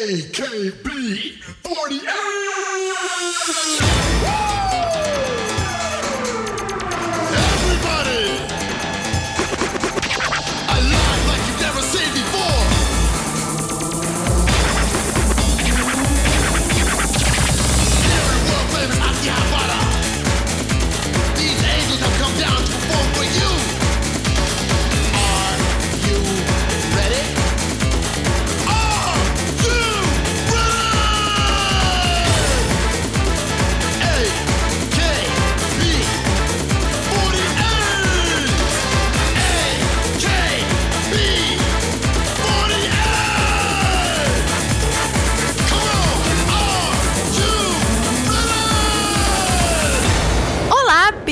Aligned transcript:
AKB 0.00 0.88
48! 1.62 4.49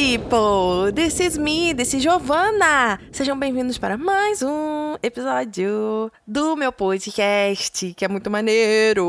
People! 0.09 0.91
This 0.91 1.21
is 1.21 1.37
me, 1.37 1.75
this 1.75 1.93
is 1.93 2.03
Giovanna! 2.03 2.99
Sejam 3.12 3.39
bem-vindos 3.39 3.77
para 3.77 3.99
mais 3.99 4.41
um 4.43 4.97
episódio 5.03 6.11
do 6.27 6.57
meu 6.57 6.73
podcast, 6.73 7.93
que 7.93 8.07
é 8.07 8.09
muito 8.09 8.30
maneiro! 8.30 9.02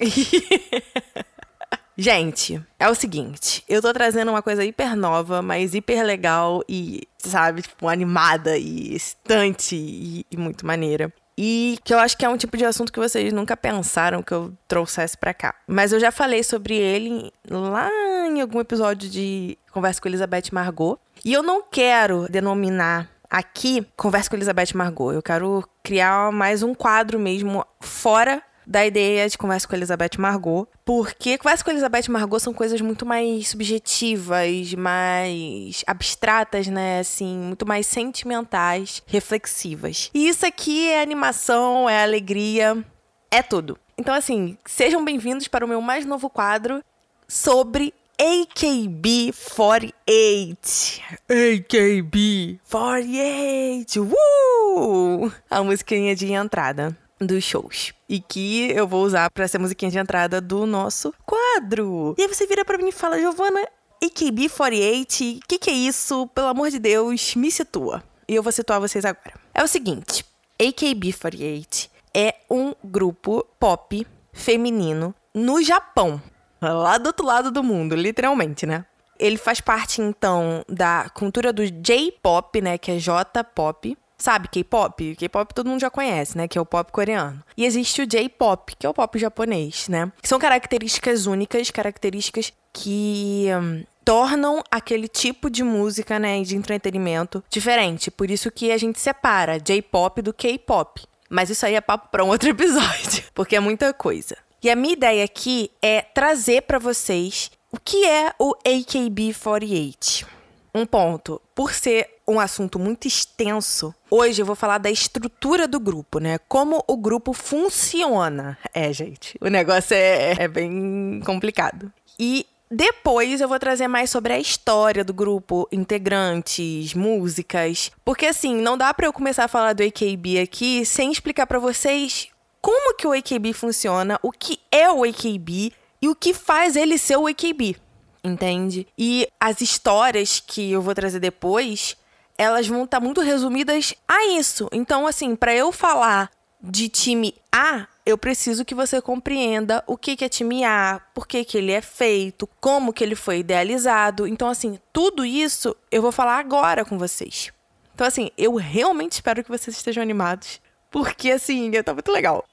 Gente, 1.96 2.60
é 2.76 2.88
o 2.88 2.94
seguinte, 2.94 3.62
eu 3.68 3.80
tô 3.80 3.92
trazendo 3.92 4.32
uma 4.32 4.42
coisa 4.42 4.64
hiper 4.64 4.96
nova, 4.96 5.40
mas 5.42 5.74
hiper 5.74 6.04
legal 6.04 6.64
e, 6.68 7.06
sabe, 7.18 7.62
tipo, 7.62 7.86
animada 7.86 8.58
e 8.58 8.96
excitante 8.96 9.76
e, 9.76 10.26
e 10.28 10.36
muito 10.36 10.66
maneira. 10.66 11.12
E 11.40 11.78
que 11.84 11.94
eu 11.94 12.00
acho 12.00 12.18
que 12.18 12.24
é 12.24 12.28
um 12.28 12.36
tipo 12.36 12.56
de 12.56 12.64
assunto 12.64 12.92
que 12.92 12.98
vocês 12.98 13.32
nunca 13.32 13.56
pensaram 13.56 14.24
que 14.24 14.34
eu 14.34 14.52
trouxesse 14.66 15.16
pra 15.16 15.32
cá. 15.32 15.54
Mas 15.68 15.92
eu 15.92 16.00
já 16.00 16.10
falei 16.10 16.42
sobre 16.42 16.74
ele 16.74 17.32
lá 17.48 17.88
em 18.26 18.40
algum 18.40 18.58
episódio 18.58 19.08
de 19.08 19.56
Conversa 19.70 20.00
com 20.00 20.08
Elizabeth 20.08 20.50
Margot. 20.50 20.98
E 21.24 21.32
eu 21.32 21.40
não 21.40 21.62
quero 21.62 22.26
denominar 22.28 23.08
aqui 23.30 23.86
Conversa 23.96 24.28
com 24.28 24.34
Elizabeth 24.34 24.74
Margot. 24.74 25.12
Eu 25.12 25.22
quero 25.22 25.62
criar 25.80 26.32
mais 26.32 26.64
um 26.64 26.74
quadro 26.74 27.20
mesmo 27.20 27.64
fora 27.78 28.42
da 28.68 28.86
ideia 28.86 29.26
de 29.26 29.38
conversa 29.38 29.66
com 29.66 29.74
Elizabeth 29.74 30.18
Margot, 30.18 30.68
porque 30.84 31.38
conversa 31.38 31.64
com 31.64 31.70
Elizabeth 31.70 32.10
Margot 32.10 32.38
são 32.38 32.52
coisas 32.52 32.82
muito 32.82 33.06
mais 33.06 33.48
subjetivas, 33.48 34.74
mais 34.74 35.82
abstratas, 35.86 36.66
né, 36.66 36.98
assim, 37.00 37.34
muito 37.34 37.66
mais 37.66 37.86
sentimentais, 37.86 39.02
reflexivas. 39.06 40.10
E 40.12 40.28
isso 40.28 40.44
aqui 40.44 40.90
é 40.90 41.00
animação, 41.00 41.88
é 41.88 42.02
alegria, 42.02 42.84
é 43.30 43.42
tudo. 43.42 43.78
Então 43.96 44.14
assim, 44.14 44.58
sejam 44.66 45.02
bem-vindos 45.02 45.48
para 45.48 45.64
o 45.64 45.68
meu 45.68 45.80
mais 45.80 46.04
novo 46.04 46.28
quadro 46.28 46.84
sobre 47.26 47.94
AKB48. 48.18 51.00
AKB48. 51.26 54.12
Uh! 54.12 55.32
A 55.48 55.62
musiquinha 55.62 56.14
de 56.14 56.30
entrada 56.32 56.94
dos 57.20 57.44
shows. 57.44 57.92
E 58.08 58.20
que 58.20 58.70
eu 58.70 58.86
vou 58.86 59.04
usar 59.04 59.30
pra 59.30 59.48
ser 59.48 59.58
musiquinha 59.58 59.90
de 59.90 59.98
entrada 59.98 60.40
do 60.40 60.66
nosso 60.66 61.12
quadro. 61.24 62.14
E 62.18 62.22
aí 62.22 62.28
você 62.28 62.46
vira 62.46 62.64
pra 62.64 62.78
mim 62.78 62.88
e 62.88 62.92
fala, 62.92 63.18
Giovana, 63.18 63.66
AKB48, 64.02 65.38
o 65.38 65.40
que, 65.46 65.58
que 65.58 65.70
é 65.70 65.74
isso? 65.74 66.26
Pelo 66.28 66.48
amor 66.48 66.70
de 66.70 66.78
Deus, 66.78 67.34
me 67.34 67.50
situa. 67.50 68.02
E 68.28 68.34
eu 68.34 68.42
vou 68.42 68.52
situar 68.52 68.80
vocês 68.80 69.04
agora. 69.04 69.34
É 69.54 69.62
o 69.62 69.68
seguinte, 69.68 70.24
AKB48 70.58 71.88
é 72.14 72.34
um 72.50 72.74
grupo 72.82 73.46
pop 73.58 74.06
feminino 74.32 75.14
no 75.34 75.62
Japão. 75.62 76.20
Lá 76.60 76.98
do 76.98 77.06
outro 77.08 77.24
lado 77.24 77.50
do 77.50 77.62
mundo, 77.62 77.94
literalmente, 77.94 78.66
né? 78.66 78.84
Ele 79.18 79.36
faz 79.36 79.60
parte, 79.60 80.00
então, 80.00 80.64
da 80.68 81.08
cultura 81.10 81.52
do 81.52 81.64
J-pop, 81.68 82.60
né? 82.60 82.78
Que 82.78 82.92
é 82.92 82.98
J-pop. 82.98 83.96
Sabe, 84.18 84.48
K-pop? 84.48 85.14
K-pop 85.14 85.54
todo 85.54 85.68
mundo 85.68 85.80
já 85.80 85.90
conhece, 85.90 86.36
né? 86.36 86.48
Que 86.48 86.58
é 86.58 86.60
o 86.60 86.66
pop 86.66 86.90
coreano. 86.90 87.42
E 87.56 87.64
existe 87.64 88.02
o 88.02 88.06
J-pop, 88.06 88.74
que 88.76 88.84
é 88.84 88.90
o 88.90 88.94
pop 88.94 89.16
japonês, 89.18 89.88
né? 89.88 90.10
Que 90.20 90.28
são 90.28 90.40
características 90.40 91.26
únicas, 91.26 91.70
características 91.70 92.52
que 92.72 93.46
hum, 93.60 93.84
tornam 94.04 94.62
aquele 94.70 95.06
tipo 95.06 95.48
de 95.48 95.62
música, 95.62 96.18
né, 96.18 96.42
de 96.42 96.56
entretenimento 96.56 97.44
diferente. 97.48 98.10
Por 98.10 98.30
isso 98.30 98.50
que 98.50 98.72
a 98.72 98.78
gente 98.78 98.98
separa 98.98 99.60
J-pop 99.60 100.20
do 100.20 100.32
K-pop. 100.32 101.02
Mas 101.28 101.50
isso 101.50 101.64
aí 101.66 101.74
é 101.74 101.80
papo 101.80 102.08
para 102.10 102.24
um 102.24 102.28
outro 102.28 102.48
episódio, 102.50 103.22
porque 103.34 103.54
é 103.54 103.60
muita 103.60 103.92
coisa. 103.92 104.36
E 104.62 104.70
a 104.70 104.74
minha 104.74 104.94
ideia 104.94 105.24
aqui 105.24 105.70
é 105.80 106.02
trazer 106.02 106.62
para 106.62 106.78
vocês 106.78 107.50
o 107.70 107.78
que 107.78 108.04
é 108.04 108.32
o 108.38 108.54
AKB48. 108.64 110.37
Um 110.74 110.84
ponto, 110.84 111.40
por 111.54 111.72
ser 111.72 112.18
um 112.26 112.38
assunto 112.38 112.78
muito 112.78 113.08
extenso, 113.08 113.94
hoje 114.10 114.42
eu 114.42 114.46
vou 114.46 114.54
falar 114.54 114.78
da 114.78 114.90
estrutura 114.90 115.66
do 115.66 115.80
grupo, 115.80 116.18
né? 116.18 116.38
Como 116.46 116.84
o 116.86 116.96
grupo 116.96 117.32
funciona. 117.32 118.58
É, 118.74 118.92
gente, 118.92 119.36
o 119.40 119.48
negócio 119.48 119.94
é, 119.94 120.34
é 120.38 120.48
bem 120.48 121.20
complicado. 121.24 121.90
E 122.18 122.46
depois 122.70 123.40
eu 123.40 123.48
vou 123.48 123.58
trazer 123.58 123.88
mais 123.88 124.10
sobre 124.10 124.34
a 124.34 124.38
história 124.38 125.02
do 125.02 125.14
grupo, 125.14 125.66
integrantes, 125.72 126.92
músicas, 126.92 127.90
porque 128.04 128.26
assim, 128.26 128.54
não 128.56 128.76
dá 128.76 128.92
para 128.92 129.06
eu 129.06 129.12
começar 129.12 129.44
a 129.44 129.48
falar 129.48 129.72
do 129.72 129.82
AKB 129.82 130.38
aqui 130.40 130.84
sem 130.84 131.10
explicar 131.10 131.46
para 131.46 131.58
vocês 131.58 132.28
como 132.60 132.94
que 132.94 133.06
o 133.06 133.12
AKB 133.12 133.54
funciona, 133.54 134.20
o 134.22 134.30
que 134.30 134.58
é 134.70 134.90
o 134.90 135.02
AKB 135.02 135.72
e 136.02 136.08
o 136.08 136.14
que 136.14 136.34
faz 136.34 136.76
ele 136.76 136.98
ser 136.98 137.16
o 137.16 137.26
AKB, 137.26 137.76
entende? 138.22 138.86
E 138.96 139.28
as 139.40 139.60
histórias 139.60 140.40
que 140.40 140.70
eu 140.70 140.82
vou 140.82 140.94
trazer 140.94 141.20
depois, 141.20 141.96
elas 142.36 142.66
vão 142.68 142.84
estar 142.84 143.00
muito 143.00 143.20
resumidas 143.20 143.94
a 144.06 144.26
isso. 144.28 144.68
Então, 144.72 145.06
assim, 145.06 145.34
para 145.34 145.54
eu 145.54 145.72
falar 145.72 146.30
de 146.60 146.88
time 146.88 147.34
A, 147.52 147.86
eu 148.04 148.16
preciso 148.16 148.64
que 148.64 148.74
você 148.74 149.00
compreenda 149.00 149.82
o 149.86 149.96
que 149.96 150.16
que 150.16 150.24
é 150.24 150.28
time 150.28 150.64
A, 150.64 151.00
por 151.14 151.26
que 151.26 151.44
que 151.44 151.58
ele 151.58 151.72
é 151.72 151.80
feito, 151.80 152.48
como 152.60 152.92
que 152.92 153.04
ele 153.04 153.14
foi 153.14 153.40
idealizado. 153.40 154.26
Então, 154.26 154.48
assim, 154.48 154.78
tudo 154.92 155.24
isso 155.24 155.76
eu 155.90 156.02
vou 156.02 156.12
falar 156.12 156.38
agora 156.38 156.84
com 156.84 156.98
vocês. 156.98 157.52
Então, 157.94 158.06
assim, 158.06 158.30
eu 158.38 158.54
realmente 158.54 159.12
espero 159.12 159.42
que 159.42 159.50
vocês 159.50 159.76
estejam 159.76 160.02
animados, 160.02 160.60
porque, 160.90 161.32
assim, 161.32 161.70
tá 161.82 161.92
muito 161.92 162.12
legal. 162.12 162.44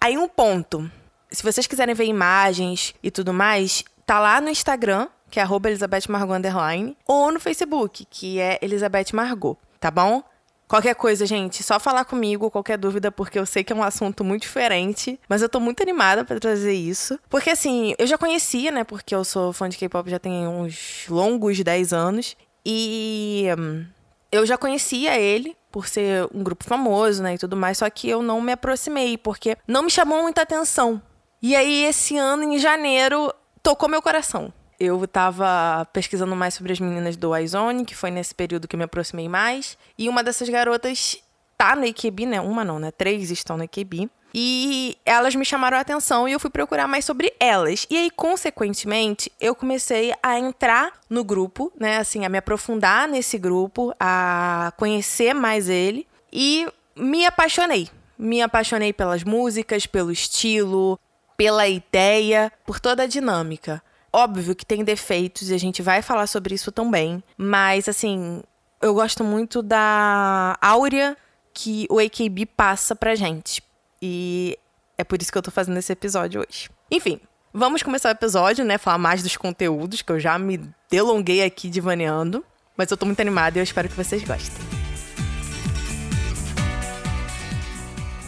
Aí, 0.00 0.16
um 0.16 0.28
ponto. 0.28 0.90
Se 1.30 1.42
vocês 1.42 1.66
quiserem 1.66 1.94
ver 1.94 2.06
imagens 2.06 2.94
e 3.02 3.10
tudo 3.10 3.34
mais, 3.34 3.84
tá 4.08 4.18
lá 4.18 4.40
no 4.40 4.48
Instagram, 4.48 5.06
que 5.30 5.38
é 5.38 5.42
arroba 5.42 5.68
Elizabeth 5.68 6.04
Margot 6.08 6.32
Underline, 6.32 6.96
ou 7.06 7.30
no 7.30 7.38
Facebook, 7.38 8.06
que 8.08 8.40
é 8.40 8.58
Elizabeth 8.62 9.12
Margot, 9.12 9.54
tá 9.78 9.90
bom? 9.90 10.22
Qualquer 10.66 10.94
coisa, 10.94 11.26
gente, 11.26 11.62
só 11.62 11.78
falar 11.78 12.06
comigo, 12.06 12.50
qualquer 12.50 12.78
dúvida, 12.78 13.12
porque 13.12 13.38
eu 13.38 13.44
sei 13.44 13.62
que 13.62 13.70
é 13.70 13.76
um 13.76 13.82
assunto 13.82 14.24
muito 14.24 14.42
diferente, 14.42 15.20
mas 15.28 15.42
eu 15.42 15.48
tô 15.48 15.60
muito 15.60 15.82
animada 15.82 16.24
pra 16.24 16.40
trazer 16.40 16.72
isso. 16.72 17.20
Porque 17.28 17.50
assim, 17.50 17.94
eu 17.98 18.06
já 18.06 18.16
conhecia, 18.16 18.70
né, 18.70 18.82
porque 18.82 19.14
eu 19.14 19.22
sou 19.24 19.52
fã 19.52 19.68
de 19.68 19.76
K-pop 19.76 20.08
já 20.08 20.18
tem 20.18 20.48
uns 20.48 21.04
longos 21.10 21.62
10 21.62 21.92
anos, 21.92 22.34
e 22.64 23.44
hum, 23.58 23.84
eu 24.32 24.46
já 24.46 24.56
conhecia 24.56 25.18
ele 25.18 25.54
por 25.70 25.86
ser 25.86 26.26
um 26.32 26.42
grupo 26.42 26.64
famoso, 26.64 27.22
né, 27.22 27.34
e 27.34 27.38
tudo 27.38 27.58
mais, 27.58 27.76
só 27.76 27.90
que 27.90 28.08
eu 28.08 28.22
não 28.22 28.40
me 28.40 28.52
aproximei, 28.52 29.18
porque 29.18 29.58
não 29.66 29.82
me 29.82 29.90
chamou 29.90 30.22
muita 30.22 30.40
atenção. 30.40 31.02
E 31.42 31.54
aí, 31.54 31.84
esse 31.84 32.16
ano, 32.16 32.42
em 32.42 32.58
janeiro, 32.58 33.32
tocou 33.68 33.86
meu 33.86 34.00
coração. 34.00 34.50
Eu 34.80 35.06
tava 35.06 35.86
pesquisando 35.92 36.34
mais 36.34 36.54
sobre 36.54 36.72
as 36.72 36.80
meninas 36.80 37.18
do 37.18 37.36
iZone, 37.36 37.84
que 37.84 37.94
foi 37.94 38.10
nesse 38.10 38.34
período 38.34 38.66
que 38.66 38.74
eu 38.74 38.78
me 38.78 38.84
aproximei 38.84 39.28
mais. 39.28 39.76
E 39.98 40.08
uma 40.08 40.24
dessas 40.24 40.48
garotas 40.48 41.18
tá 41.54 41.76
no 41.76 41.84
IQB, 41.84 42.24
né? 42.24 42.40
Uma 42.40 42.64
não, 42.64 42.78
né? 42.78 42.90
Três 42.90 43.30
estão 43.30 43.58
no 43.58 43.64
IQB. 43.64 44.08
E 44.34 44.96
elas 45.04 45.34
me 45.34 45.44
chamaram 45.44 45.76
a 45.76 45.80
atenção 45.80 46.26
e 46.26 46.32
eu 46.32 46.40
fui 46.40 46.48
procurar 46.48 46.88
mais 46.88 47.04
sobre 47.04 47.30
elas. 47.38 47.86
E 47.90 47.96
aí, 47.98 48.10
consequentemente, 48.10 49.30
eu 49.38 49.54
comecei 49.54 50.14
a 50.22 50.38
entrar 50.38 50.92
no 51.10 51.22
grupo, 51.22 51.70
né? 51.78 51.98
Assim, 51.98 52.24
a 52.24 52.28
me 52.30 52.38
aprofundar 52.38 53.06
nesse 53.06 53.36
grupo, 53.36 53.94
a 54.00 54.72
conhecer 54.78 55.34
mais 55.34 55.68
ele. 55.68 56.06
E 56.32 56.66
me 56.96 57.26
apaixonei. 57.26 57.90
Me 58.18 58.40
apaixonei 58.40 58.94
pelas 58.94 59.22
músicas, 59.24 59.84
pelo 59.84 60.10
estilo, 60.10 60.98
pela 61.38 61.68
ideia, 61.68 62.52
por 62.66 62.80
toda 62.80 63.04
a 63.04 63.06
dinâmica. 63.06 63.80
Óbvio 64.12 64.56
que 64.56 64.66
tem 64.66 64.82
defeitos 64.82 65.48
e 65.48 65.54
a 65.54 65.58
gente 65.58 65.80
vai 65.80 66.02
falar 66.02 66.26
sobre 66.26 66.54
isso 66.54 66.72
também, 66.72 67.22
mas 67.36 67.88
assim, 67.88 68.42
eu 68.82 68.92
gosto 68.92 69.22
muito 69.22 69.62
da 69.62 70.58
áurea 70.60 71.16
que 71.54 71.86
o 71.88 72.00
AKB 72.00 72.44
passa 72.44 72.96
pra 72.96 73.14
gente. 73.14 73.62
E 74.02 74.58
é 74.96 75.04
por 75.04 75.22
isso 75.22 75.30
que 75.30 75.38
eu 75.38 75.42
tô 75.42 75.50
fazendo 75.50 75.78
esse 75.78 75.92
episódio 75.92 76.40
hoje. 76.40 76.68
Enfim, 76.90 77.20
vamos 77.54 77.82
começar 77.82 78.08
o 78.08 78.12
episódio, 78.12 78.64
né? 78.64 78.76
Falar 78.76 78.98
mais 78.98 79.22
dos 79.22 79.36
conteúdos, 79.36 80.02
que 80.02 80.10
eu 80.10 80.18
já 80.18 80.38
me 80.38 80.60
delonguei 80.90 81.44
aqui 81.44 81.68
divaneando. 81.68 82.44
Mas 82.76 82.90
eu 82.90 82.96
tô 82.96 83.06
muito 83.06 83.20
animada 83.20 83.58
e 83.58 83.60
eu 83.60 83.64
espero 83.64 83.88
que 83.88 83.94
vocês 83.94 84.22
gostem. 84.24 84.64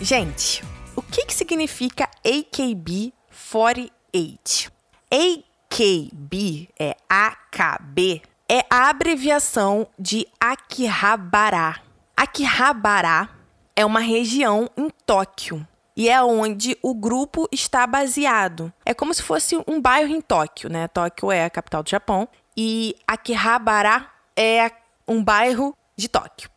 Gente, 0.01 0.65
o 1.11 1.13
que, 1.13 1.27
que 1.27 1.35
significa 1.35 2.09
AKB48? 2.25 4.71
AKB 5.11 6.71
é 6.79 6.97
AKB, 7.09 8.23
é 8.49 8.65
a 8.71 8.89
abreviação 8.89 9.89
de 9.99 10.25
Akihabara. 10.39 11.83
Akihabara 12.17 13.29
é 13.75 13.85
uma 13.85 13.99
região 13.99 14.71
em 14.77 14.89
Tóquio 15.05 15.67
e 15.97 16.09
é 16.09 16.23
onde 16.23 16.79
o 16.81 16.95
grupo 16.95 17.49
está 17.51 17.85
baseado. 17.89 18.73
É 18.87 18.95
como 18.95 19.13
se 19.13 19.25
fosse 19.25 19.61
um 19.67 19.81
bairro 19.81 20.15
em 20.15 20.21
Tóquio, 20.21 20.71
né? 20.71 20.87
Tóquio 20.87 21.33
é 21.33 21.45
a 21.45 21.51
capital 21.51 21.83
do 21.83 21.91
Japão 21.91 22.29
e 22.57 22.95
Akihabara 23.05 24.09
é 24.37 24.71
um 25.09 25.25
bairro 25.25 25.77
de 25.97 26.09
Tóquio. 26.09 26.49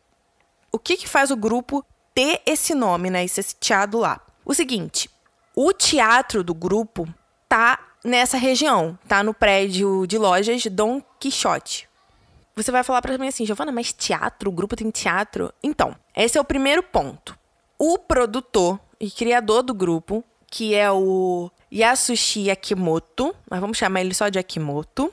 O 0.70 0.78
que, 0.78 0.96
que 0.96 1.08
faz 1.08 1.32
o 1.32 1.36
grupo 1.36 1.84
ter 2.14 2.40
esse 2.46 2.72
nome, 2.72 3.10
né? 3.10 3.24
E 3.24 3.28
ser 3.28 3.42
sitiado 3.42 3.98
lá? 3.98 4.20
O 4.44 4.52
seguinte, 4.52 5.08
o 5.54 5.72
teatro 5.72 6.44
do 6.44 6.52
grupo 6.52 7.08
tá 7.48 7.78
nessa 8.04 8.36
região, 8.36 8.98
tá 9.08 9.22
no 9.22 9.32
prédio 9.32 10.06
de 10.06 10.18
lojas 10.18 10.66
Dom 10.66 11.00
Quixote. 11.18 11.88
Você 12.54 12.70
vai 12.70 12.84
falar 12.84 13.02
para 13.02 13.16
mim 13.18 13.26
assim, 13.26 13.46
Giovana, 13.46 13.72
mas 13.72 13.92
teatro? 13.92 14.50
O 14.50 14.52
grupo 14.52 14.76
tem 14.76 14.90
teatro? 14.90 15.52
Então, 15.62 15.96
esse 16.14 16.38
é 16.38 16.40
o 16.40 16.44
primeiro 16.44 16.82
ponto. 16.82 17.36
O 17.78 17.98
produtor 17.98 18.78
e 19.00 19.10
criador 19.10 19.62
do 19.62 19.74
grupo, 19.74 20.22
que 20.50 20.74
é 20.74 20.90
o 20.90 21.50
Yasushi 21.72 22.50
Akimoto, 22.50 23.34
mas 23.50 23.60
vamos 23.60 23.78
chamar 23.78 24.02
ele 24.02 24.14
só 24.14 24.28
de 24.28 24.38
Akimoto, 24.38 25.12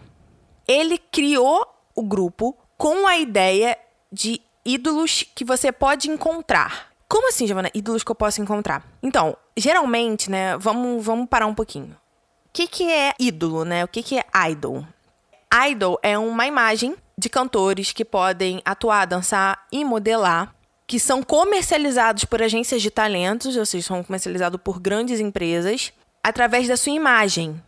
ele 0.68 0.98
criou 0.98 1.66
o 1.96 2.04
grupo 2.04 2.56
com 2.78 3.08
a 3.08 3.18
ideia 3.18 3.78
de 4.12 4.42
ídolos 4.64 5.24
que 5.34 5.44
você 5.44 5.72
pode 5.72 6.10
encontrar. 6.10 6.91
Como 7.12 7.28
assim, 7.28 7.46
Giovana? 7.46 7.70
Ídolos 7.74 8.06
que 8.06 8.12
eu 8.12 8.16
posso 8.16 8.42
encontrar? 8.42 8.88
Então, 9.04 9.36
geralmente, 9.58 10.32
né, 10.32 10.58
vamos, 10.58 11.04
vamos 11.04 11.28
parar 11.28 11.46
um 11.46 11.54
pouquinho. 11.54 11.94
O 12.46 12.50
que, 12.54 12.66
que 12.66 12.90
é 12.90 13.12
ídolo, 13.20 13.66
né? 13.66 13.84
O 13.84 13.88
que, 13.90 14.02
que 14.02 14.18
é 14.18 14.24
idol? 14.50 14.88
Idol 15.70 16.00
é 16.02 16.18
uma 16.18 16.48
imagem 16.48 16.96
de 17.18 17.28
cantores 17.28 17.92
que 17.92 18.06
podem 18.06 18.62
atuar, 18.64 19.04
dançar 19.04 19.68
e 19.74 19.84
modelar, 19.84 20.56
que 20.88 20.98
são 21.02 21.22
comercializados 21.22 22.24
por 22.24 22.42
agências 22.42 22.82
de 22.82 22.90
talentos, 22.90 23.58
ou 23.58 23.66
seja, 23.66 23.88
são 23.88 24.02
comercializados 24.06 24.62
por 24.64 24.80
grandes 24.80 25.20
empresas, 25.20 25.92
através 26.24 26.70
da 26.70 26.78
sua 26.78 26.94
imagem. 26.94 27.62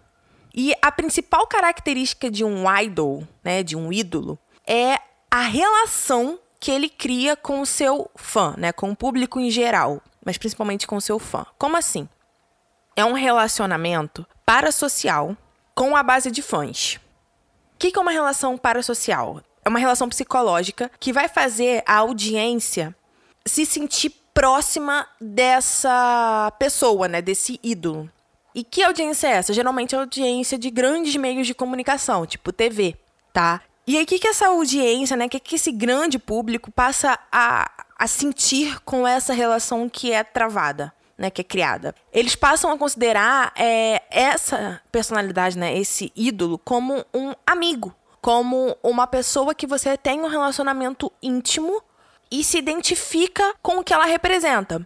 E 0.56 0.74
a 0.82 0.90
principal 0.90 1.46
característica 1.48 2.32
de 2.32 2.46
um 2.46 2.64
idol, 2.80 3.28
né, 3.44 3.62
de 3.62 3.76
um 3.76 3.92
ídolo, 3.92 4.40
é 4.66 4.98
a 5.30 5.42
relação 5.42 6.40
que 6.64 6.72
ele 6.72 6.88
cria 6.88 7.36
com 7.36 7.60
o 7.60 7.66
seu 7.66 8.10
fã, 8.16 8.56
né, 8.58 8.72
com 8.72 8.90
o 8.90 8.96
público 8.96 9.38
em 9.38 9.52
geral, 9.52 10.02
mas 10.26 10.38
principalmente 10.38 10.88
com 10.88 10.96
o 10.96 11.02
seu 11.02 11.20
fã. 11.20 11.46
Como 11.58 11.76
assim? 11.76 12.08
É 12.96 13.04
um 13.04 13.12
relacionamento 13.12 14.26
parasocial 14.46 15.36
com 15.76 15.94
a 15.94 16.02
base 16.02 16.32
de 16.32 16.42
fãs. 16.42 17.02
O 17.76 17.78
que 17.78 17.92
é 17.94 18.00
uma 18.00 18.14
relação 18.14 18.58
parasocial? 18.58 19.42
É 19.66 19.68
uma 19.68 19.78
relação 19.78 20.08
psicológica 20.08 20.90
que 21.02 21.12
vai 21.12 21.28
fazer 21.28 21.84
a 21.86 21.98
audiência 21.98 22.96
se 23.46 23.66
sentir 23.66 24.12
próxima 24.34 25.06
dessa 25.20 26.50
pessoa, 26.58 27.10
né, 27.10 27.22
desse 27.22 27.60
ídolo. 27.62 28.10
E 28.56 28.64
que 28.64 28.82
audiência 28.82 29.28
é 29.28 29.32
essa? 29.32 29.52
Geralmente 29.52 29.96
é 29.96 29.98
audiência 29.98 30.58
de 30.58 30.70
grandes 30.70 31.14
meios 31.18 31.46
de 31.46 31.54
comunicação, 31.54 32.26
tipo 32.26 32.54
TV, 32.54 32.96
tá? 33.34 33.62
E 33.86 33.98
aí, 33.98 34.04
o 34.04 34.08
que, 34.08 34.20
que 34.20 34.28
essa 34.28 34.48
audiência, 34.48 35.18
né? 35.18 35.26
O 35.26 35.30
que, 35.30 35.40
que 35.40 35.56
esse 35.56 35.72
grande 35.72 36.18
público 36.18 36.72
passa 36.72 37.20
a, 37.32 37.70
a 37.98 38.08
sentir 38.08 38.80
com 38.82 39.08
essa 39.08 39.34
relação 39.34 39.90
que 39.90 40.12
é 40.12 40.24
travada? 40.24 40.94
Né, 41.16 41.30
que 41.30 41.42
é 41.42 41.44
criada. 41.44 41.94
Eles 42.12 42.36
passam 42.36 42.72
a 42.72 42.78
considerar 42.78 43.54
é, 43.56 44.02
essa 44.10 44.82
personalidade, 44.92 45.56
né, 45.56 45.78
esse 45.78 46.12
ídolo, 46.16 46.58
como 46.58 47.06
um 47.14 47.34
amigo, 47.46 47.94
como 48.20 48.76
uma 48.82 49.06
pessoa 49.06 49.54
que 49.54 49.68
você 49.68 49.96
tem 49.96 50.22
um 50.22 50.28
relacionamento 50.28 51.12
íntimo 51.22 51.84
e 52.32 52.44
se 52.44 52.58
identifica 52.58 53.54
com 53.62 53.78
o 53.78 53.84
que 53.84 53.94
ela 53.94 54.06
representa. 54.06 54.86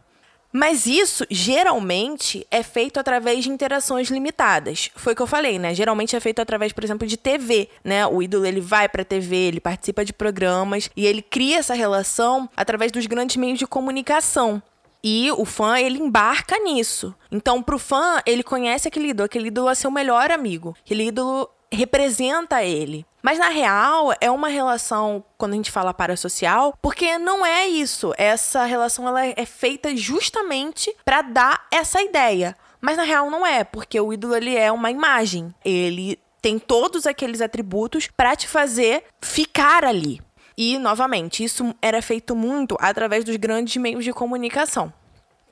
Mas 0.58 0.88
isso 0.88 1.24
geralmente 1.30 2.48
é 2.50 2.64
feito 2.64 3.00
através 3.00 3.44
de 3.44 3.50
interações 3.52 4.10
limitadas. 4.10 4.90
Foi 4.96 5.14
o 5.14 5.16
que 5.16 5.22
eu 5.22 5.28
falei, 5.28 5.60
né? 5.60 5.72
Geralmente 5.76 6.16
é 6.16 6.20
feito 6.20 6.42
através, 6.42 6.74
por 6.74 6.84
exemplo, 6.84 7.08
de 7.08 7.16
TV, 7.16 7.70
né? 7.84 8.08
O 8.08 8.24
ídolo 8.24 8.44
ele 8.44 8.60
vai 8.60 8.90
para 8.90 9.06
TV, 9.06 9.36
ele 9.36 9.60
participa 9.60 10.04
de 10.04 10.12
programas 10.12 10.90
e 10.98 11.06
ele 11.06 11.22
cria 11.22 11.60
essa 11.60 11.76
relação 11.76 12.50
através 12.58 12.92
dos 12.92 13.06
grandes 13.06 13.36
meios 13.36 13.60
de 13.60 13.68
comunicação. 13.68 14.60
E 15.04 15.30
o 15.34 15.46
fã, 15.46 15.80
ele 15.80 16.00
embarca 16.00 16.58
nisso. 16.58 17.14
Então, 17.32 17.62
pro 17.62 17.78
fã, 17.78 18.20
ele 18.26 18.42
conhece 18.42 18.88
aquele 18.88 19.10
ídolo, 19.10 19.26
aquele 19.28 19.50
ídolo 19.50 19.70
é 19.70 19.76
seu 19.76 19.92
melhor 19.92 20.32
amigo. 20.32 20.76
Aquele 20.84 21.10
ídolo 21.10 21.48
representa 21.72 22.64
ele. 22.64 23.06
Mas 23.28 23.40
na 23.40 23.50
real, 23.50 24.14
é 24.22 24.32
uma 24.32 24.48
relação, 24.48 25.22
quando 25.38 25.52
a 25.52 25.56
gente 25.58 25.70
fala 25.70 25.94
parasocial, 25.94 26.74
porque 26.82 27.18
não 27.18 27.46
é 27.46 27.68
isso. 27.68 28.14
Essa 28.18 28.64
relação 28.64 29.06
ela 29.06 29.26
é 29.26 29.46
feita 29.46 29.94
justamente 29.98 30.96
para 31.04 31.22
dar 31.24 31.68
essa 31.70 32.02
ideia. 32.02 32.56
Mas 32.80 32.96
na 32.96 33.04
real 33.04 33.30
não 33.30 33.46
é, 33.46 33.66
porque 33.66 34.00
o 34.00 34.14
ídolo 34.14 34.34
ele 34.34 34.56
é 34.56 34.72
uma 34.72 34.90
imagem. 34.90 35.54
Ele 35.66 36.18
tem 36.42 36.58
todos 36.58 37.06
aqueles 37.06 37.42
atributos 37.42 38.08
para 38.16 38.34
te 38.34 38.48
fazer 38.48 39.04
ficar 39.20 39.84
ali. 39.84 40.22
E, 40.58 40.78
novamente, 40.78 41.44
isso 41.44 41.76
era 41.82 42.02
feito 42.02 42.34
muito 42.34 42.78
através 42.80 43.26
dos 43.26 43.36
grandes 43.36 43.76
meios 43.76 44.06
de 44.06 44.14
comunicação. 44.14 44.94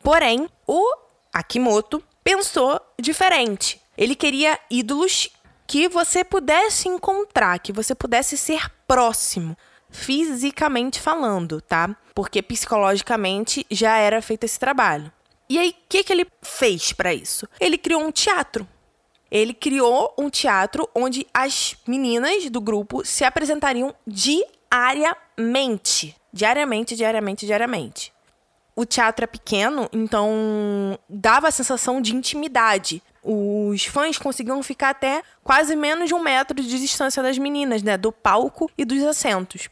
Porém, 0.02 0.48
o 0.66 0.82
Akimoto 1.34 2.02
pensou 2.24 2.80
diferente. 2.98 3.82
Ele 3.98 4.16
queria 4.16 4.58
ídolos 4.72 5.30
que 5.68 5.90
você 5.90 6.24
pudesse 6.24 6.88
encontrar, 6.88 7.60
que 7.60 7.74
você 7.74 7.96
pudesse 7.96 8.38
ser 8.38 8.72
próximo, 8.88 9.58
fisicamente 9.90 11.00
falando, 11.00 11.62
tá? 11.62 11.96
Porque 12.14 12.42
psicologicamente 12.42 13.66
já 13.70 13.98
era 13.98 14.22
feito 14.22 14.44
esse 14.44 14.60
trabalho. 14.60 15.12
E 15.48 15.60
aí, 15.60 15.70
o 15.70 15.76
que, 15.88 16.04
que 16.04 16.12
ele 16.12 16.26
fez 16.42 16.92
para 16.92 17.14
isso? 17.14 17.48
Ele 17.60 17.78
criou 17.78 18.02
um 18.02 18.12
teatro. 18.12 18.68
Ele 19.30 19.54
criou 19.54 20.12
um 20.18 20.28
teatro 20.30 20.90
onde 20.94 21.28
as 21.34 21.76
meninas 21.88 22.50
do 22.50 22.62
grupo 22.62 23.06
se 23.06 23.24
apresentariam 23.24 23.94
diariamente. 24.08 26.16
Diariamente, 26.32 26.96
diariamente, 26.96 27.46
diariamente. 27.46 28.15
O 28.76 28.86
teatro 28.86 29.24
é 29.24 29.28
pequeno, 29.28 29.90
então 29.94 31.00
dava 31.10 31.48
a 31.48 31.52
sensação 31.52 32.02
de 32.02 32.14
intimidade. 32.14 33.02
Os 33.24 33.86
fãs 33.86 34.18
conseguiam 34.18 34.62
ficar 34.62 34.90
até 34.90 35.24
quase 35.44 35.76
menos 35.76 36.10
de 36.10 36.14
um 36.14 36.20
metro 36.20 36.62
de 36.62 36.80
distância 36.80 37.24
das 37.24 37.38
meninas, 37.38 37.82
né? 37.82 37.98
Do 37.98 38.12
palco 38.12 38.70
e 38.78 38.84
dos 38.84 39.02
assentos. 39.04 39.70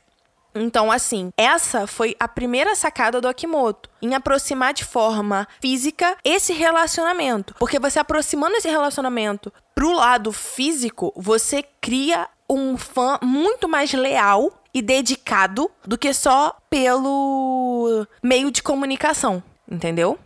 Então, 0.55 0.91
assim, 0.91 1.31
essa 1.35 1.87
foi 1.87 2.15
a 2.19 2.27
primeira 2.27 2.75
sacada 2.75 3.19
do 3.19 3.27
Akimoto, 3.27 3.89
em 4.01 4.13
aproximar 4.13 4.73
de 4.73 4.85
forma 4.85 5.47
física 5.59 6.15
esse 6.23 6.53
relacionamento. 6.53 7.55
Porque 7.59 7.79
você 7.79 7.99
aproximando 7.99 8.55
esse 8.55 8.69
relacionamento 8.69 9.51
pro 9.73 9.91
lado 9.91 10.31
físico, 10.31 11.11
você 11.15 11.63
cria 11.81 12.27
um 12.49 12.77
fã 12.77 13.17
muito 13.21 13.67
mais 13.67 13.91
leal 13.93 14.62
e 14.73 14.81
dedicado 14.81 15.69
do 15.85 15.97
que 15.97 16.13
só 16.13 16.57
pelo 16.69 18.07
meio 18.21 18.51
de 18.51 18.63
comunicação, 18.63 19.43
entendeu? 19.69 20.17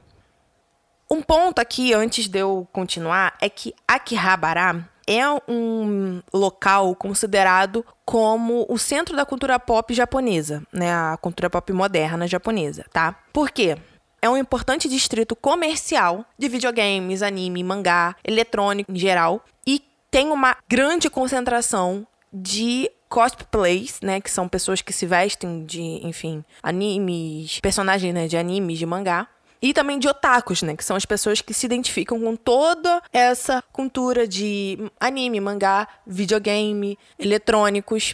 Um 1.09 1.21
ponto 1.21 1.59
aqui, 1.59 1.93
antes 1.93 2.27
de 2.27 2.39
eu 2.39 2.67
continuar, 2.71 3.35
é 3.41 3.49
que 3.49 3.73
Akihabara 3.87 4.87
é 5.07 5.23
um 5.47 6.21
local 6.33 6.93
considerado 6.95 7.85
como 8.05 8.65
o 8.67 8.77
centro 8.77 9.15
da 9.15 9.25
cultura 9.25 9.57
pop 9.57 9.93
japonesa, 9.93 10.61
né? 10.71 10.93
A 10.93 11.17
cultura 11.17 11.49
pop 11.49 11.71
moderna 11.71 12.27
japonesa, 12.27 12.85
tá? 12.91 13.15
Por 13.31 13.49
quê? 13.49 13.77
É 14.21 14.29
um 14.29 14.35
importante 14.35 14.89
distrito 14.89 15.35
comercial 15.35 16.25
de 16.37 16.49
videogames, 16.49 17.21
anime, 17.21 17.63
mangá, 17.63 18.15
eletrônico 18.23 18.91
em 18.91 18.97
geral 18.97 19.45
e 19.65 19.81
tem 20.11 20.29
uma 20.29 20.57
grande 20.67 21.09
concentração 21.09 22.05
de 22.33 22.91
cosplays, 23.09 23.99
né, 24.01 24.19
que 24.19 24.29
são 24.29 24.47
pessoas 24.47 24.81
que 24.81 24.93
se 24.93 25.05
vestem 25.05 25.65
de, 25.65 25.81
enfim, 26.05 26.43
animes, 26.61 27.59
personagens, 27.59 28.13
né, 28.13 28.27
de 28.27 28.37
animes, 28.37 28.77
de 28.77 28.85
mangá. 28.85 29.27
E 29.59 29.73
também 29.73 29.97
de 29.97 30.07
otakus, 30.07 30.61
né? 30.61 30.75
Que 30.75 30.85
são 30.85 30.95
as 30.95 31.03
pessoas 31.03 31.41
que 31.41 31.51
se 31.51 31.65
identificam 31.65 32.21
com 32.21 32.35
toda 32.35 33.01
essa 33.11 33.63
cultura 33.73 34.27
de 34.27 34.77
anime, 34.99 35.39
mangá, 35.39 35.87
videogame, 36.05 36.95
eletrônicos. 37.17 38.13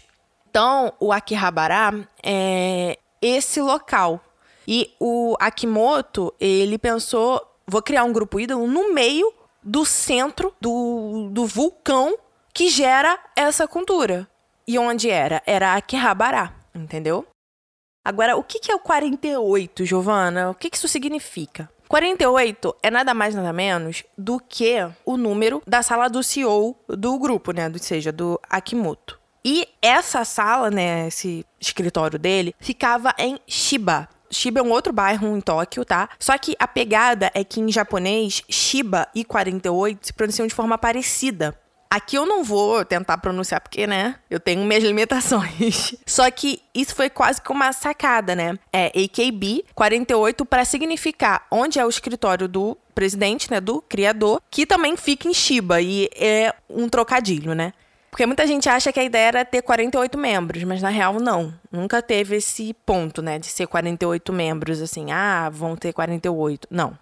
Então, 0.49 0.93
o 1.01 1.11
Akihabara 1.11 2.07
é 2.23 2.97
esse 3.21 3.59
local. 3.59 4.23
E 4.65 4.93
o 5.01 5.35
Akimoto, 5.37 6.33
ele 6.39 6.77
pensou 6.77 7.45
vou 7.67 7.81
criar 7.81 8.03
um 8.03 8.13
grupo 8.13 8.39
ídolo 8.39 8.67
no 8.67 8.93
meio 8.93 9.33
do 9.61 9.85
centro 9.85 10.53
do, 10.59 11.29
do 11.31 11.45
vulcão 11.45 12.17
que 12.53 12.69
gera 12.69 13.17
essa 13.35 13.67
cultura. 13.67 14.27
E 14.67 14.79
onde 14.79 15.09
era? 15.09 15.41
Era 15.45 15.75
Akihabara, 15.75 16.53
entendeu? 16.73 17.25
Agora, 18.05 18.35
o 18.35 18.43
que 18.43 18.71
é 18.71 18.75
o 18.75 18.79
48, 18.79 19.85
Giovana? 19.85 20.49
O 20.49 20.55
que 20.55 20.69
que 20.69 20.77
isso 20.77 20.87
significa? 20.87 21.69
48 21.87 22.75
é 22.81 22.89
nada 22.89 23.13
mais 23.13 23.35
nada 23.35 23.53
menos 23.53 24.03
do 24.17 24.39
que 24.39 24.77
o 25.05 25.15
número 25.15 25.61
da 25.67 25.83
sala 25.83 26.09
do 26.09 26.23
CEO 26.23 26.75
do 26.87 27.19
grupo, 27.19 27.51
né? 27.51 27.69
Ou 27.71 27.79
seja, 27.79 28.11
do 28.11 28.39
Akimoto. 28.49 29.19
E 29.45 29.67
essa 29.81 30.23
sala, 30.25 30.71
né, 30.71 31.07
esse 31.07 31.45
escritório 31.59 32.17
dele, 32.17 32.55
ficava 32.59 33.13
em 33.17 33.37
Shiba. 33.45 34.07
Shiba 34.31 34.61
é 34.61 34.63
um 34.63 34.71
outro 34.71 34.91
bairro 34.91 35.27
em 35.27 35.41
Tóquio, 35.41 35.85
tá? 35.85 36.09
Só 36.17 36.37
que 36.37 36.55
a 36.57 36.67
pegada 36.67 37.29
é 37.33 37.43
que 37.43 37.61
em 37.61 37.71
japonês, 37.71 38.41
Shiba 38.49 39.07
e 39.13 39.23
48 39.23 40.07
se 40.07 40.13
pronunciam 40.13 40.47
de 40.47 40.55
forma 40.55 40.77
parecida. 40.77 41.55
Aqui 41.93 42.15
eu 42.15 42.25
não 42.25 42.43
vou 42.43 42.83
tentar 42.83 43.19
pronunciar 43.19 43.61
porque, 43.61 43.85
né, 43.85 44.15
eu 44.27 44.39
tenho 44.39 44.65
minhas 44.65 44.83
limitações. 44.83 45.93
Só 46.07 46.29
que 46.31 46.59
isso 46.73 46.95
foi 46.95 47.07
quase 47.07 47.39
que 47.39 47.51
uma 47.51 47.71
sacada, 47.71 48.35
né? 48.35 48.57
É 48.73 48.87
AKB 48.87 49.63
48 49.75 50.43
para 50.43 50.65
significar 50.65 51.45
onde 51.51 51.77
é 51.77 51.85
o 51.85 51.89
escritório 51.89 52.47
do 52.47 52.75
presidente, 52.95 53.51
né, 53.51 53.61
do 53.61 53.79
criador, 53.79 54.41
que 54.49 54.65
também 54.65 54.97
fica 54.97 55.27
em 55.27 55.35
Shiba 55.35 55.81
e 55.81 56.09
é 56.15 56.51
um 56.67 56.89
trocadilho, 56.89 57.53
né? 57.53 57.73
Porque 58.09 58.25
muita 58.25 58.47
gente 58.47 58.67
acha 58.67 58.91
que 58.91 58.99
a 58.99 59.03
ideia 59.03 59.27
era 59.27 59.45
ter 59.45 59.61
48 59.61 60.17
membros, 60.17 60.63
mas 60.63 60.81
na 60.81 60.89
real 60.89 61.19
não. 61.19 61.53
Nunca 61.71 62.01
teve 62.01 62.37
esse 62.37 62.73
ponto, 62.87 63.21
né, 63.21 63.37
de 63.37 63.45
ser 63.45 63.67
48 63.67 64.33
membros 64.33 64.81
assim, 64.81 65.11
ah, 65.11 65.47
vão 65.53 65.75
ter 65.75 65.93
48. 65.93 66.67
Não. 66.71 66.97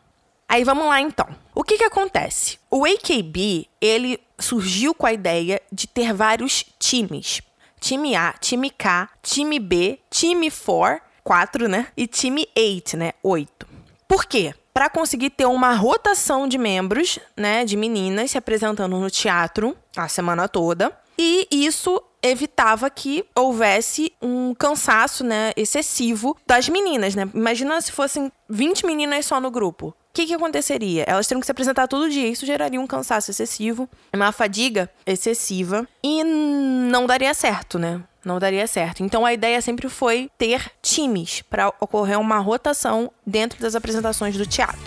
Aí 0.51 0.65
vamos 0.65 0.86
lá 0.86 1.00
então. 1.00 1.25
O 1.55 1.63
que 1.63 1.77
que 1.77 1.86
acontece? 1.86 2.60
O 2.70 2.84
AKB, 2.84 3.70
ele 3.79 4.20
surgiu 4.38 4.93
com 4.93 5.08
a 5.08 5.13
ideia 5.13 5.62
de 5.72 5.88
ter 5.88 6.13
vários 6.13 6.65
times. 6.77 7.41
Time 7.79 8.17
A, 8.17 8.34
time 8.34 8.70
K, 8.70 9.10
time 9.24 9.58
B, 9.58 9.98
time 10.10 10.51
4, 10.51 11.01
4, 11.24 11.70
né? 11.70 11.88
E 11.96 12.05
time 12.05 12.46
8, 12.53 12.98
né? 12.98 13.13
8. 13.24 13.65
Por 14.05 14.25
quê? 14.25 14.53
Para 14.74 14.89
conseguir 14.89 15.29
ter 15.29 15.46
uma 15.46 15.74
rotação 15.74 16.46
de 16.50 16.58
membros, 16.58 17.17
né, 17.38 17.63
de 17.63 17.77
meninas 17.77 18.31
se 18.31 18.38
apresentando 18.38 19.00
no 19.00 19.10
teatro 19.10 19.74
a 19.96 20.10
semana 20.10 20.50
toda. 20.50 20.91
E 21.17 21.48
isso 21.50 22.03
evitava 22.22 22.89
que 22.89 23.24
houvesse 23.34 24.12
um 24.22 24.53
cansaço, 24.53 25.24
né, 25.24 25.53
excessivo 25.55 26.36
das 26.46 26.67
meninas, 26.67 27.15
né? 27.15 27.29
Imagina 27.34 27.79
se 27.79 27.91
fossem 27.93 28.29
20 28.50 28.86
meninas 28.86 29.25
só 29.25 29.39
no 29.39 29.50
grupo. 29.50 29.96
O 30.12 30.13
que, 30.13 30.25
que 30.25 30.34
aconteceria? 30.34 31.06
Elas 31.08 31.25
teriam 31.25 31.39
que 31.39 31.46
se 31.46 31.53
apresentar 31.53 31.88
todo 31.88 32.10
dia. 32.10 32.27
Isso 32.27 32.46
geraria 32.46 32.82
um 32.82 32.86
cansaço 32.86 33.32
excessivo, 33.32 33.88
uma 34.13 34.34
fadiga 34.34 34.91
excessiva 35.06 35.88
e 36.03 36.22
não 36.22 37.08
daria 37.08 37.34
certo, 37.34 37.80
né? 37.80 38.03
Não 38.25 38.38
daria 38.38 38.68
certo. 38.68 39.01
Então 39.03 39.25
a 39.25 39.32
ideia 39.34 39.62
sempre 39.62 39.88
foi 39.88 40.30
ter 40.38 40.70
times 40.82 41.41
para 41.44 41.70
ocorrer 41.80 42.20
uma 42.20 42.39
rotação 42.39 43.10
dentro 43.25 43.62
das 43.62 43.74
apresentações 43.74 44.36
do 44.36 44.46
teatro. 44.46 44.82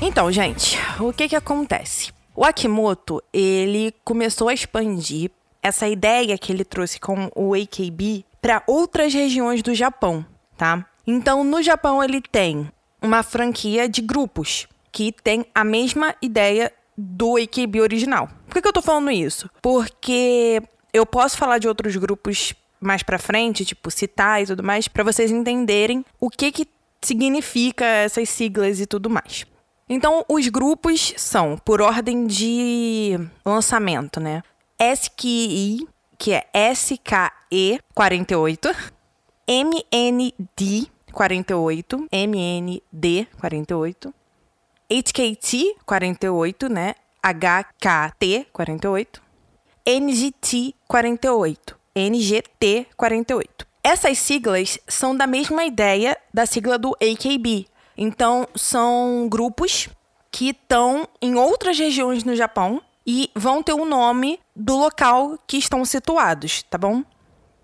Então, 0.00 0.32
gente, 0.32 0.78
o 0.98 1.12
que 1.12 1.28
que 1.28 1.36
acontece? 1.36 2.10
O 2.34 2.42
Akimoto, 2.42 3.22
ele 3.34 3.94
começou 4.02 4.48
a 4.48 4.54
expandir 4.54 5.30
essa 5.62 5.86
ideia 5.86 6.38
que 6.38 6.50
ele 6.50 6.64
trouxe 6.64 6.98
com 6.98 7.30
o 7.36 7.52
AKB 7.52 8.24
para 8.40 8.62
outras 8.66 9.12
regiões 9.12 9.62
do 9.62 9.74
Japão, 9.74 10.24
tá? 10.56 10.86
Então, 11.06 11.44
no 11.44 11.62
Japão 11.62 12.02
ele 12.02 12.20
tem 12.20 12.70
uma 13.00 13.22
franquia 13.22 13.88
de 13.88 14.00
grupos 14.00 14.66
que 14.90 15.12
tem 15.12 15.44
a 15.54 15.64
mesma 15.64 16.14
ideia 16.22 16.72
do 16.96 17.36
AKB 17.36 17.80
original. 17.80 18.28
Por 18.46 18.54
que, 18.54 18.62
que 18.62 18.68
eu 18.68 18.72
tô 18.72 18.80
falando 18.80 19.10
isso? 19.10 19.50
Porque 19.60 20.62
eu 20.92 21.04
posso 21.04 21.36
falar 21.36 21.58
de 21.58 21.68
outros 21.68 21.96
grupos 21.96 22.54
mais 22.80 23.02
pra 23.02 23.18
frente, 23.18 23.64
tipo 23.64 23.90
citar 23.90 24.42
e 24.42 24.46
tudo 24.46 24.62
mais, 24.62 24.86
para 24.86 25.02
vocês 25.02 25.30
entenderem 25.30 26.04
o 26.20 26.30
que 26.30 26.52
que 26.52 26.68
significa 27.02 27.84
essas 27.84 28.28
siglas 28.28 28.80
e 28.80 28.86
tudo 28.86 29.10
mais. 29.10 29.44
Então, 29.88 30.24
os 30.28 30.48
grupos 30.48 31.12
são 31.16 31.58
por 31.58 31.82
ordem 31.82 32.26
de 32.26 33.18
lançamento, 33.44 34.18
né? 34.18 34.42
SKI, 34.78 35.86
que 36.16 36.32
é 36.32 36.72
SKE 36.72 37.80
48, 37.94 38.74
MND 39.46 40.93
48, 41.14 42.08
MND 42.12 43.26
48, 43.40 44.12
HKT 44.90 45.76
48, 45.86 46.68
né? 46.68 46.94
HKT 47.22 48.48
48, 48.52 49.22
NGT 49.86 50.74
48, 50.86 51.78
NGT 51.94 52.86
48. 52.96 53.66
Essas 53.82 54.18
siglas 54.18 54.78
são 54.88 55.16
da 55.16 55.26
mesma 55.26 55.64
ideia 55.64 56.16
da 56.32 56.44
sigla 56.44 56.76
do 56.76 56.96
AKB. 57.00 57.66
Então, 57.96 58.46
são 58.54 59.28
grupos 59.28 59.88
que 60.30 60.50
estão 60.50 61.08
em 61.22 61.36
outras 61.36 61.78
regiões 61.78 62.24
no 62.24 62.34
Japão 62.34 62.82
e 63.06 63.30
vão 63.34 63.62
ter 63.62 63.74
o 63.74 63.84
nome 63.84 64.40
do 64.56 64.76
local 64.76 65.38
que 65.46 65.56
estão 65.56 65.84
situados, 65.84 66.62
tá 66.64 66.76
bom? 66.76 67.04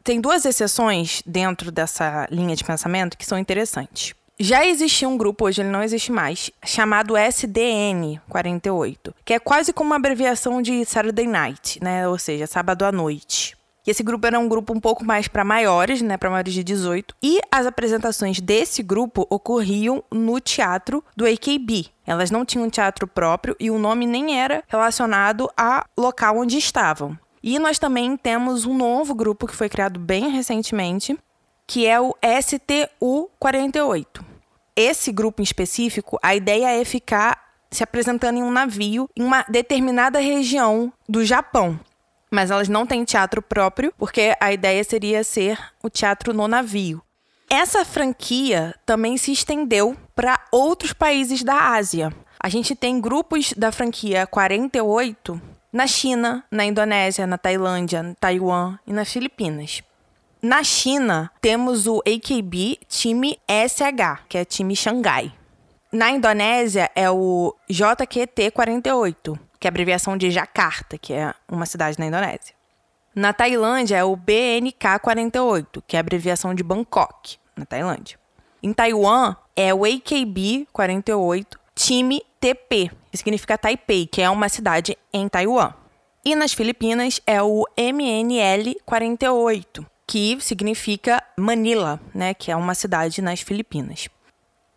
Tem 0.03 0.21
duas 0.21 0.45
exceções 0.45 1.23
dentro 1.27 1.71
dessa 1.71 2.27
linha 2.31 2.57
de 2.57 2.65
pensamento 2.65 3.19
que 3.19 3.27
são 3.27 3.39
interessantes. 3.39 4.15
Já 4.39 4.65
existia 4.65 5.07
um 5.07 5.19
grupo, 5.19 5.45
hoje 5.45 5.61
ele 5.61 5.69
não 5.69 5.83
existe 5.83 6.11
mais, 6.11 6.51
chamado 6.65 7.15
SDN 7.15 8.19
48, 8.27 9.15
que 9.23 9.35
é 9.35 9.39
quase 9.39 9.71
como 9.71 9.91
uma 9.91 9.97
abreviação 9.97 10.63
de 10.63 10.83
Saturday 10.87 11.27
Night, 11.27 11.79
né? 11.85 12.09
Ou 12.09 12.19
seja, 12.19 12.47
sábado 12.47 12.87
à 12.87 12.91
noite. 12.91 13.55
E 13.87 13.91
esse 13.91 14.03
grupo 14.03 14.27
era 14.27 14.39
um 14.39 14.49
grupo 14.49 14.73
um 14.73 14.81
pouco 14.81 15.05
mais 15.05 15.29
para 15.29 15.45
maiores, 15.45 16.01
né, 16.01 16.17
para 16.17 16.31
maiores 16.31 16.55
de 16.55 16.63
18, 16.63 17.15
e 17.23 17.41
as 17.51 17.67
apresentações 17.67 18.41
desse 18.41 18.83
grupo 18.83 19.27
ocorriam 19.29 20.03
no 20.11 20.39
teatro 20.41 21.05
do 21.17 21.27
AKB. 21.27 21.89
Elas 22.07 22.31
não 22.31 22.45
tinham 22.45 22.67
um 22.67 22.71
teatro 22.71 23.07
próprio 23.07 23.57
e 23.59 23.71
o 23.71 23.79
nome 23.79 24.07
nem 24.07 24.39
era 24.39 24.63
relacionado 24.69 25.51
ao 25.57 25.85
local 25.97 26.39
onde 26.39 26.57
estavam. 26.57 27.19
E 27.43 27.59
nós 27.59 27.79
também 27.79 28.17
temos 28.17 28.67
um 28.67 28.77
novo 28.77 29.15
grupo 29.15 29.47
que 29.47 29.57
foi 29.57 29.69
criado 29.69 29.99
bem 29.99 30.29
recentemente, 30.29 31.19
que 31.67 31.87
é 31.87 32.01
o 32.01 32.15
STU48. 32.23 34.23
Esse 34.77 35.13
grupo 35.13 35.41
em 35.41 35.45
específico, 35.45 36.19
a 36.23 36.35
ideia 36.35 36.81
é 36.81 36.85
ficar 36.85 37.51
se 37.71 37.83
apresentando 37.83 38.39
em 38.39 38.43
um 38.43 38.51
navio 38.51 39.09
em 39.17 39.23
uma 39.23 39.45
determinada 39.49 40.19
região 40.19 40.93
do 41.09 41.25
Japão. 41.25 41.79
Mas 42.31 42.51
elas 42.51 42.69
não 42.69 42.87
têm 42.87 43.05
teatro 43.05 43.41
próprio, 43.41 43.93
porque 43.97 44.37
a 44.41 44.53
ideia 44.53 44.83
seria 44.85 45.25
ser 45.25 45.59
o 45.83 45.89
teatro 45.89 46.33
no 46.33 46.47
navio. 46.47 47.03
Essa 47.49 47.85
franquia 47.85 48.75
também 48.87 49.17
se 49.17 49.33
estendeu 49.33 49.97
para 50.15 50.39
outros 50.53 50.93
países 50.93 51.43
da 51.43 51.73
Ásia. 51.73 52.13
A 52.39 52.49
gente 52.49 52.77
tem 52.77 53.01
grupos 53.01 53.53
da 53.57 53.73
franquia 53.73 54.27
48 54.27 55.41
na 55.73 55.87
China, 55.87 56.45
na 56.51 56.65
Indonésia, 56.65 57.27
na 57.27 57.39
Tailândia, 57.39 58.03
na 58.03 58.15
Taiwan 58.15 58.79
e 58.87 58.93
nas 58.93 59.13
Filipinas. 59.13 59.83
Na 60.43 60.65
China, 60.65 61.31
temos 61.41 61.87
o 61.87 61.99
AKB 61.99 62.79
time 62.89 63.39
SH, 63.49 64.25
que 64.29 64.39
é 64.39 64.45
time 64.45 64.75
Xangai. 64.75 65.33
Na 65.93 66.11
Indonésia 66.11 66.91
é 66.95 67.11
o 67.11 67.55
JQT48, 67.71 69.39
que 69.59 69.67
é 69.67 69.69
abreviação 69.69 70.17
de 70.17 70.31
Jakarta, 70.31 70.97
que 70.97 71.13
é 71.13 71.35
uma 71.49 71.67
cidade 71.67 71.99
na 71.99 72.07
Indonésia. 72.07 72.55
Na 73.15 73.33
Tailândia 73.33 73.97
é 73.97 74.05
o 74.05 74.17
BNK48, 74.17 75.83
que 75.87 75.97
é 75.97 76.01
abreviação 76.01 76.55
de 76.55 76.63
Bangkok, 76.63 77.37
na 77.57 77.67
Tailândia. 77.67 78.19
Em 78.63 78.73
Taiwan 78.73 79.37
é 79.57 79.75
o 79.75 79.81
AKB48, 79.81 81.47
time 81.75 82.23
TP, 82.41 82.91
significa 83.19 83.59
Taipei, 83.59 84.07
que 84.07 84.23
é 84.23 84.31
uma 84.31 84.49
cidade 84.49 84.97
em 85.13 85.29
Taiwan. 85.29 85.75
E 86.25 86.37
nas 86.37 86.53
Filipinas 86.53 87.21
é 87.27 87.43
o 87.43 87.67
MNL48, 87.77 89.85
que 90.07 90.39
significa 90.41 91.21
Manila, 91.37 92.01
né, 92.15 92.33
que 92.35 92.51
é 92.51 92.57
uma 92.57 92.75
cidade 92.75 93.23
nas 93.23 93.41
Filipinas. 93.41 94.09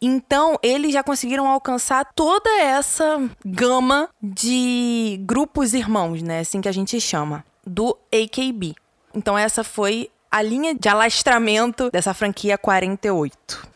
Então, 0.01 0.59
eles 0.61 0.93
já 0.93 1.01
conseguiram 1.01 1.47
alcançar 1.47 2.05
toda 2.13 2.49
essa 2.59 3.17
gama 3.45 4.09
de 4.21 5.17
grupos 5.21 5.73
irmãos, 5.73 6.21
né, 6.21 6.39
assim 6.39 6.61
que 6.61 6.69
a 6.69 6.73
gente 6.73 6.99
chama, 6.99 7.45
do 7.65 7.97
AKB. 8.11 8.75
Então, 9.13 9.37
essa 9.37 9.63
foi 9.63 10.09
a 10.29 10.41
linha 10.41 10.73
de 10.73 10.89
alastramento 10.89 11.89
dessa 11.91 12.13
franquia 12.13 12.57
48. 12.57 13.72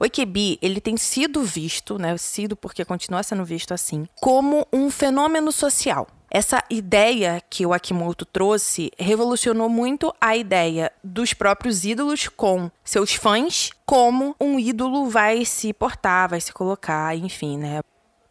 O 0.00 0.04
AKB, 0.04 0.58
ele 0.62 0.80
tem 0.80 0.96
sido 0.96 1.42
visto, 1.42 1.98
né, 1.98 2.16
sido 2.16 2.56
porque 2.56 2.86
continua 2.86 3.22
sendo 3.22 3.44
visto 3.44 3.74
assim, 3.74 4.06
como 4.18 4.66
um 4.72 4.90
fenômeno 4.90 5.52
social. 5.52 6.06
Essa 6.30 6.64
ideia 6.70 7.42
que 7.50 7.66
o 7.66 7.74
Akimoto 7.74 8.24
trouxe 8.24 8.90
revolucionou 8.98 9.68
muito 9.68 10.14
a 10.18 10.34
ideia 10.34 10.90
dos 11.04 11.34
próprios 11.34 11.84
ídolos 11.84 12.28
com 12.28 12.70
seus 12.82 13.12
fãs, 13.12 13.72
como 13.84 14.34
um 14.40 14.58
ídolo 14.58 15.10
vai 15.10 15.44
se 15.44 15.70
portar, 15.74 16.30
vai 16.30 16.40
se 16.40 16.50
colocar, 16.50 17.14
enfim, 17.14 17.58
né? 17.58 17.80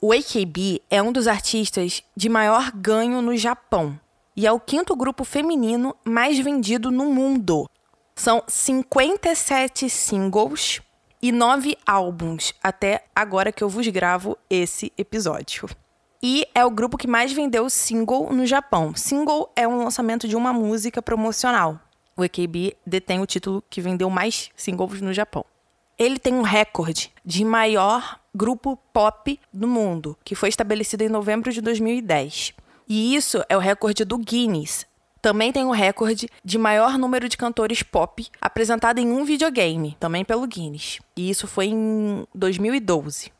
O 0.01 0.11
AKB 0.11 0.81
é 0.89 1.03
um 1.03 1.11
dos 1.11 1.27
artistas 1.27 2.01
de 2.15 2.29
maior 2.29 2.71
ganho 2.71 3.21
no 3.21 3.37
Japão 3.37 3.99
e 4.35 4.47
é 4.47 4.51
o 4.51 4.59
quinto 4.59 4.95
grupo 4.95 5.23
feminino 5.23 5.95
mais 6.03 6.39
vendido 6.39 6.89
no 6.89 7.05
mundo. 7.13 7.69
São 8.15 8.41
57 8.47 9.87
singles 9.87 10.81
e 11.21 11.31
nove 11.31 11.77
álbuns 11.85 12.53
até 12.63 13.05
agora 13.15 13.51
que 13.51 13.63
eu 13.63 13.69
vos 13.69 13.87
gravo 13.87 14.37
esse 14.49 14.91
episódio. 14.97 15.67
E 16.21 16.45
é 16.53 16.65
o 16.65 16.71
grupo 16.71 16.97
que 16.97 17.07
mais 17.07 17.31
vendeu 17.31 17.69
single 17.69 18.33
no 18.33 18.45
Japão. 18.45 18.93
Single 18.95 19.51
é 19.55 19.67
um 19.67 19.83
lançamento 19.83 20.27
de 20.27 20.35
uma 20.35 20.51
música 20.51 21.01
promocional. 21.01 21.79
O 22.15 22.23
AKB 22.23 22.75
detém 22.85 23.21
o 23.21 23.25
título 23.25 23.63
que 23.69 23.79
vendeu 23.79 24.09
mais 24.09 24.49
singles 24.55 24.99
no 24.99 25.13
Japão. 25.13 25.45
Ele 25.97 26.19
tem 26.19 26.33
um 26.33 26.41
recorde 26.41 27.11
de 27.25 27.45
maior 27.45 28.19
grupo 28.35 28.77
pop 28.91 29.39
do 29.53 29.67
mundo, 29.67 30.17
que 30.23 30.35
foi 30.35 30.49
estabelecido 30.49 31.03
em 31.03 31.09
novembro 31.09 31.51
de 31.51 31.61
2010. 31.61 32.53
E 32.87 33.15
isso 33.15 33.43
é 33.47 33.55
o 33.55 33.59
recorde 33.59 34.03
do 34.03 34.17
Guinness. 34.17 34.85
Também 35.21 35.51
tem 35.51 35.65
o 35.65 35.71
recorde 35.71 36.29
de 36.43 36.57
maior 36.57 36.97
número 36.97 37.27
de 37.27 37.37
cantores 37.37 37.83
pop 37.83 38.27
apresentado 38.41 38.99
em 38.99 39.11
um 39.11 39.23
videogame, 39.23 39.95
também 39.99 40.23
pelo 40.23 40.47
Guinness. 40.47 40.99
E 41.15 41.29
isso 41.29 41.47
foi 41.47 41.67
em 41.67 42.25
2012. 42.33 43.31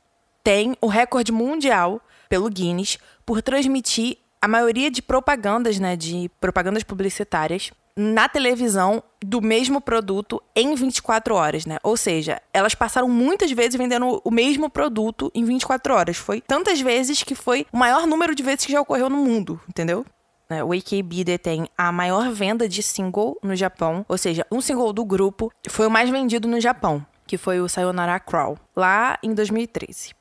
Tem 0.44 0.76
o 0.82 0.88
recorde 0.88 1.32
mundial 1.32 2.02
pelo 2.28 2.50
Guinness 2.50 2.98
por 3.26 3.42
transmitir 3.42 4.18
a 4.42 4.48
maioria 4.48 4.90
de 4.90 5.02
propagandas, 5.02 5.80
né, 5.80 5.96
de 5.96 6.30
propagandas 6.40 6.84
publicitárias 6.84 7.72
na 7.96 8.30
televisão 8.30 9.04
do 9.22 9.42
mesmo 9.42 9.82
produto 9.82 10.42
em 10.56 10.74
24 10.74 11.36
horas, 11.36 11.66
né? 11.66 11.78
Ou 11.84 11.98
seja, 11.98 12.42
elas 12.54 12.74
passaram 12.74 13.10
muitas 13.10 13.52
vezes 13.52 13.76
vendendo 13.76 14.22
o 14.24 14.32
mesmo 14.32 14.70
produto 14.70 15.30
em 15.36 15.44
24 15.44 15.94
horas. 15.94 16.16
Foi 16.16 16.40
tantas 16.40 16.80
vezes 16.80 17.24
que 17.24 17.36
foi 17.36 17.66
o 17.74 17.78
maior 17.78 18.08
número 18.08 18.34
de 18.34 18.42
vezes 18.42 18.66
que 18.66 18.72
já 18.72 18.80
ocorreu 18.80 19.10
no 19.10 19.18
mundo, 19.18 19.60
entendeu? 19.68 20.06
Né, 20.50 20.64
o 20.64 20.72
AKB 20.74 21.24
detém 21.24 21.68
a 21.78 21.92
maior 21.92 22.32
venda 22.32 22.68
de 22.68 22.82
single 22.82 23.38
no 23.44 23.56
Japão, 23.56 24.06
ou 24.10 24.18
seja, 24.18 24.46
um 24.52 24.62
single 24.62 24.92
do 24.92 25.06
grupo 25.06 25.52
foi 25.70 25.86
o 25.86 25.92
mais 25.92 26.10
vendido 26.10 26.48
no 26.48 26.60
Japão, 26.60 27.06
que 27.28 27.38
foi 27.38 27.62
o 27.62 27.70
Sayonara 27.70 28.20
Crawl, 28.20 28.58
lá 28.76 29.20
em 29.22 29.34
2013 29.34 30.18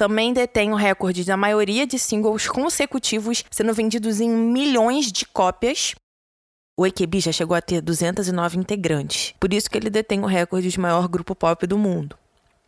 também 0.00 0.32
detém 0.32 0.72
o 0.72 0.76
recorde 0.76 1.24
da 1.24 1.36
maioria 1.36 1.86
de 1.86 1.98
singles 1.98 2.48
consecutivos 2.48 3.44
sendo 3.50 3.74
vendidos 3.74 4.18
em 4.18 4.30
milhões 4.30 5.12
de 5.12 5.26
cópias. 5.26 5.94
O 6.74 6.86
AKB 6.86 7.20
já 7.20 7.32
chegou 7.32 7.54
a 7.54 7.60
ter 7.60 7.82
209 7.82 8.56
integrantes, 8.56 9.34
por 9.38 9.52
isso 9.52 9.70
que 9.70 9.76
ele 9.76 9.90
detém 9.90 10.20
o 10.20 10.26
recorde 10.26 10.70
de 10.70 10.80
maior 10.80 11.06
grupo 11.06 11.34
pop 11.34 11.66
do 11.66 11.76
mundo. 11.76 12.16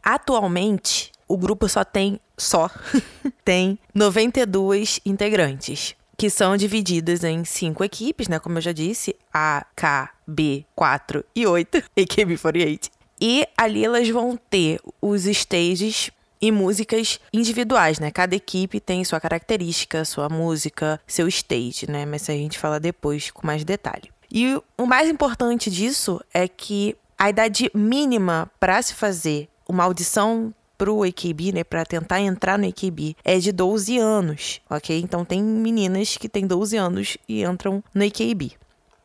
Atualmente, 0.02 1.11
o 1.26 1.38
grupo 1.38 1.66
só 1.71 1.82
tem 1.82 2.21
só 2.37 2.71
tem 3.42 3.78
92 3.94 5.00
integrantes, 5.06 5.97
que 6.23 6.31
são 6.31 6.57
divididas 6.57 7.25
em 7.25 7.45
cinco 7.45 7.83
equipes, 7.83 8.29
né, 8.29 8.38
como 8.38 8.57
eu 8.57 8.62
já 8.62 8.71
disse, 8.71 9.17
A, 9.35 9.67
K, 9.75 10.09
B, 10.25 10.64
4 10.73 11.25
e 11.35 11.45
8, 11.45 11.83
AKB48. 11.99 12.91
E 13.21 13.45
ali 13.57 13.85
elas 13.85 14.09
vão 14.09 14.37
ter 14.37 14.79
os 15.00 15.25
stages 15.25 16.12
e 16.41 16.52
músicas 16.52 17.19
individuais, 17.33 17.99
né? 17.99 18.12
Cada 18.12 18.37
equipe 18.37 18.79
tem 18.79 19.02
sua 19.02 19.19
característica, 19.19 20.05
sua 20.05 20.29
música, 20.29 21.00
seu 21.09 21.26
stage, 21.26 21.91
né? 21.91 22.07
Mas 22.07 22.31
a 22.31 22.35
gente 22.35 22.57
fala 22.57 22.79
depois 22.79 23.33
com 23.33 23.45
mais 23.45 23.64
detalhe. 23.64 24.09
E 24.31 24.55
o 24.79 24.87
mais 24.87 25.09
importante 25.09 25.73
disso 25.73 26.21
é 26.33 26.47
que 26.47 26.97
a 27.19 27.31
idade 27.31 27.69
mínima 27.75 28.49
para 28.61 28.81
se 28.81 28.95
fazer 28.95 29.49
uma 29.69 29.83
audição 29.83 30.55
pro 30.83 31.05
AKB, 31.05 31.53
né, 31.53 31.62
para 31.62 31.85
tentar 31.85 32.21
entrar 32.21 32.59
no 32.59 32.67
AKB, 32.67 33.15
é 33.25 33.39
de 33.39 33.53
12 33.53 33.99
anos, 33.99 34.61
ok? 34.68 34.99
Então 34.99 35.25
tem 35.25 35.40
meninas 35.40 36.16
que 36.16 36.29
têm 36.29 36.45
12 36.45 36.77
anos 36.77 37.16
e 37.29 37.45
entram 37.45 37.85
no 37.95 38.05
AKB. 38.05 38.51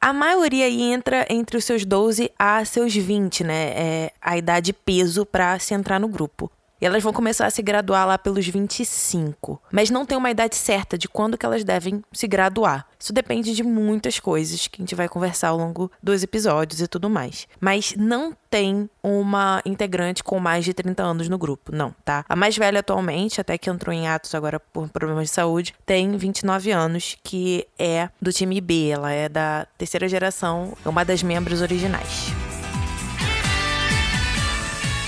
A 0.02 0.12
maioria 0.12 0.66
aí 0.66 0.82
entra 0.82 1.28
entre 1.30 1.56
os 1.56 1.66
seus 1.66 1.86
12 1.86 2.32
a 2.38 2.66
seus 2.66 2.96
20, 2.96 3.44
né? 3.44 3.74
É 3.76 4.12
a 4.20 4.36
idade 4.36 4.74
peso 4.74 5.24
para 5.24 5.60
se 5.60 5.76
entrar 5.76 6.00
no 6.00 6.08
grupo. 6.08 6.52
E 6.80 6.86
elas 6.86 7.04
vão 7.04 7.14
começar 7.14 7.46
a 7.46 7.52
se 7.52 7.62
graduar 7.62 8.08
lá 8.08 8.18
pelos 8.18 8.48
25. 8.48 9.62
Mas 9.72 9.90
não 9.90 10.06
tem 10.06 10.18
uma 10.18 10.32
idade 10.32 10.56
certa 10.56 10.98
de 10.98 11.08
quando 11.08 11.38
que 11.38 11.46
elas 11.46 11.64
devem 11.64 12.04
se 12.12 12.28
graduar. 12.28 12.88
Isso 13.00 13.14
depende 13.14 13.54
de 13.54 13.64
muitas 13.64 14.20
coisas 14.20 14.68
que 14.68 14.82
a 14.82 14.84
gente 14.84 14.96
vai 14.96 15.08
conversar 15.08 15.50
ao 15.50 15.58
longo 15.58 15.92
dos 16.02 16.24
episódios 16.24 16.82
e 16.82 16.88
tudo 16.88 17.10
mais. 17.10 17.48
Mas 17.60 17.94
não 17.96 18.36
tem 18.50 18.90
uma 19.04 19.62
integrante 19.66 20.24
com 20.24 20.40
mais 20.40 20.66
de 20.66 20.74
30 20.74 21.04
anos 21.04 21.30
no 21.30 21.38
grupo, 21.38 21.72
não, 21.76 21.94
tá? 22.04 22.26
A 22.28 22.36
mais 22.36 22.58
velha 22.58 22.80
atualmente, 22.80 23.42
até 23.42 23.58
que 23.58 23.70
entrou 23.70 23.94
em 23.94 24.08
atos 24.08 24.34
agora 24.34 24.60
por 24.60 24.90
problemas 24.90 25.26
de 25.26 25.34
saúde, 25.34 25.76
tem 25.86 26.16
29 26.18 26.72
anos, 26.72 27.18
que 27.24 27.68
é 27.78 28.10
do 28.22 28.32
time 28.32 28.60
B. 28.62 28.90
Ela 28.90 29.12
é 29.12 29.30
da 29.30 29.68
terceira 29.78 30.08
geração, 30.08 30.76
é 30.84 30.90
uma 30.90 31.04
das 31.04 31.22
membros 31.22 31.62
originais. 31.62 32.47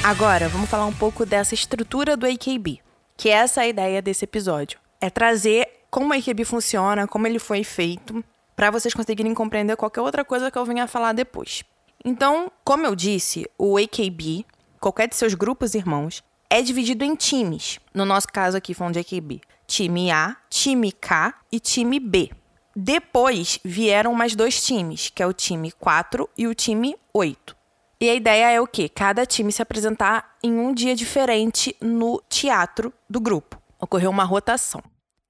Agora, 0.02 0.48
vamos 0.48 0.70
falar 0.70 0.86
um 0.86 0.94
pouco 0.94 1.26
dessa 1.26 1.54
estrutura 1.54 2.16
do 2.16 2.26
AKB, 2.26 2.80
que 3.18 3.28
é 3.28 3.34
essa 3.34 3.62
a 3.62 3.68
ideia 3.68 4.02
desse 4.02 4.24
episódio. 4.24 4.80
É 5.02 5.10
trazer 5.10 5.68
como 5.92 6.14
o 6.14 6.18
AKB 6.18 6.46
funciona, 6.46 7.06
como 7.06 7.28
ele 7.28 7.38
foi 7.38 7.66
feito, 7.66 8.24
para 8.56 8.72
vocês 8.72 8.94
conseguirem 8.94 9.34
compreender 9.34 9.76
qualquer 9.76 10.00
outra 10.00 10.24
coisa 10.24 10.50
que 10.50 10.58
eu 10.58 10.66
venha 10.66 10.88
falar 10.88 11.12
depois. 11.12 11.64
Então, 12.04 12.50
como 12.64 12.86
eu 12.86 12.96
disse, 12.96 13.46
o 13.58 13.78
AKB, 13.78 14.46
qualquer 14.80 15.10
de 15.10 15.18
seus 15.18 15.34
grupos 15.34 15.76
irmãos, 15.76 16.24
é 16.50 16.62
dividido 16.62 17.04
em 17.04 17.14
times. 17.14 17.78
No 17.94 18.06
nosso 18.06 18.28
caso 18.30 18.56
aqui, 18.56 18.74
falando 18.74 18.94
de 18.94 19.00
AKB. 19.00 19.42
Time 19.68 20.12
A, 20.12 20.38
time 20.50 20.94
K 20.94 21.34
e 21.52 21.60
time 21.60 22.00
B. 22.00 22.32
Depois 22.74 23.60
vieram 23.66 24.14
mais 24.14 24.34
dois 24.34 24.64
times, 24.64 25.10
que 25.10 25.22
é 25.22 25.28
o 25.28 25.34
time 25.34 25.72
4 25.74 26.28
e 26.38 26.48
o 26.48 26.56
time 26.56 26.96
8. 27.14 27.59
E 28.02 28.10
a 28.10 28.16
ideia 28.16 28.50
é 28.52 28.62
o 28.62 28.66
quê? 28.66 28.88
Cada 28.88 29.26
time 29.26 29.52
se 29.52 29.62
apresentar 29.62 30.38
em 30.42 30.58
um 30.58 30.74
dia 30.74 30.96
diferente 30.96 31.76
no 31.82 32.22
teatro 32.30 32.94
do 33.10 33.20
grupo. 33.20 33.62
Ocorreu 33.78 34.10
uma 34.10 34.24
rotação. 34.24 34.82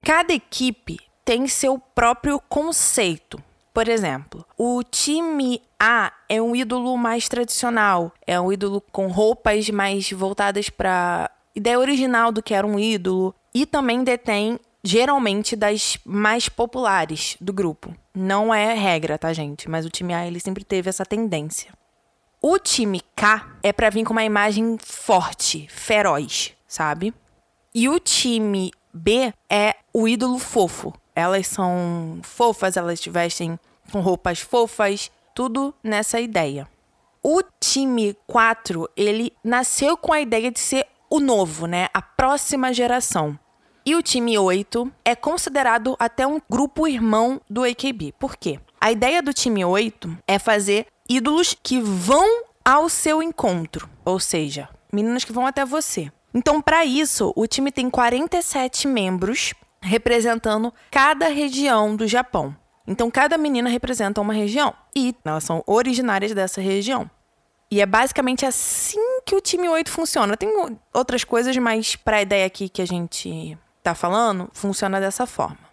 Cada 0.02 0.32
equipe 0.32 0.98
tem 1.24 1.48
seu 1.48 1.78
próprio 1.78 2.40
conceito. 2.48 3.42
Por 3.74 3.88
exemplo, 3.88 4.46
o 4.56 4.84
time 4.84 5.60
A 5.80 6.12
é 6.28 6.40
um 6.40 6.54
ídolo 6.54 6.96
mais 6.96 7.28
tradicional, 7.28 8.12
é 8.24 8.40
um 8.40 8.52
ídolo 8.52 8.80
com 8.92 9.08
roupas 9.08 9.68
mais 9.70 10.08
voltadas 10.12 10.70
para 10.70 11.28
ideia 11.56 11.78
original 11.78 12.30
do 12.30 12.42
que 12.42 12.54
era 12.54 12.66
um 12.66 12.78
ídolo 12.78 13.34
e 13.52 13.66
também 13.66 14.04
detém 14.04 14.60
geralmente 14.82 15.56
das 15.56 15.98
mais 16.04 16.48
populares 16.48 17.36
do 17.40 17.52
grupo. 17.52 17.92
Não 18.14 18.54
é 18.54 18.74
regra, 18.74 19.18
tá, 19.18 19.32
gente? 19.32 19.68
Mas 19.68 19.84
o 19.84 19.90
time 19.90 20.14
A 20.14 20.24
ele 20.24 20.38
sempre 20.38 20.64
teve 20.64 20.88
essa 20.88 21.04
tendência. 21.04 21.79
O 22.42 22.58
time 22.58 23.02
K 23.14 23.46
é 23.62 23.70
para 23.70 23.90
vir 23.90 24.02
com 24.02 24.14
uma 24.14 24.24
imagem 24.24 24.78
forte, 24.82 25.68
feroz, 25.68 26.54
sabe? 26.66 27.12
E 27.74 27.86
o 27.86 28.00
time 28.00 28.70
B 28.94 29.30
é 29.46 29.76
o 29.92 30.08
ídolo 30.08 30.38
fofo. 30.38 30.90
Elas 31.14 31.46
são 31.46 32.18
fofas, 32.22 32.78
elas 32.78 33.04
vestem 33.04 33.60
com 33.92 34.00
roupas 34.00 34.40
fofas, 34.40 35.10
tudo 35.34 35.74
nessa 35.84 36.18
ideia. 36.18 36.66
O 37.22 37.42
time 37.60 38.16
4, 38.26 38.88
ele 38.96 39.34
nasceu 39.44 39.94
com 39.94 40.10
a 40.10 40.22
ideia 40.22 40.50
de 40.50 40.60
ser 40.60 40.86
o 41.10 41.20
novo, 41.20 41.66
né? 41.66 41.88
A 41.92 42.00
próxima 42.00 42.72
geração. 42.72 43.38
E 43.84 43.94
o 43.94 44.02
time 44.02 44.38
8 44.38 44.90
é 45.04 45.14
considerado 45.14 45.94
até 45.98 46.26
um 46.26 46.40
grupo 46.48 46.88
irmão 46.88 47.38
do 47.50 47.64
AKB. 47.64 48.14
Por 48.18 48.34
quê? 48.36 48.58
A 48.80 48.90
ideia 48.90 49.22
do 49.22 49.34
time 49.34 49.62
8 49.62 50.16
é 50.26 50.38
fazer 50.38 50.86
ídolos 51.10 51.56
que 51.60 51.80
vão 51.80 52.44
ao 52.64 52.88
seu 52.88 53.20
encontro, 53.20 53.90
ou 54.04 54.20
seja, 54.20 54.68
meninas 54.92 55.24
que 55.24 55.32
vão 55.32 55.44
até 55.44 55.64
você. 55.64 56.12
Então, 56.32 56.62
para 56.62 56.84
isso, 56.84 57.32
o 57.34 57.48
time 57.48 57.72
tem 57.72 57.90
47 57.90 58.86
membros 58.86 59.52
representando 59.82 60.72
cada 60.88 61.26
região 61.26 61.96
do 61.96 62.06
Japão. 62.06 62.54
Então, 62.86 63.10
cada 63.10 63.36
menina 63.36 63.68
representa 63.68 64.20
uma 64.20 64.32
região 64.32 64.72
e 64.94 65.12
elas 65.24 65.42
são 65.42 65.64
originárias 65.66 66.32
dessa 66.32 66.60
região. 66.60 67.10
E 67.68 67.80
é 67.80 67.86
basicamente 67.86 68.46
assim 68.46 69.00
que 69.26 69.34
o 69.34 69.40
time 69.40 69.68
8 69.68 69.90
funciona. 69.90 70.36
Tem 70.36 70.48
outras 70.94 71.24
coisas, 71.24 71.56
mas 71.56 71.96
para 71.96 72.18
a 72.18 72.22
ideia 72.22 72.46
aqui 72.46 72.68
que 72.68 72.82
a 72.82 72.86
gente 72.86 73.58
tá 73.82 73.96
falando, 73.96 74.48
funciona 74.52 75.00
dessa 75.00 75.26
forma. 75.26 75.69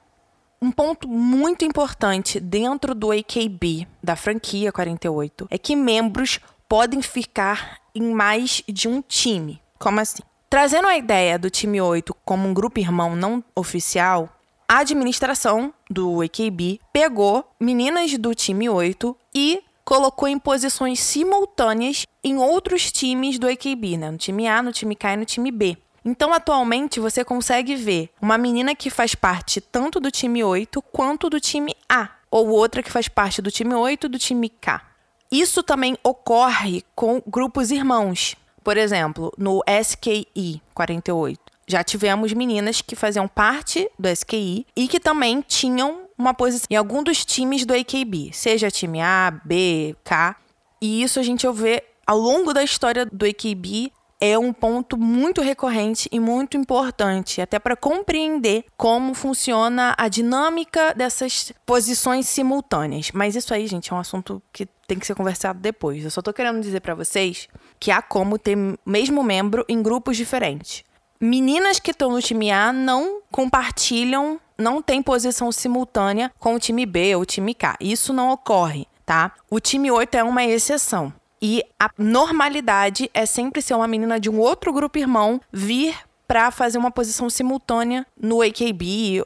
Um 0.59 0.71
ponto 0.71 1.07
muito 1.07 1.63
importante 1.63 2.39
dentro 2.39 2.95
do 2.95 3.11
AKB, 3.11 3.87
da 4.01 4.15
franquia 4.15 4.71
48, 4.71 5.47
é 5.51 5.57
que 5.57 5.75
membros 5.75 6.39
podem 6.67 6.99
ficar 6.99 7.79
em 7.93 8.11
mais 8.11 8.63
de 8.67 8.87
um 8.87 8.99
time. 9.01 9.61
Como 9.77 9.99
assim? 9.99 10.23
Trazendo 10.49 10.87
a 10.87 10.97
ideia 10.97 11.37
do 11.37 11.49
time 11.49 11.79
8 11.79 12.15
como 12.25 12.47
um 12.47 12.53
grupo 12.55 12.79
irmão 12.79 13.15
não 13.15 13.43
oficial, 13.55 14.29
a 14.67 14.79
administração 14.79 15.71
do 15.89 16.21
AKB 16.23 16.79
pegou 16.91 17.45
meninas 17.59 18.17
do 18.17 18.33
time 18.33 18.67
8 18.67 19.15
e 19.35 19.61
colocou 19.85 20.27
em 20.27 20.39
posições 20.39 20.99
simultâneas 20.99 22.05
em 22.23 22.37
outros 22.37 22.91
times 22.91 23.37
do 23.37 23.47
AKB, 23.47 23.97
né? 23.97 24.09
No 24.09 24.17
time 24.17 24.47
A, 24.47 24.61
no 24.61 24.71
time 24.71 24.95
K 24.95 25.13
e 25.13 25.17
no 25.17 25.25
time 25.25 25.51
B. 25.51 25.77
Então, 26.07 26.31
atualmente, 26.31 27.01
você 27.01 27.21
consegue 27.21 27.75
ver 27.75 28.09
uma 28.21 28.37
menina 28.37 28.73
que 28.73 28.89
faz 28.89 29.13
parte 29.13 29.59
tanto 29.59 29.99
do 29.99 30.09
time 30.09 30.41
8 30.41 30.81
quanto 30.83 31.29
do 31.29 31.37
time 31.37 31.75
A, 31.89 32.07
ou 32.31 32.47
outra 32.47 32.81
que 32.81 32.89
faz 32.89 33.09
parte 33.09 33.41
do 33.41 33.51
time 33.51 33.73
8 33.73 34.05
e 34.05 34.09
do 34.09 34.17
time 34.17 34.47
K. 34.47 34.81
Isso 35.29 35.61
também 35.61 35.97
ocorre 36.01 36.85
com 36.95 37.21
grupos 37.27 37.71
irmãos. 37.71 38.37
Por 38.63 38.77
exemplo, 38.77 39.33
no 39.37 39.61
SKI 39.67 40.61
48, 40.73 41.41
já 41.67 41.83
tivemos 41.83 42.31
meninas 42.31 42.81
que 42.81 42.95
faziam 42.95 43.27
parte 43.27 43.91
do 43.99 44.07
SKI 44.07 44.65
e 44.77 44.87
que 44.87 45.01
também 45.01 45.43
tinham 45.45 46.03
uma 46.17 46.33
posição 46.33 46.67
em 46.69 46.77
algum 46.77 47.03
dos 47.03 47.25
times 47.25 47.65
do 47.65 47.73
AKB, 47.73 48.31
seja 48.31 48.71
time 48.71 49.01
A, 49.01 49.29
B, 49.43 49.93
K. 50.05 50.37
E 50.81 51.03
isso 51.03 51.19
a 51.19 51.23
gente 51.23 51.45
vê 51.51 51.83
ao 52.05 52.17
longo 52.17 52.53
da 52.53 52.63
história 52.63 53.05
do 53.05 53.25
AKB 53.25 53.91
é 54.19 54.38
um 54.38 54.51
ponto 54.51 54.97
muito 54.97 55.41
recorrente 55.41 56.10
e 56.12 56.19
muito 56.19 56.58
importante, 56.58 57.41
até 57.41 57.60
para 57.60 57.75
compreender 57.75 58.65
como 58.75 59.13
funciona 59.13 59.93
a 59.97 60.08
dinâmica 60.08 60.93
dessas 60.93 61.51
posições 61.65 62.27
simultâneas. 62.27 63.12
Mas 63.13 63.36
isso 63.36 63.53
aí, 63.53 63.67
gente, 63.67 63.91
é 63.91 63.95
um 63.95 63.99
assunto 63.99 64.41
que 64.51 64.67
tem 64.88 64.97
que 64.97 65.06
ser 65.06 65.15
conversado 65.15 65.60
depois. 65.60 66.03
Eu 66.03 66.12
só 66.12 66.21
tô 66.21 66.34
querendo 66.34 66.62
dizer 66.62 66.80
para 66.80 66.95
vocês 66.95 67.47
que 67.80 67.91
há 67.91 68.01
como 68.01 68.39
ter 68.39 68.58
mesmo 68.86 69.21
membro 69.23 69.63
em 69.67 69.82
grupos 69.84 70.17
diferentes. 70.17 70.84
Meninas 71.19 71.80
que 71.80 71.91
estão 71.91 72.12
no 72.12 72.21
time 72.21 72.51
A 72.51 72.71
não 72.71 73.21
compartilham, 73.32 74.39
não 74.58 74.82
têm 74.82 75.01
posição 75.01 75.51
simultânea 75.51 76.32
com 76.39 76.56
o 76.56 76.60
time 76.60 76.86
B 76.86 77.15
ou 77.15 77.23
o 77.23 77.25
time 77.25 77.53
K. 77.53 77.75
Isso 77.80 78.13
não 78.13 78.32
ocorre, 78.32 78.88
tá? 79.06 79.34
O 79.49 79.60
time 79.60 79.91
8 79.91 80.15
é 80.15 80.23
uma 80.23 80.43
exceção. 80.43 81.12
E 81.41 81.63
a 81.80 81.89
normalidade 81.97 83.10
é 83.13 83.26
sempre 83.26 83.62
ser 83.62 83.76
uma 83.76 83.88
menina 83.88 84.19
de 84.19 84.30
um 84.30 84.39
outro 84.39 84.73
grupo 84.73 84.97
irmão 84.97 85.39
vir 85.52 85.95
para 86.28 86.52
fazer 86.52 86.78
uma 86.78 86.91
posição 86.91 87.30
simultânea 87.30 88.06
no 88.19 88.41
AKB. 88.41 89.23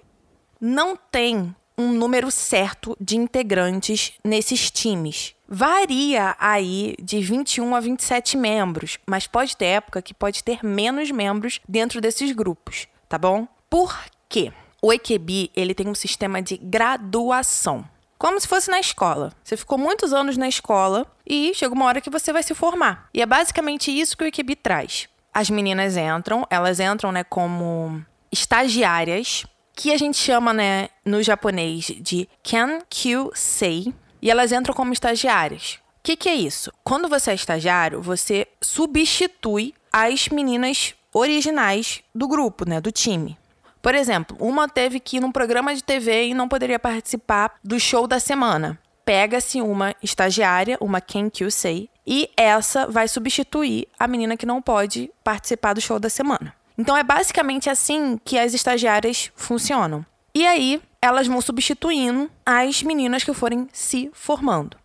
Não 0.60 0.96
tem 0.96 1.56
um 1.78 1.92
número 1.92 2.30
certo 2.30 2.96
de 3.00 3.18
integrantes 3.18 4.14
nesses 4.24 4.70
times. 4.70 5.34
Varia 5.48 6.36
aí 6.40 6.96
de 7.02 7.20
21 7.20 7.76
a 7.76 7.80
27 7.80 8.38
membros, 8.38 9.00
mas 9.06 9.28
pode 9.28 9.58
ter 9.58 9.66
época 9.66 10.02
que 10.02 10.14
pode 10.14 10.44
ter 10.44 10.64
menos 10.64 11.12
membros 11.12 11.60
dentro 11.68 12.00
desses 12.00 12.32
grupos, 12.32 12.88
tá 13.10 13.18
bom? 13.18 13.48
Por 13.70 13.98
quê? 14.30 14.54
O 14.82 14.92
AKB, 14.92 15.52
ele 15.56 15.74
tem 15.74 15.88
um 15.88 15.96
sistema 15.96 16.42
de 16.42 16.58
graduação 16.58 17.86
como 18.22 18.40
se 18.40 18.48
fosse 18.48 18.70
na 18.70 18.80
escola. 18.80 19.34
Você 19.44 19.58
ficou 19.58 19.80
muitos 19.80 20.14
anos 20.14 20.38
na 20.38 20.48
escola 20.48 21.08
e 21.26 21.54
chega 21.56 21.74
uma 21.74 21.86
hora 21.86 22.00
que 22.00 22.10
você 22.10 22.32
vai 22.32 22.44
se 22.44 22.54
formar. 22.54 23.10
E 23.12 23.20
é 23.20 23.26
basicamente 23.26 23.90
isso 23.90 24.16
que 24.16 24.24
o 24.24 24.28
IQB 24.28 24.58
traz. 24.58 25.10
As 25.34 25.50
meninas 25.50 25.98
entram, 25.98 26.46
elas 26.48 26.80
entram, 26.80 27.12
né, 27.12 27.24
como 27.24 28.06
estagiárias, 28.32 29.44
que 29.74 29.92
a 29.92 29.98
gente 29.98 30.18
chama, 30.18 30.54
né, 30.54 30.90
no 31.04 31.24
japonês 31.24 31.86
de 32.00 32.30
Kankyu-sei, 32.44 33.92
e 34.22 34.30
elas 34.30 34.52
entram 34.52 34.76
como 34.76 34.94
estagiárias. 34.94 35.80
O 35.98 36.04
que, 36.04 36.16
que 36.16 36.30
é 36.30 36.36
isso? 36.36 36.72
Quando 36.84 37.10
você 37.10 37.32
é 37.32 37.34
estagiário, 37.34 38.04
você 38.04 38.48
substitui 38.62 39.74
as 39.92 40.30
meninas 40.30 40.94
originais 41.12 42.04
do 42.14 42.28
grupo, 42.28 42.70
né, 42.70 42.80
do 42.80 42.92
time. 42.92 43.36
Por 43.82 43.96
exemplo, 43.96 44.38
uma 44.40 44.70
teve 44.70 45.00
que 45.00 45.18
ir 45.18 45.20
num 45.20 45.32
programa 45.32 45.74
de 45.74 45.84
TV 45.84 46.28
e 46.28 46.34
não 46.34 46.48
poderia 46.48 46.78
participar 46.78 47.56
do 47.64 47.80
show 47.80 48.08
da 48.08 48.20
semana. 48.20 48.80
Pega-se 49.04 49.62
uma 49.62 49.96
estagiária, 50.04 50.78
uma 50.80 51.02
Ken 51.02 51.30
Kyusei, 51.30 51.90
e 52.06 52.30
essa 52.38 52.88
vai 52.88 53.08
substituir 53.08 53.88
a 54.00 54.08
menina 54.08 54.38
que 54.38 54.46
não 54.46 54.62
pode 54.62 55.12
participar 55.24 55.74
do 55.74 55.82
show 55.82 56.00
da 56.00 56.10
semana. 56.10 56.54
Então 56.78 56.96
é 56.96 57.04
basicamente 57.04 57.70
assim 57.70 58.20
que 58.24 58.38
as 58.38 58.54
estagiárias 58.54 59.32
funcionam. 59.36 60.06
E 60.34 60.46
aí 60.46 60.82
elas 61.02 61.28
vão 61.28 61.42
substituindo 61.42 62.30
as 62.46 62.84
meninas 62.84 63.24
que 63.24 63.34
forem 63.34 63.68
se 63.74 64.10
formando. 64.14 64.78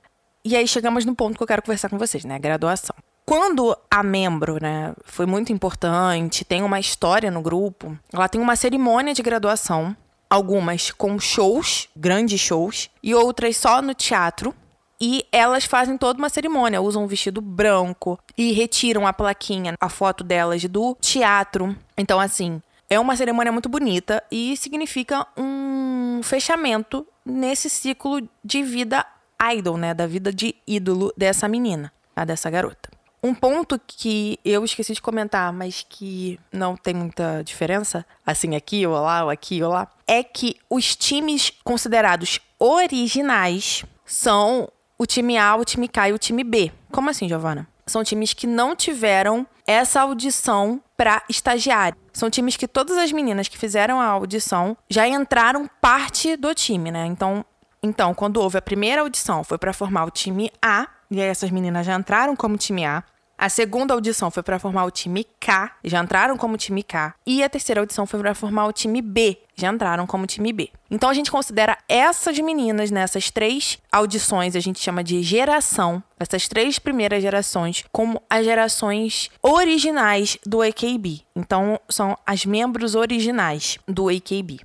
E 0.45 0.57
aí 0.57 0.67
chegamos 0.67 1.05
no 1.05 1.15
ponto 1.15 1.37
que 1.37 1.43
eu 1.43 1.47
quero 1.47 1.63
conversar 1.63 1.89
com 1.89 1.99
vocês, 1.99 2.25
né? 2.25 2.39
Graduação. 2.39 2.95
Quando 3.29 3.77
a 3.91 4.05
membro, 4.05 4.63
né, 4.63 4.95
foi 5.05 5.27
muito 5.27 5.53
importante, 5.53 6.45
tem 6.45 6.63
uma 6.63 6.79
história 6.79 7.29
no 7.29 7.43
grupo, 7.43 7.99
ela 8.13 8.29
tem 8.29 8.41
uma 8.41 8.55
cerimônia 8.55 9.13
de 9.13 9.21
graduação, 9.21 9.97
algumas 10.31 10.93
com 10.93 11.19
shows, 11.19 11.89
grandes 11.97 12.41
shows, 12.41 12.89
e 13.03 13.13
outras 13.17 13.57
só 13.57 13.83
no 13.83 13.95
teatro. 13.95 14.55
E 15.01 15.27
elas 15.33 15.65
fazem 15.65 15.99
toda 15.99 16.21
uma 16.21 16.29
cerimônia, 16.29 16.81
usam 16.81 17.03
um 17.03 17.07
vestido 17.09 17.41
branco 17.41 18.17
e 18.39 18.53
retiram 18.53 19.05
a 19.05 19.13
plaquinha, 19.13 19.75
a 19.81 19.89
foto 19.89 20.23
delas 20.23 20.65
do 20.65 20.97
teatro. 21.01 21.77
Então, 21.99 22.21
assim, 22.21 22.63
é 22.89 22.99
uma 22.99 23.17
cerimônia 23.17 23.51
muito 23.51 23.69
bonita 23.69 24.23
e 24.31 24.57
significa 24.57 25.27
um 25.37 26.21
fechamento 26.23 27.05
nesse 27.25 27.69
ciclo 27.69 28.27
de 28.43 28.63
vida 28.63 29.05
idol, 29.53 29.77
né? 29.77 29.93
Da 29.93 30.07
vida 30.07 30.33
de 30.33 30.55
ídolo 30.65 31.13
dessa 31.17 31.47
menina, 31.49 31.93
dessa 32.25 32.49
garota. 32.49 32.96
Um 33.27 33.35
ponto 33.35 33.81
que 33.85 34.39
eu 34.45 34.65
esqueci 34.65 34.95
de 34.95 35.03
comentar, 35.03 35.53
mas 35.53 35.85
que 35.89 36.39
não 36.53 36.77
tem 36.77 36.95
muita 36.95 37.43
diferença, 37.43 38.07
assim 38.25 38.55
aqui 38.55 38.87
ou 38.87 38.95
lá, 38.95 39.25
ou 39.25 39.31
aqui 39.31 39.61
ou 39.65 39.73
lá, 39.73 39.89
é 40.07 40.23
que 40.23 40.55
os 40.71 40.95
times 40.95 41.53
considerados 41.65 42.39
originais 42.57 43.85
são 44.05 44.69
o 44.97 45.05
time 45.05 45.37
A, 45.37 45.57
o 45.57 45.65
time 45.65 45.89
K 45.89 46.11
e 46.11 46.13
o 46.13 46.19
time 46.19 46.45
B. 46.45 46.71
Como 46.93 47.11
assim, 47.11 47.29
Giovana? 47.29 47.67
São 47.85 48.05
times 48.05 48.33
que 48.33 48.47
não 48.47 48.77
tiveram 48.77 49.45
essa 49.67 50.03
audição 50.03 50.81
para 50.97 51.25
estagiário. 51.29 51.99
São 52.13 52.31
times 52.31 52.57
que 52.57 52.69
todas 52.69 52.97
as 52.97 53.11
meninas 53.11 53.49
que 53.49 53.59
fizeram 53.59 54.01
a 54.01 54.07
audição 54.07 54.77
já 54.89 55.09
entraram 55.09 55.69
parte 55.81 56.37
do 56.37 56.55
time, 56.55 56.93
né? 56.93 57.07
Então, 57.07 57.45
então 57.83 58.15
quando 58.15 58.37
houve 58.37 58.57
a 58.57 58.63
primeira 58.63 59.03
audição, 59.03 59.43
foi 59.43 59.59
para 59.59 59.73
formar 59.73 60.05
o 60.05 60.13
time 60.13 60.49
A, 60.63 60.87
e 61.11 61.21
aí 61.21 61.27
essas 61.27 61.51
meninas 61.51 61.85
já 61.85 61.97
entraram 61.97 62.37
como 62.37 62.57
time 62.57 62.85
A. 62.85 63.03
A 63.39 63.51
segunda 63.51 63.93
audição 63.93 64.31
foi 64.31 64.43
para 64.43 64.59
formar 64.59 64.87
o 64.87 64.91
time 64.91 65.23
K, 65.39 65.77
já 65.85 66.03
entraram 66.03 66.39
como 66.39 66.57
time 66.57 66.83
K. 66.83 67.15
E 67.27 67.43
a 67.43 67.51
terceira 67.51 67.83
audição 67.83 68.07
foi 68.07 68.19
para 68.19 68.35
formar 68.35 68.67
o 68.67 68.73
time 68.73 69.03
B, 69.03 69.39
já 69.55 69.69
entraram 69.69 70.07
como 70.07 70.27
time 70.27 70.55
B. 70.55 70.71
Então 70.91 71.11
a 71.11 71.15
gente 71.15 71.31
considera 71.31 71.77
essas 71.87 72.39
meninas 72.39 72.91
nessas 72.91 73.31
três 73.31 73.79
audições, 73.93 74.57
a 74.57 74.61
gente 74.61 74.81
chama 74.81 75.05
de 75.05 75.23
geração, 75.23 76.03
essas 76.19 76.49
três 76.49 76.79
primeiras 76.79 77.21
gerações, 77.21 77.85
como 77.93 78.23
as 78.31 78.43
gerações 78.43 79.31
originais 79.43 80.39
do 80.47 80.63
AKB. 80.63 81.21
Então 81.37 81.79
são 81.91 82.17
as 82.25 82.47
membros 82.47 82.95
originais 82.95 83.79
do 83.87 84.09
AKB. 84.09 84.61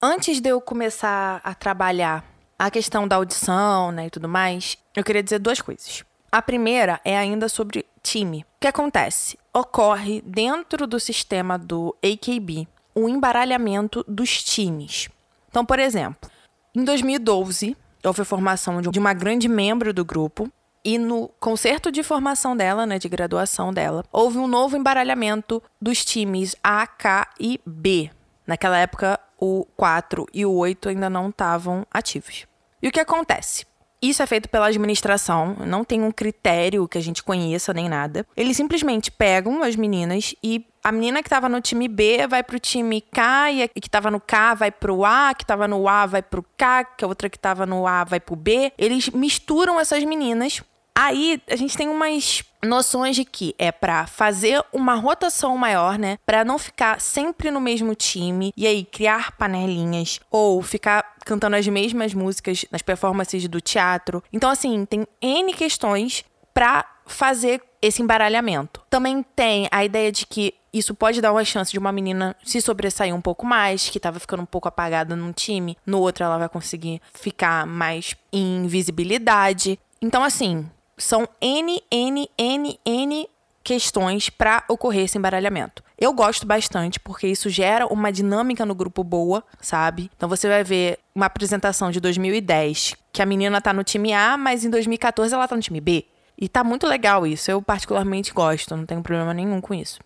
Antes 0.00 0.40
de 0.40 0.48
eu 0.48 0.60
começar 0.60 1.40
a 1.42 1.54
trabalhar 1.54 2.24
a 2.56 2.70
questão 2.70 3.08
da 3.08 3.16
audição 3.16 3.90
né, 3.90 4.06
e 4.06 4.10
tudo 4.10 4.28
mais, 4.28 4.78
eu 4.94 5.02
queria 5.02 5.24
dizer 5.24 5.40
duas 5.40 5.60
coisas. 5.60 6.04
A 6.34 6.42
primeira 6.42 7.00
é 7.04 7.16
ainda 7.16 7.48
sobre 7.48 7.86
time. 8.02 8.44
O 8.56 8.60
que 8.62 8.66
acontece? 8.66 9.38
Ocorre 9.52 10.20
dentro 10.20 10.84
do 10.84 10.98
sistema 10.98 11.56
do 11.56 11.96
AKB 12.02 12.66
o 12.92 13.08
embaralhamento 13.08 14.04
dos 14.08 14.42
times. 14.42 15.08
Então, 15.48 15.64
por 15.64 15.78
exemplo, 15.78 16.28
em 16.74 16.82
2012, 16.82 17.76
houve 18.02 18.22
a 18.22 18.24
formação 18.24 18.82
de 18.82 18.98
uma 18.98 19.14
grande 19.14 19.46
membro 19.46 19.94
do 19.94 20.04
grupo. 20.04 20.50
E 20.84 20.98
no 20.98 21.28
concerto 21.38 21.92
de 21.92 22.02
formação 22.02 22.56
dela, 22.56 22.84
né, 22.84 22.98
de 22.98 23.08
graduação 23.08 23.72
dela, 23.72 24.04
houve 24.10 24.36
um 24.36 24.48
novo 24.48 24.76
embaralhamento 24.76 25.62
dos 25.80 26.04
times 26.04 26.56
A, 26.64 26.84
K 26.84 27.28
e 27.38 27.60
B. 27.64 28.10
Naquela 28.44 28.78
época, 28.78 29.20
o 29.38 29.64
4 29.76 30.26
e 30.34 30.44
o 30.44 30.52
8 30.52 30.88
ainda 30.88 31.08
não 31.08 31.28
estavam 31.28 31.86
ativos. 31.92 32.44
E 32.82 32.88
o 32.88 32.90
que 32.90 32.98
acontece? 32.98 33.64
Isso 34.04 34.22
é 34.22 34.26
feito 34.26 34.50
pela 34.50 34.66
administração, 34.66 35.56
não 35.66 35.82
tem 35.82 36.02
um 36.02 36.12
critério 36.12 36.86
que 36.86 36.98
a 36.98 37.00
gente 37.00 37.22
conheça 37.22 37.72
nem 37.72 37.88
nada. 37.88 38.26
Eles 38.36 38.54
simplesmente 38.54 39.10
pegam 39.10 39.62
as 39.62 39.76
meninas 39.76 40.34
e 40.42 40.66
a 40.84 40.92
menina 40.92 41.22
que 41.22 41.26
estava 41.28 41.48
no 41.48 41.58
time 41.62 41.88
B 41.88 42.26
vai 42.26 42.42
pro 42.42 42.58
time 42.58 43.00
K 43.00 43.50
e 43.50 43.62
a 43.62 43.68
que 43.68 43.78
estava 43.78 44.10
no 44.10 44.20
K 44.20 44.52
vai 44.52 44.70
pro 44.70 45.06
A, 45.06 45.32
que 45.32 45.42
estava 45.42 45.66
no 45.66 45.88
A 45.88 46.04
vai 46.04 46.20
pro 46.20 46.44
K, 46.58 46.84
que 46.84 47.02
a 47.02 47.08
outra 47.08 47.30
que 47.30 47.38
estava 47.38 47.64
no 47.64 47.86
A 47.86 48.04
vai 48.04 48.20
pro 48.20 48.36
B. 48.36 48.70
Eles 48.76 49.08
misturam 49.08 49.80
essas 49.80 50.04
meninas 50.04 50.62
Aí 50.96 51.42
a 51.50 51.56
gente 51.56 51.76
tem 51.76 51.88
umas 51.88 52.44
noções 52.64 53.16
de 53.16 53.24
que 53.24 53.54
é 53.58 53.72
para 53.72 54.06
fazer 54.06 54.62
uma 54.72 54.94
rotação 54.94 55.56
maior, 55.58 55.98
né? 55.98 56.18
Para 56.24 56.44
não 56.44 56.58
ficar 56.58 57.00
sempre 57.00 57.50
no 57.50 57.60
mesmo 57.60 57.94
time 57.94 58.52
e 58.56 58.66
aí 58.66 58.84
criar 58.84 59.32
panelinhas 59.32 60.20
ou 60.30 60.62
ficar 60.62 61.14
cantando 61.24 61.56
as 61.56 61.66
mesmas 61.66 62.14
músicas 62.14 62.64
nas 62.70 62.80
performances 62.80 63.46
do 63.48 63.60
teatro. 63.60 64.22
Então 64.32 64.48
assim, 64.48 64.84
tem 64.84 65.06
N 65.20 65.52
questões 65.52 66.24
para 66.54 66.84
fazer 67.06 67.60
esse 67.82 68.00
embaralhamento. 68.00 68.80
Também 68.88 69.22
tem 69.34 69.68
a 69.70 69.84
ideia 69.84 70.10
de 70.10 70.26
que 70.26 70.54
isso 70.72 70.94
pode 70.94 71.20
dar 71.20 71.32
uma 71.32 71.44
chance 71.44 71.70
de 71.70 71.78
uma 71.78 71.92
menina 71.92 72.34
se 72.44 72.60
sobressair 72.60 73.14
um 73.14 73.20
pouco 73.20 73.44
mais, 73.44 73.88
que 73.88 74.00
tava 74.00 74.18
ficando 74.18 74.42
um 74.42 74.46
pouco 74.46 74.68
apagada 74.68 75.14
num 75.14 75.32
time, 75.32 75.76
no 75.84 76.00
outro 76.00 76.24
ela 76.24 76.38
vai 76.38 76.48
conseguir 76.48 77.00
ficar 77.12 77.66
mais 77.66 78.16
em 78.32 78.66
visibilidade. 78.66 79.78
Então, 80.00 80.24
assim, 80.24 80.68
são 80.96 81.28
N, 81.40 81.82
N, 81.90 82.30
N, 82.38 82.80
N 82.84 83.28
questões 83.62 84.28
para 84.28 84.62
ocorrer 84.68 85.04
esse 85.04 85.16
embaralhamento. 85.16 85.82
Eu 85.98 86.12
gosto 86.12 86.46
bastante 86.46 87.00
porque 87.00 87.26
isso 87.26 87.48
gera 87.48 87.86
uma 87.86 88.12
dinâmica 88.12 88.66
no 88.66 88.74
grupo 88.74 89.02
boa, 89.02 89.42
sabe? 89.60 90.10
Então 90.14 90.28
você 90.28 90.46
vai 90.46 90.62
ver 90.62 90.98
uma 91.14 91.26
apresentação 91.26 91.90
de 91.90 91.98
2010 91.98 92.94
que 93.10 93.22
a 93.22 93.26
menina 93.26 93.60
tá 93.60 93.72
no 93.72 93.82
time 93.82 94.12
A, 94.12 94.36
mas 94.36 94.64
em 94.64 94.70
2014 94.70 95.34
ela 95.34 95.48
tá 95.48 95.56
no 95.56 95.62
time 95.62 95.80
B. 95.80 96.04
E 96.36 96.48
tá 96.48 96.62
muito 96.62 96.86
legal 96.86 97.26
isso. 97.26 97.50
Eu 97.50 97.62
particularmente 97.62 98.32
gosto, 98.32 98.76
não 98.76 98.84
tenho 98.84 99.02
problema 99.02 99.32
nenhum 99.32 99.60
com 99.60 99.72
isso. 99.72 100.00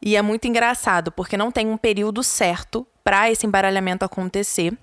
E 0.00 0.16
é 0.16 0.22
muito 0.22 0.46
engraçado 0.46 1.12
porque 1.12 1.36
não 1.36 1.52
tem 1.52 1.68
um 1.68 1.76
período 1.76 2.22
certo 2.22 2.86
para 3.04 3.30
esse 3.30 3.46
embaralhamento 3.46 4.04
acontecer. 4.04 4.76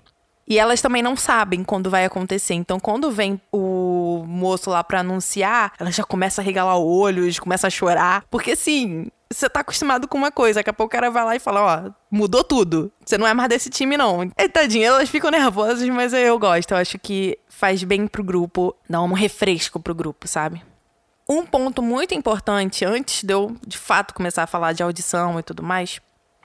E 0.46 0.58
elas 0.58 0.82
também 0.82 1.02
não 1.02 1.16
sabem 1.16 1.62
quando 1.62 1.88
vai 1.88 2.04
acontecer. 2.04 2.54
Então, 2.54 2.80
quando 2.80 3.10
vem 3.10 3.40
o 3.52 4.24
moço 4.26 4.68
lá 4.70 4.82
pra 4.82 5.00
anunciar, 5.00 5.72
ela 5.78 5.92
já 5.92 6.02
começa 6.02 6.40
a 6.40 6.44
regalar 6.44 6.76
olhos, 6.76 7.38
começa 7.38 7.68
a 7.68 7.70
chorar. 7.70 8.24
Porque, 8.28 8.52
assim, 8.52 9.06
você 9.32 9.48
tá 9.48 9.60
acostumado 9.60 10.08
com 10.08 10.18
uma 10.18 10.32
coisa. 10.32 10.58
Daqui 10.58 10.70
a 10.70 10.72
pouco 10.72 10.90
o 10.90 10.92
cara 10.92 11.10
vai 11.10 11.24
lá 11.24 11.36
e 11.36 11.38
fala: 11.38 11.86
Ó, 11.86 11.90
mudou 12.10 12.42
tudo. 12.42 12.90
Você 13.04 13.16
não 13.16 13.26
é 13.26 13.32
mais 13.32 13.48
desse 13.48 13.70
time, 13.70 13.96
não. 13.96 14.24
E 14.36 14.48
tadinha, 14.48 14.88
elas 14.88 15.08
ficam 15.08 15.30
nervosas, 15.30 15.88
mas 15.88 16.12
eu 16.12 16.38
gosto. 16.38 16.72
Eu 16.72 16.78
acho 16.78 16.98
que 16.98 17.38
faz 17.48 17.84
bem 17.84 18.06
pro 18.06 18.24
grupo, 18.24 18.74
dá 18.88 19.00
um 19.00 19.12
refresco 19.12 19.78
pro 19.78 19.94
grupo, 19.94 20.26
sabe? 20.26 20.62
Um 21.28 21.46
ponto 21.46 21.80
muito 21.80 22.12
importante, 22.12 22.84
antes 22.84 23.22
de 23.22 23.32
eu 23.32 23.54
de 23.64 23.78
fato 23.78 24.14
começar 24.14 24.42
a 24.42 24.48
falar 24.48 24.72
de 24.72 24.82
audição 24.82 25.38
e 25.38 25.42
tudo 25.44 25.62
mais, 25.62 26.00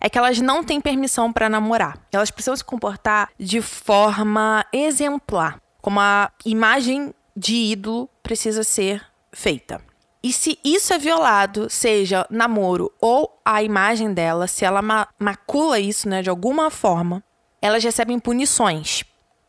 é 0.06 0.10
que 0.10 0.20
elas 0.20 0.40
não 0.40 0.64
têm 0.64 0.80
permissão 0.80 1.34
para 1.34 1.50
namorar. 1.50 1.98
Elas 2.12 2.30
precisam 2.30 2.56
se 2.56 2.64
comportar 2.64 3.28
de 3.40 3.60
forma 3.60 4.64
exemplar, 4.72 5.60
como 5.82 6.00
a 6.00 6.32
imagem 6.46 7.12
de 7.36 7.56
ídolo 7.56 8.08
precisa 8.22 8.64
ser 8.64 9.04
feita. 9.32 9.82
E 10.22 10.32
se 10.32 10.60
isso 10.64 10.94
é 10.94 11.00
violado, 11.00 11.72
seja 11.72 12.28
namoro 12.30 12.94
ou 13.02 13.42
a 13.44 13.64
imagem 13.64 14.14
dela, 14.14 14.46
se 14.46 14.64
ela 14.64 14.80
ma 14.80 15.08
macula 15.18 15.80
isso, 15.80 16.08
né, 16.08 16.22
de 16.22 16.30
alguma 16.30 16.70
forma, 16.70 17.24
elas 17.60 17.84
recebem 17.84 18.20
punições. 18.20 19.04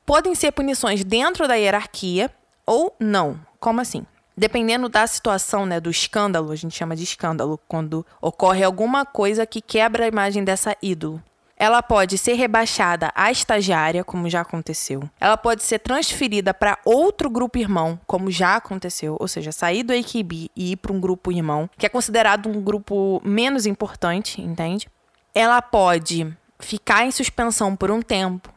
Podem 0.06 0.34
ser 0.34 0.52
punições 0.52 1.04
dentro 1.04 1.46
da 1.46 1.56
hierarquia 1.56 2.30
ou 2.64 2.96
não. 2.98 3.38
Como 3.60 3.78
assim? 3.78 4.06
Dependendo 4.36 4.88
da 4.88 5.06
situação, 5.06 5.64
né, 5.64 5.80
do 5.80 5.90
escândalo, 5.90 6.52
a 6.52 6.56
gente 6.56 6.76
chama 6.76 6.94
de 6.94 7.04
escândalo, 7.04 7.58
quando 7.66 8.04
ocorre 8.20 8.62
alguma 8.62 9.06
coisa 9.06 9.46
que 9.46 9.62
quebra 9.62 10.04
a 10.04 10.08
imagem 10.08 10.44
dessa 10.44 10.76
ídolo. 10.82 11.22
Ela 11.56 11.82
pode 11.82 12.18
ser 12.18 12.34
rebaixada 12.34 13.10
à 13.14 13.30
estagiária, 13.30 14.04
como 14.04 14.28
já 14.28 14.42
aconteceu. 14.42 15.08
Ela 15.18 15.38
pode 15.38 15.62
ser 15.62 15.78
transferida 15.78 16.52
para 16.52 16.78
outro 16.84 17.30
grupo 17.30 17.56
irmão, 17.56 17.98
como 18.06 18.30
já 18.30 18.56
aconteceu, 18.56 19.16
ou 19.18 19.26
seja, 19.26 19.50
sair 19.52 19.82
do 19.82 19.94
AKB 19.94 20.50
e 20.54 20.72
ir 20.72 20.76
para 20.76 20.92
um 20.92 21.00
grupo 21.00 21.32
irmão, 21.32 21.70
que 21.78 21.86
é 21.86 21.88
considerado 21.88 22.46
um 22.46 22.60
grupo 22.60 23.22
menos 23.24 23.64
importante, 23.64 24.42
entende? 24.42 24.86
Ela 25.34 25.62
pode 25.62 26.30
ficar 26.58 27.06
em 27.06 27.10
suspensão 27.10 27.74
por 27.74 27.90
um 27.90 28.02
tempo, 28.02 28.52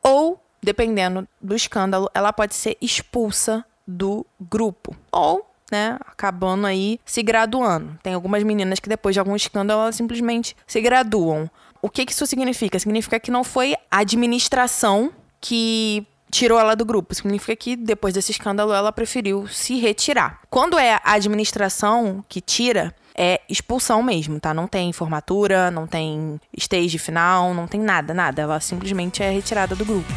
ou, 0.00 0.40
dependendo 0.62 1.26
do 1.42 1.56
escândalo, 1.56 2.08
ela 2.14 2.32
pode 2.32 2.54
ser 2.54 2.76
expulsa 2.80 3.64
do 3.86 4.26
grupo. 4.40 4.96
Ou, 5.12 5.46
né, 5.70 5.98
acabando 6.06 6.66
aí 6.66 6.98
se 7.04 7.22
graduando. 7.22 7.98
Tem 8.02 8.14
algumas 8.14 8.42
meninas 8.42 8.80
que 8.80 8.88
depois 8.88 9.14
de 9.14 9.20
algum 9.20 9.36
escândalo 9.36 9.82
elas 9.82 9.96
simplesmente 9.96 10.56
se 10.66 10.80
graduam. 10.80 11.50
O 11.80 11.88
que, 11.88 12.04
que 12.04 12.12
isso 12.12 12.26
significa? 12.26 12.78
Significa 12.78 13.20
que 13.20 13.30
não 13.30 13.44
foi 13.44 13.74
a 13.90 13.98
administração 13.98 15.12
que 15.40 16.06
tirou 16.30 16.58
ela 16.58 16.74
do 16.74 16.84
grupo. 16.84 17.14
Significa 17.14 17.54
que 17.54 17.76
depois 17.76 18.14
desse 18.14 18.32
escândalo 18.32 18.72
ela 18.72 18.92
preferiu 18.92 19.46
se 19.46 19.78
retirar. 19.78 20.40
Quando 20.50 20.78
é 20.78 20.94
a 20.94 21.12
administração 21.12 22.24
que 22.28 22.40
tira, 22.40 22.94
é 23.16 23.40
expulsão 23.48 24.02
mesmo, 24.02 24.38
tá? 24.38 24.52
Não 24.52 24.66
tem 24.66 24.92
formatura, 24.92 25.70
não 25.70 25.86
tem 25.86 26.40
stage 26.56 26.98
final, 26.98 27.54
não 27.54 27.66
tem 27.66 27.80
nada, 27.80 28.12
nada. 28.12 28.42
Ela 28.42 28.60
simplesmente 28.60 29.22
é 29.22 29.30
retirada 29.30 29.74
do 29.74 29.84
grupo. 29.84 30.12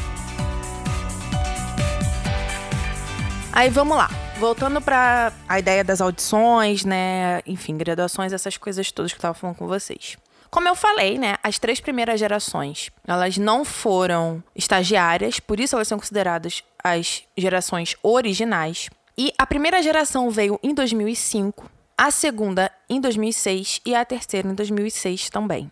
Aí 3.60 3.70
vamos 3.70 3.98
lá. 3.98 4.10
Voltando 4.40 4.80
para 4.80 5.34
a 5.46 5.60
ideia 5.60 5.84
das 5.84 6.00
audições, 6.00 6.86
né? 6.86 7.42
Enfim, 7.46 7.76
graduações, 7.76 8.32
essas 8.32 8.56
coisas 8.56 8.90
todas 8.90 9.12
que 9.12 9.18
eu 9.18 9.22
tava 9.22 9.34
falando 9.34 9.58
com 9.58 9.68
vocês. 9.68 10.16
Como 10.50 10.66
eu 10.66 10.76
falei, 10.76 11.18
né, 11.18 11.36
as 11.44 11.60
três 11.60 11.82
primeiras 11.82 12.22
gerações, 12.22 12.90
elas 13.06 13.38
não 13.38 13.66
foram 13.66 14.42
estagiárias, 14.56 15.42
por 15.42 15.60
isso 15.60 15.76
elas 15.76 15.90
são 15.90 16.00
consideradas 16.00 16.64
as 16.82 17.24
gerações 17.38 17.98
originais. 18.02 18.90
E 19.18 19.34
a 19.38 19.46
primeira 19.46 19.84
geração 19.84 20.32
veio 20.32 20.58
em 20.64 20.74
2005, 20.74 21.70
a 21.98 22.12
segunda 22.12 22.72
em 22.90 23.02
2006 23.02 23.82
e 23.86 23.94
a 23.94 24.06
terceira 24.06 24.48
em 24.48 24.54
2006 24.54 25.30
também. 25.30 25.70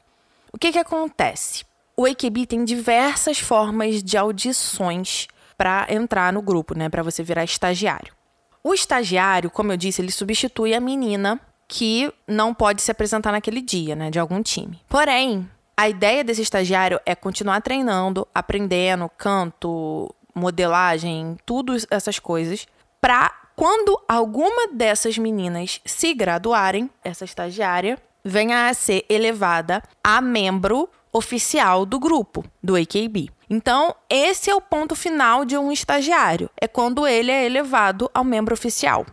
O 0.52 0.58
que 0.58 0.74
que 0.74 0.80
acontece? 0.80 1.64
O 1.96 2.06
AKB 2.06 2.48
tem 2.48 2.66
diversas 2.66 3.40
formas 3.40 4.04
de 4.04 4.18
audições 4.18 5.30
para 5.58 5.88
entrar 5.90 6.32
no 6.32 6.42
grupo, 6.42 6.78
né, 6.78 6.88
para 6.88 7.04
você 7.04 7.24
virar 7.24 7.44
estagiário. 7.44 8.14
O 8.64 8.74
estagiário, 8.74 9.50
como 9.50 9.72
eu 9.72 9.78
disse, 9.78 10.02
ele 10.02 10.12
substitui 10.12 10.74
a 10.74 10.80
menina 10.80 11.40
que 11.68 12.12
não 12.28 12.54
pode 12.54 12.82
se 12.82 12.92
apresentar 12.92 13.32
naquele 13.32 13.62
dia, 13.62 13.96
né, 13.96 14.10
de 14.10 14.20
algum 14.20 14.42
time. 14.42 14.82
Porém, 14.88 15.50
a 15.76 15.90
ideia 15.90 16.24
desse 16.24 16.42
estagiário 16.42 17.00
é 17.06 17.16
continuar 17.16 17.62
treinando, 17.62 18.28
aprendendo 18.34 19.10
canto, 19.18 20.14
modelagem, 20.34 21.38
tudo 21.46 21.76
essas 21.90 22.20
coisas, 22.20 22.68
para 23.02 23.32
quando 23.56 24.00
alguma 24.08 24.68
dessas 24.68 25.18
meninas 25.18 25.82
se 25.84 26.14
graduarem, 26.14 26.90
essa 27.04 27.26
estagiária 27.26 27.98
venha 28.24 28.68
a 28.68 28.74
ser 28.74 29.06
elevada 29.10 29.82
a 30.04 30.22
membro 30.22 30.90
oficial 31.12 31.86
do 31.86 32.00
grupo, 32.00 32.44
do 32.62 32.76
AKB. 32.76 33.32
Então, 33.50 33.96
esse 34.10 34.50
é 34.50 34.56
o 34.56 34.62
ponto 34.62 34.96
final 34.96 35.46
de 35.46 35.58
um 35.58 35.72
estagiário, 35.72 36.50
é 36.60 36.68
quando 36.68 37.08
ele 37.08 37.32
é 37.32 37.46
elevado 37.46 38.10
ao 38.14 38.24
membro 38.24 38.54
oficial. 38.54 39.06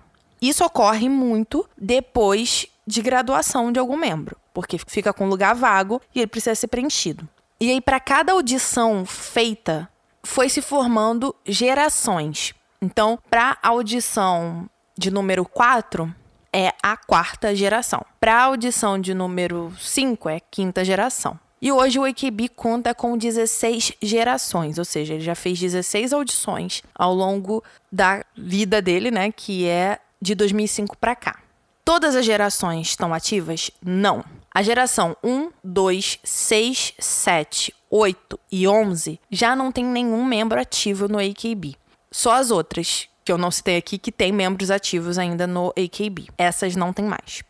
Isso 0.42 0.64
ocorre 0.64 1.08
muito 1.08 1.68
depois 1.78 2.66
de 2.86 3.00
graduação 3.00 3.72
de 3.72 3.78
algum 3.78 3.96
membro, 3.96 4.36
porque 4.52 4.76
fica 4.78 5.12
com 5.12 5.28
lugar 5.28 5.54
vago 5.54 6.00
e 6.14 6.20
ele 6.20 6.26
precisa 6.26 6.54
ser 6.54 6.66
preenchido. 6.66 7.28
E 7.60 7.70
aí, 7.70 7.80
para 7.80 8.00
cada 8.00 8.32
audição 8.32 9.06
feita, 9.06 9.88
foi 10.22 10.48
se 10.48 10.60
formando 10.60 11.34
gerações. 11.46 12.52
Então, 12.82 13.18
para 13.30 13.56
a 13.62 13.68
audição 13.68 14.68
de 14.98 15.10
número 15.10 15.44
4, 15.44 16.12
é 16.52 16.72
a 16.82 16.96
quarta 16.96 17.54
geração. 17.54 18.04
Para 18.20 18.36
a 18.36 18.42
audição 18.42 18.98
de 18.98 19.14
número 19.14 19.72
5, 19.78 20.28
é 20.28 20.40
quinta 20.40 20.84
geração. 20.84 21.38
E 21.64 21.72
hoje 21.72 21.98
o 21.98 22.04
AKB 22.04 22.50
conta 22.50 22.94
com 22.94 23.16
16 23.16 23.94
gerações, 24.02 24.76
ou 24.76 24.84
seja, 24.84 25.14
ele 25.14 25.24
já 25.24 25.34
fez 25.34 25.58
16 25.58 26.12
audições 26.12 26.82
ao 26.94 27.14
longo 27.14 27.64
da 27.90 28.22
vida 28.36 28.82
dele, 28.82 29.10
né, 29.10 29.32
que 29.32 29.66
é 29.66 29.98
de 30.20 30.34
2005 30.34 30.94
para 30.98 31.16
cá. 31.16 31.40
Todas 31.82 32.14
as 32.14 32.26
gerações 32.26 32.88
estão 32.88 33.14
ativas? 33.14 33.70
Não. 33.82 34.22
A 34.54 34.62
geração 34.62 35.16
1, 35.24 35.52
2, 35.64 36.18
6, 36.22 36.92
7, 36.98 37.74
8 37.88 38.40
e 38.52 38.68
11 38.68 39.18
já 39.30 39.56
não 39.56 39.72
tem 39.72 39.86
nenhum 39.86 40.22
membro 40.22 40.60
ativo 40.60 41.08
no 41.08 41.18
AKB. 41.18 41.76
Só 42.12 42.34
as 42.34 42.50
outras, 42.50 43.08
que 43.24 43.32
eu 43.32 43.38
não 43.38 43.50
citei 43.50 43.78
aqui, 43.78 43.96
que 43.96 44.12
tem 44.12 44.32
membros 44.32 44.70
ativos 44.70 45.16
ainda 45.16 45.46
no 45.46 45.70
AKB. 45.70 46.28
Essas 46.36 46.76
não 46.76 46.92
tem 46.92 47.06
mais. 47.06 47.42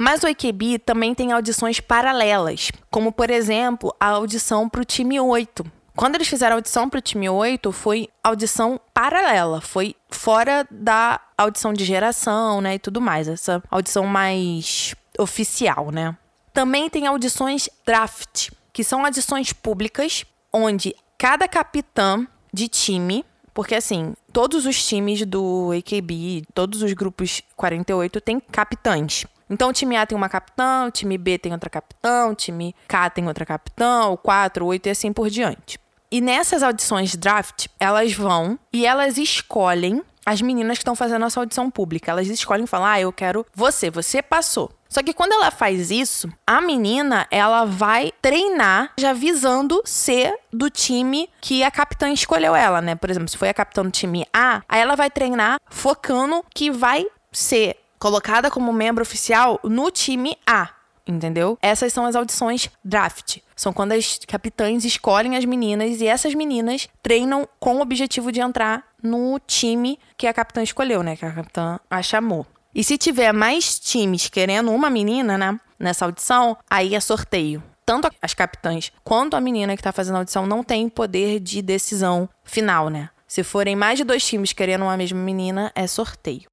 Mas 0.00 0.22
o 0.22 0.26
AKB 0.26 0.78
também 0.78 1.14
tem 1.14 1.30
audições 1.30 1.78
paralelas, 1.78 2.72
como 2.90 3.12
por 3.12 3.28
exemplo 3.28 3.94
a 4.00 4.06
audição 4.06 4.66
para 4.66 4.80
o 4.80 4.84
time 4.84 5.20
8. 5.20 5.62
Quando 5.94 6.14
eles 6.14 6.26
fizeram 6.26 6.54
a 6.54 6.56
audição 6.56 6.88
para 6.88 6.96
o 6.96 7.02
time 7.02 7.28
8, 7.28 7.70
foi 7.70 8.08
audição 8.24 8.80
paralela, 8.94 9.60
foi 9.60 9.94
fora 10.08 10.66
da 10.70 11.20
audição 11.36 11.74
de 11.74 11.84
geração, 11.84 12.62
né, 12.62 12.76
e 12.76 12.78
tudo 12.78 12.98
mais, 12.98 13.28
essa 13.28 13.62
audição 13.70 14.06
mais 14.06 14.94
oficial, 15.18 15.90
né? 15.90 16.16
Também 16.54 16.88
tem 16.88 17.06
audições 17.06 17.68
draft, 17.84 18.48
que 18.72 18.82
são 18.82 19.04
audições 19.04 19.52
públicas, 19.52 20.24
onde 20.50 20.96
cada 21.18 21.46
capitã 21.46 22.26
de 22.50 22.68
time, 22.68 23.22
porque 23.52 23.74
assim, 23.74 24.14
todos 24.32 24.64
os 24.64 24.82
times 24.82 25.26
do 25.26 25.72
AKB, 25.76 26.44
todos 26.54 26.80
os 26.80 26.94
grupos 26.94 27.42
48 27.54 28.18
têm 28.22 28.40
capitães. 28.40 29.26
Então 29.50 29.70
o 29.70 29.72
time 29.72 29.96
A 29.96 30.06
tem 30.06 30.16
uma 30.16 30.28
capitã, 30.28 30.86
o 30.86 30.90
time 30.92 31.18
B 31.18 31.36
tem 31.36 31.52
outra 31.52 31.68
capitã, 31.68 32.28
o 32.28 32.34
time 32.34 32.74
K 32.86 33.10
tem 33.10 33.26
outra 33.26 33.44
capitã, 33.44 34.06
o 34.06 34.16
4, 34.16 34.64
o 34.64 34.68
8 34.68 34.86
e 34.86 34.90
assim 34.90 35.12
por 35.12 35.28
diante. 35.28 35.78
E 36.10 36.20
nessas 36.20 36.62
audições 36.62 37.16
draft, 37.16 37.66
elas 37.78 38.12
vão 38.12 38.58
e 38.72 38.86
elas 38.86 39.18
escolhem 39.18 40.02
as 40.24 40.40
meninas 40.40 40.78
que 40.78 40.82
estão 40.82 40.94
fazendo 40.94 41.24
essa 41.24 41.40
audição 41.40 41.70
pública. 41.70 42.10
Elas 42.10 42.28
escolhem 42.28 42.66
falar: 42.66 42.92
ah, 42.92 43.00
eu 43.00 43.12
quero 43.12 43.46
você, 43.54 43.90
você 43.90 44.22
passou. 44.22 44.70
Só 44.88 45.04
que 45.04 45.14
quando 45.14 45.32
ela 45.32 45.52
faz 45.52 45.90
isso, 45.92 46.28
a 46.44 46.60
menina, 46.60 47.26
ela 47.30 47.64
vai 47.64 48.12
treinar 48.20 48.92
já 48.98 49.12
visando 49.12 49.80
ser 49.84 50.36
do 50.52 50.68
time 50.68 51.30
que 51.40 51.62
a 51.62 51.70
capitã 51.70 52.10
escolheu 52.10 52.56
ela, 52.56 52.80
né? 52.80 52.96
Por 52.96 53.08
exemplo, 53.08 53.28
se 53.28 53.38
foi 53.38 53.48
a 53.48 53.54
capitã 53.54 53.84
do 53.84 53.90
time 53.90 54.26
A, 54.32 54.62
aí 54.68 54.80
ela 54.80 54.96
vai 54.96 55.08
treinar 55.08 55.60
focando 55.68 56.44
que 56.52 56.72
vai 56.72 57.06
ser 57.30 57.76
colocada 58.00 58.50
como 58.50 58.72
membro 58.72 59.02
oficial 59.02 59.60
no 59.62 59.90
time 59.90 60.36
A. 60.46 60.70
Entendeu? 61.06 61.58
Essas 61.60 61.92
são 61.92 62.06
as 62.06 62.16
audições 62.16 62.70
draft. 62.84 63.38
São 63.54 63.72
quando 63.72 63.92
as 63.92 64.18
capitães 64.26 64.84
escolhem 64.84 65.36
as 65.36 65.44
meninas 65.44 66.00
e 66.00 66.06
essas 66.06 66.34
meninas 66.34 66.88
treinam 67.02 67.48
com 67.58 67.76
o 67.76 67.80
objetivo 67.80 68.32
de 68.32 68.40
entrar 68.40 68.84
no 69.02 69.38
time 69.40 69.98
que 70.16 70.26
a 70.26 70.32
capitã 70.32 70.62
escolheu, 70.62 71.02
né? 71.02 71.16
Que 71.16 71.26
a 71.26 71.32
capitã 71.32 71.78
a 71.90 72.02
chamou. 72.02 72.46
E 72.74 72.84
se 72.84 72.96
tiver 72.96 73.32
mais 73.32 73.78
times 73.78 74.28
querendo 74.28 74.70
uma 74.70 74.88
menina, 74.88 75.36
né, 75.36 75.58
nessa 75.78 76.04
audição, 76.04 76.56
aí 76.68 76.94
é 76.94 77.00
sorteio. 77.00 77.62
Tanto 77.84 78.08
as 78.22 78.34
capitãs 78.34 78.92
quanto 79.02 79.34
a 79.34 79.40
menina 79.40 79.76
que 79.76 79.82
tá 79.82 79.90
fazendo 79.90 80.14
a 80.14 80.18
audição 80.18 80.46
não 80.46 80.62
tem 80.62 80.88
poder 80.88 81.40
de 81.40 81.60
decisão 81.60 82.28
final, 82.44 82.88
né? 82.88 83.10
Se 83.26 83.42
forem 83.42 83.74
mais 83.74 83.98
de 83.98 84.04
dois 84.04 84.24
times 84.24 84.52
querendo 84.52 84.82
uma 84.82 84.96
mesma 84.96 85.18
menina, 85.18 85.72
é 85.74 85.86
sorteio. 85.86 86.49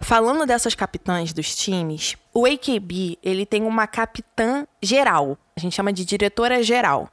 Falando 0.00 0.44
dessas 0.46 0.74
capitãs 0.74 1.32
dos 1.32 1.54
times, 1.54 2.16
o 2.32 2.44
AKB 2.46 3.18
ele 3.22 3.46
tem 3.46 3.62
uma 3.62 3.86
capitã 3.86 4.66
geral. 4.82 5.38
A 5.56 5.60
gente 5.60 5.74
chama 5.74 5.92
de 5.92 6.04
diretora 6.04 6.62
geral. 6.62 7.04
O 7.04 7.08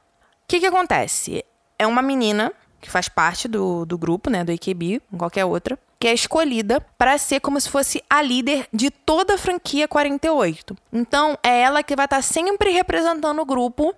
que, 0.46 0.60
que 0.60 0.66
acontece? 0.66 1.44
É 1.78 1.86
uma 1.86 2.02
menina 2.02 2.52
que 2.80 2.90
faz 2.90 3.08
parte 3.08 3.48
do, 3.48 3.86
do 3.86 3.96
grupo, 3.96 4.28
né, 4.28 4.44
do 4.44 4.52
AKB, 4.52 5.00
qualquer 5.16 5.44
outra, 5.44 5.78
que 5.98 6.08
é 6.08 6.12
escolhida 6.12 6.80
para 6.98 7.16
ser 7.16 7.40
como 7.40 7.60
se 7.60 7.70
fosse 7.70 8.02
a 8.10 8.20
líder 8.20 8.66
de 8.72 8.90
toda 8.90 9.34
a 9.34 9.38
franquia 9.38 9.86
48. 9.86 10.76
Então, 10.92 11.38
é 11.42 11.62
ela 11.62 11.82
que 11.82 11.94
vai 11.94 12.06
estar 12.06 12.20
sempre 12.22 12.72
representando 12.72 13.40
o 13.40 13.46
grupo 13.46 13.94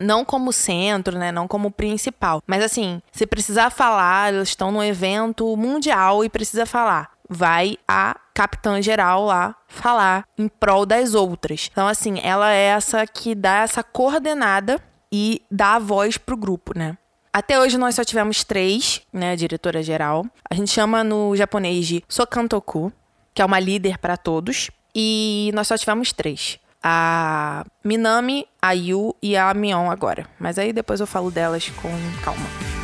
não 0.00 0.24
como 0.24 0.52
centro, 0.52 1.16
né, 1.16 1.30
não 1.30 1.46
como 1.46 1.70
principal, 1.70 2.42
mas 2.44 2.62
assim, 2.64 3.00
se 3.12 3.24
precisar 3.24 3.70
falar, 3.70 4.34
eles 4.34 4.48
estão 4.48 4.72
num 4.72 4.82
evento 4.82 5.56
mundial 5.56 6.24
e 6.24 6.28
precisa 6.28 6.66
falar, 6.66 7.12
vai 7.28 7.76
a 7.86 8.16
capitã 8.34 8.80
geral 8.82 9.24
lá 9.24 9.54
falar 9.68 10.24
em 10.36 10.48
prol 10.48 10.84
das 10.84 11.14
outras. 11.14 11.68
Então 11.70 11.86
assim, 11.86 12.20
ela 12.22 12.52
é 12.52 12.64
essa 12.64 13.06
que 13.06 13.34
dá 13.34 13.58
essa 13.58 13.82
coordenada 13.82 14.80
e 15.12 15.42
dá 15.50 15.74
a 15.74 15.78
voz 15.78 16.18
pro 16.18 16.36
grupo, 16.36 16.76
né? 16.76 16.96
Até 17.32 17.58
hoje 17.58 17.76
nós 17.76 17.96
só 17.96 18.04
tivemos 18.04 18.44
três, 18.44 19.02
né, 19.12 19.34
diretora 19.34 19.82
geral. 19.82 20.24
A 20.48 20.54
gente 20.54 20.70
chama 20.70 21.02
no 21.02 21.34
japonês 21.34 21.86
de 21.86 22.04
Sokantoku, 22.08 22.92
que 23.34 23.42
é 23.42 23.44
uma 23.44 23.58
líder 23.58 23.98
para 23.98 24.16
todos. 24.16 24.70
E 24.94 25.50
nós 25.52 25.66
só 25.66 25.76
tivemos 25.76 26.12
três. 26.12 26.60
A 26.80 27.64
Minami, 27.82 28.46
a 28.62 28.72
Yu 28.72 29.16
e 29.20 29.36
a 29.36 29.52
Mion 29.52 29.90
agora. 29.90 30.28
Mas 30.38 30.58
aí 30.58 30.72
depois 30.72 31.00
eu 31.00 31.06
falo 31.06 31.30
delas 31.30 31.68
com 31.70 31.90
calma. 32.22 32.83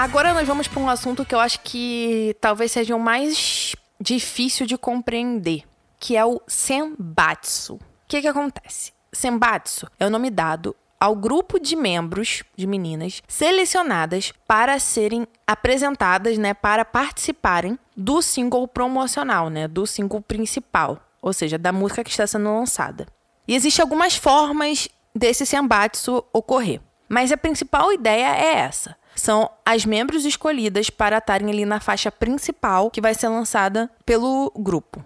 Agora 0.00 0.32
nós 0.32 0.48
vamos 0.48 0.66
para 0.66 0.80
um 0.80 0.88
assunto 0.88 1.26
que 1.26 1.34
eu 1.34 1.38
acho 1.38 1.60
que 1.60 2.34
talvez 2.40 2.72
seja 2.72 2.96
o 2.96 2.98
mais 2.98 3.76
difícil 4.00 4.64
de 4.64 4.78
compreender, 4.78 5.62
que 5.98 6.16
é 6.16 6.24
o 6.24 6.40
senbatsu. 6.46 7.74
O 7.74 7.80
que 8.08 8.22
que 8.22 8.26
acontece? 8.26 8.94
Senbatsu 9.12 9.86
é 9.98 10.06
o 10.06 10.10
nome 10.10 10.30
dado 10.30 10.74
ao 10.98 11.14
grupo 11.14 11.60
de 11.60 11.76
membros 11.76 12.42
de 12.56 12.66
meninas 12.66 13.22
selecionadas 13.28 14.32
para 14.48 14.78
serem 14.78 15.26
apresentadas, 15.46 16.38
né, 16.38 16.54
para 16.54 16.82
participarem 16.82 17.78
do 17.94 18.22
single 18.22 18.66
promocional, 18.66 19.50
né, 19.50 19.68
do 19.68 19.86
single 19.86 20.22
principal, 20.22 20.98
ou 21.20 21.34
seja, 21.34 21.58
da 21.58 21.72
música 21.72 22.02
que 22.02 22.08
está 22.08 22.26
sendo 22.26 22.44
lançada. 22.44 23.06
E 23.46 23.54
existem 23.54 23.82
algumas 23.82 24.16
formas 24.16 24.88
desse 25.14 25.44
senbatsu 25.44 26.24
ocorrer, 26.32 26.80
mas 27.06 27.30
a 27.30 27.36
principal 27.36 27.92
ideia 27.92 28.34
é 28.34 28.60
essa. 28.60 28.98
São 29.20 29.50
as 29.66 29.84
membros 29.84 30.24
escolhidas 30.24 30.88
para 30.88 31.18
estarem 31.18 31.50
ali 31.50 31.66
na 31.66 31.78
faixa 31.78 32.10
principal 32.10 32.90
que 32.90 33.02
vai 33.02 33.12
ser 33.12 33.28
lançada 33.28 33.90
pelo 34.06 34.50
grupo. 34.56 35.04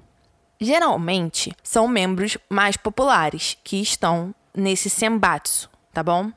Geralmente 0.60 1.52
são 1.64 1.88
membros 1.88 2.38
mais 2.48 2.76
populares 2.76 3.58
que 3.64 3.82
estão 3.82 4.32
nesse 4.56 4.88
senbatsu, 4.88 5.68
tá 5.92 6.00
bom? 6.00 6.30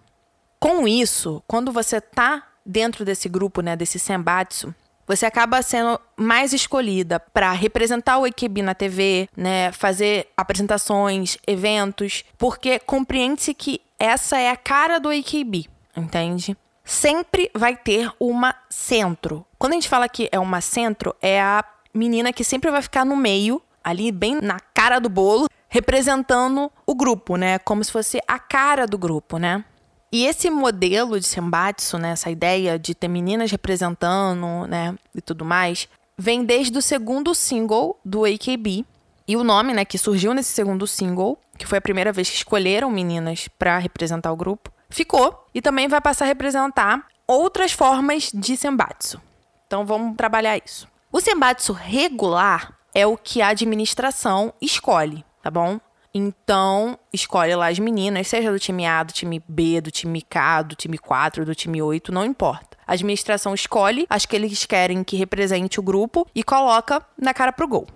Com 0.60 0.88
isso, 0.88 1.44
quando 1.48 1.72
você 1.72 2.02
tá 2.02 2.48
dentro 2.66 3.06
desse 3.06 3.30
grupo, 3.30 3.62
né, 3.62 3.76
desse 3.76 4.00
senbatsu, 4.00 4.74
você 5.06 5.28
acaba 5.28 5.62
sendo 5.62 6.02
mais 6.16 6.54
escolhida 6.54 7.20
para 7.20 7.52
representar 7.52 8.18
o 8.18 8.26
AKB 8.26 8.64
na 8.64 8.74
TV, 8.74 9.30
né, 9.38 9.72
fazer 9.72 10.28
apresentações, 10.36 11.38
eventos, 11.46 12.24
porque 12.40 12.80
compreende-se 12.80 13.54
que 13.54 13.80
essa 14.00 14.40
é 14.40 14.50
a 14.50 14.58
cara 14.58 15.00
do 15.00 15.10
AKB, 15.10 15.70
entende? 15.96 16.58
Sempre 16.88 17.52
vai 17.54 17.76
ter 17.76 18.10
uma 18.18 18.56
centro. 18.70 19.46
Quando 19.60 19.74
a 19.74 19.76
gente 19.76 19.90
fala 19.90 20.08
que 20.08 20.30
é 20.32 20.40
uma 20.40 20.62
centro, 20.62 21.14
é 21.22 21.42
a 21.42 21.62
menina 21.94 22.32
que 22.32 22.46
sempre 22.46 22.72
vai 22.72 22.82
ficar 22.82 23.04
no 23.04 23.14
meio 23.14 23.62
ali 23.84 24.10
bem 24.10 24.40
na 24.42 24.58
cara 24.74 24.98
do 24.98 25.10
bolo, 25.10 25.50
representando 25.68 26.72
o 26.86 26.96
grupo, 26.96 27.36
né? 27.36 27.60
Como 27.60 27.84
se 27.84 27.92
fosse 27.92 28.22
a 28.26 28.40
cara 28.40 28.88
do 28.88 28.98
grupo, 28.98 29.38
né? 29.38 29.66
E 30.14 30.26
esse 30.26 30.50
modelo 30.50 31.20
de 31.20 31.28
Senbatsu, 31.28 31.98
né, 31.98 32.12
essa 32.12 32.32
ideia 32.32 32.80
de 32.80 32.96
ter 32.96 33.10
meninas 33.10 33.52
representando, 33.52 34.66
né, 34.66 34.96
e 35.14 35.20
tudo 35.20 35.44
mais, 35.44 35.90
vem 36.18 36.46
desde 36.46 36.78
o 36.78 36.82
segundo 36.82 37.36
single 37.36 38.00
do 38.06 38.24
AKB. 38.24 38.86
E 39.28 39.36
o 39.36 39.44
nome, 39.44 39.74
né, 39.74 39.84
que 39.84 39.98
surgiu 39.98 40.34
nesse 40.34 40.54
segundo 40.54 40.88
single, 40.88 41.38
que 41.58 41.68
foi 41.68 41.80
a 41.80 41.82
primeira 41.82 42.14
vez 42.14 42.30
que 42.30 42.38
escolheram 42.38 42.90
meninas 42.90 43.50
para 43.60 43.78
representar 43.78 44.32
o 44.32 44.38
grupo, 44.38 44.72
ficou 44.90 45.48
e 45.54 45.62
também 45.62 45.88
vai 45.88 46.02
passar 46.02 46.26
a 46.26 46.28
representar 46.28 47.06
outras 47.28 47.72
formas 47.72 48.32
de 48.34 48.56
Senbatsu. 48.56 49.22
Então 49.66 49.86
vamos 49.86 50.16
trabalhar 50.16 50.58
isso. 50.64 50.88
O 51.12 51.20
Senbatsu 51.20 51.74
regular 51.74 52.74
é 52.94 53.06
o 53.06 53.18
que 53.18 53.42
a 53.42 53.50
administração 53.50 54.54
escolhe, 54.62 55.26
tá 55.42 55.52
bom? 55.52 55.80
Então, 56.14 56.98
escolhe 57.14 57.54
lá 57.54 57.68
as 57.68 57.78
meninas, 57.78 58.28
seja 58.28 58.52
do 58.52 58.58
time 58.58 58.88
A, 58.88 59.04
do 59.04 59.14
time 59.14 59.44
B, 59.48 59.80
do 59.82 59.92
time 59.92 60.22
K, 60.22 60.64
do 60.64 60.76
time 60.76 60.98
4, 60.98 61.46
do 61.46 61.54
time 61.54 61.82
8, 61.82 62.12
não 62.12 62.26
importa. 62.26 62.78
A 62.88 62.94
administração 62.94 63.54
escolhe 63.54 64.08
as 64.10 64.26
que 64.26 64.36
eles 64.36 64.66
querem 64.66 65.04
que 65.04 65.16
represente 65.16 65.80
o 65.80 65.84
grupo 65.84 66.26
e 66.34 66.42
coloca 66.44 67.06
na 67.18 67.34
cara 67.34 67.52
pro 67.52 67.68
gol. 67.68 67.88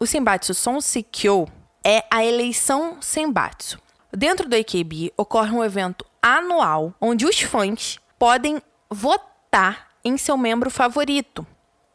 O 0.00 0.06
Senbatsu 0.06 0.54
Sonsikyo 0.54 1.46
é 1.84 2.04
a 2.10 2.24
eleição 2.24 2.96
Senbatsu. 3.00 3.78
Dentro 4.12 4.48
do 4.48 4.56
AKB 4.56 5.12
ocorre 5.16 5.52
um 5.52 5.62
evento 5.62 6.04
anual 6.22 6.94
onde 7.00 7.26
os 7.26 7.40
fãs 7.40 7.98
podem 8.18 8.60
votar 8.88 9.88
em 10.04 10.16
seu 10.16 10.36
membro 10.36 10.70
favorito. 10.70 11.46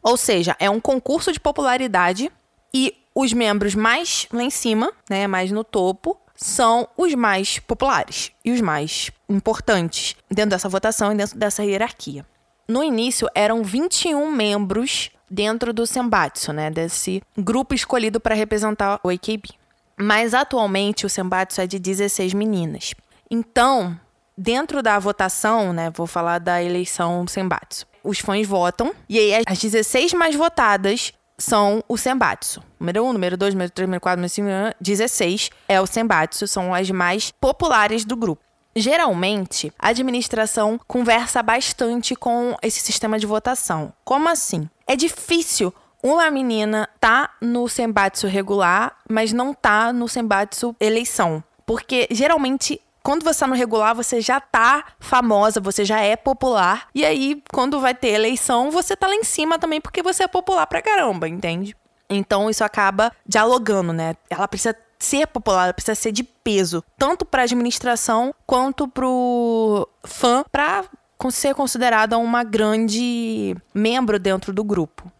Ou 0.02 0.16
seja, 0.16 0.56
é 0.58 0.70
um 0.70 0.80
concurso 0.80 1.32
de 1.32 1.40
popularidade 1.40 2.30
e 2.72 2.94
os 3.14 3.32
membros 3.32 3.74
mais 3.74 4.28
lá 4.32 4.42
em 4.42 4.50
cima, 4.50 4.92
né, 5.08 5.26
mais 5.26 5.50
no 5.50 5.64
topo, 5.64 6.18
são 6.36 6.86
os 6.96 7.14
mais 7.14 7.58
populares 7.58 8.30
e 8.44 8.52
os 8.52 8.60
mais 8.60 9.10
importantes 9.28 10.14
dentro 10.30 10.50
dessa 10.50 10.68
votação 10.68 11.12
e 11.12 11.16
dentro 11.16 11.38
dessa 11.38 11.64
hierarquia. 11.64 12.26
No 12.68 12.82
início 12.82 13.28
eram 13.34 13.62
21 13.64 14.30
membros 14.30 15.10
dentro 15.30 15.72
do 15.72 15.86
Senbatsu, 15.86 16.52
né, 16.52 16.70
desse 16.70 17.22
grupo 17.36 17.74
escolhido 17.74 18.20
para 18.20 18.34
representar 18.34 19.00
o 19.02 19.08
AKB. 19.08 19.50
Mas 19.98 20.34
atualmente 20.34 21.06
o 21.06 21.08
Senbatsu 21.08 21.62
é 21.62 21.66
de 21.66 21.78
16 21.78 22.34
meninas. 22.34 22.94
Então, 23.30 23.98
dentro 24.36 24.82
da 24.82 24.98
votação, 24.98 25.72
né, 25.72 25.90
vou 25.94 26.06
falar 26.06 26.38
da 26.38 26.62
eleição 26.62 27.26
Senbatsu. 27.26 27.86
Os 28.02 28.18
fãs 28.18 28.46
votam 28.46 28.94
e 29.08 29.18
aí 29.18 29.42
as 29.46 29.58
16 29.58 30.12
mais 30.12 30.34
votadas 30.34 31.12
são 31.38 31.82
o 31.88 31.96
Senbatsu. 31.96 32.62
Número 32.78 33.04
1, 33.04 33.12
número 33.12 33.36
2, 33.36 33.54
número 33.54 33.70
3, 33.70 33.86
número 33.88 34.00
4, 34.00 34.16
número 34.16 34.32
5, 34.32 34.48
16 34.80 35.50
é 35.68 35.80
o 35.80 35.86
Senbatsu, 35.86 36.46
são 36.46 36.72
as 36.74 36.90
mais 36.90 37.30
populares 37.32 38.04
do 38.04 38.16
grupo. 38.16 38.42
Geralmente, 38.74 39.72
a 39.78 39.88
administração 39.88 40.78
conversa 40.86 41.42
bastante 41.42 42.14
com 42.14 42.54
esse 42.62 42.80
sistema 42.80 43.18
de 43.18 43.26
votação. 43.26 43.92
Como 44.04 44.28
assim? 44.28 44.68
É 44.86 44.94
difícil 44.94 45.72
uma 46.02 46.30
menina 46.30 46.88
tá 47.00 47.30
no 47.40 47.68
Senbatsu 47.68 48.26
regular, 48.26 48.96
mas 49.08 49.32
não 49.32 49.54
tá 49.54 49.92
no 49.92 50.06
Senbatsu 50.06 50.76
eleição. 50.78 51.42
Porque 51.64 52.06
geralmente 52.10 52.80
quando 53.06 53.22
você 53.22 53.38
tá 53.38 53.46
no 53.46 53.54
regular, 53.54 53.94
você 53.94 54.20
já 54.20 54.40
tá 54.40 54.84
famosa, 54.98 55.60
você 55.60 55.84
já 55.84 56.00
é 56.00 56.16
popular. 56.16 56.88
E 56.92 57.04
aí, 57.04 57.40
quando 57.52 57.78
vai 57.78 57.94
ter 57.94 58.08
eleição, 58.08 58.68
você 58.68 58.96
tá 58.96 59.06
lá 59.06 59.14
em 59.14 59.22
cima 59.22 59.60
também, 59.60 59.80
porque 59.80 60.02
você 60.02 60.24
é 60.24 60.26
popular 60.26 60.66
pra 60.66 60.82
caramba, 60.82 61.28
entende? 61.28 61.76
Então, 62.10 62.50
isso 62.50 62.64
acaba 62.64 63.12
dialogando, 63.24 63.92
né? 63.92 64.16
Ela 64.28 64.48
precisa 64.48 64.76
ser 64.98 65.28
popular, 65.28 65.66
ela 65.66 65.72
precisa 65.72 65.94
ser 65.94 66.10
de 66.10 66.24
peso, 66.24 66.82
tanto 66.98 67.24
para 67.24 67.44
administração 67.44 68.34
quanto 68.44 68.88
pro 68.88 69.88
fã, 70.02 70.44
para 70.50 70.84
ser 71.30 71.54
considerada 71.54 72.18
uma 72.18 72.42
grande 72.42 73.54
membro 73.72 74.18
dentro 74.18 74.52
do 74.52 74.64
grupo. 74.64 75.12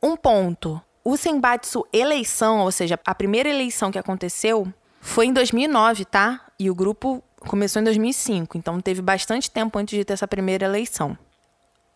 Um 0.00 0.16
ponto. 0.16 0.80
O 1.02 1.16
Senbatsu 1.16 1.84
eleição, 1.92 2.60
ou 2.60 2.70
seja, 2.70 2.96
a 3.04 3.12
primeira 3.12 3.48
eleição 3.48 3.90
que 3.90 3.98
aconteceu, 3.98 4.72
foi 5.00 5.26
em 5.26 5.32
2009, 5.32 6.04
tá? 6.04 6.47
E 6.58 6.70
o 6.70 6.74
grupo 6.74 7.22
começou 7.40 7.80
em 7.80 7.84
2005, 7.84 8.58
então 8.58 8.80
teve 8.80 9.00
bastante 9.00 9.50
tempo 9.50 9.78
antes 9.78 9.96
de 9.96 10.04
ter 10.04 10.14
essa 10.14 10.26
primeira 10.26 10.64
eleição. 10.64 11.16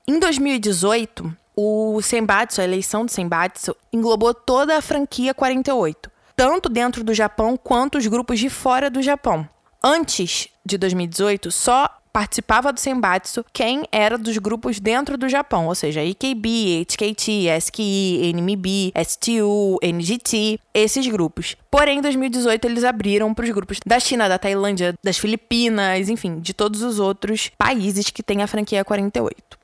Em 0.07 0.19
2018, 0.19 1.37
o 1.57 2.01
Senbatsu, 2.01 2.61
a 2.61 2.65
eleição 2.65 3.05
do 3.05 3.11
Senbatsu, 3.11 3.77
englobou 3.93 4.33
toda 4.33 4.77
a 4.77 4.83
franquia 4.83 5.35
48, 5.35 6.11
tanto 6.37 6.69
dentro 6.69 7.05
do 7.05 7.13
Japão 7.13 7.57
quanto 7.57 7.99
os 7.99 8.07
grupos 8.07 8.39
de 8.39 8.49
fora 8.49 8.89
do 8.89 9.03
Japão. 9.03 9.49
Antes 9.83 10.49
de 10.65 10.79
2018, 10.79 11.51
só 11.51 11.89
participava 12.13 12.73
do 12.73 12.79
Senbatsu 12.79 13.45
quem 13.53 13.85
era 13.91 14.19
dos 14.19 14.37
grupos 14.39 14.79
dentro 14.79 15.17
do 15.17 15.29
Japão, 15.29 15.67
ou 15.67 15.75
seja, 15.75 16.01
AKB, 16.01 16.87
HKT, 16.87 17.49
SKI, 17.59 18.33
NMB, 18.35 18.93
STU, 19.05 19.79
NGT, 19.83 20.61
esses 20.75 21.07
grupos. 21.07 21.57
Porém, 21.71 21.99
em 21.99 22.03
2018 22.03 22.65
eles 22.67 22.85
abriram 22.85 23.33
para 23.33 23.45
os 23.45 23.51
grupos 23.51 23.79
da 23.85 23.99
China, 23.99 24.29
da 24.29 24.39
Tailândia, 24.39 24.95
das 25.03 25.19
Filipinas, 25.19 26.09
enfim, 26.09 26.39
de 26.39 26.53
todos 26.53 26.83
os 26.83 26.99
outros 26.99 27.51
países 27.57 28.11
que 28.11 28.23
têm 28.23 28.43
a 28.43 28.47
franquia 28.47 28.85
48. 28.85 29.63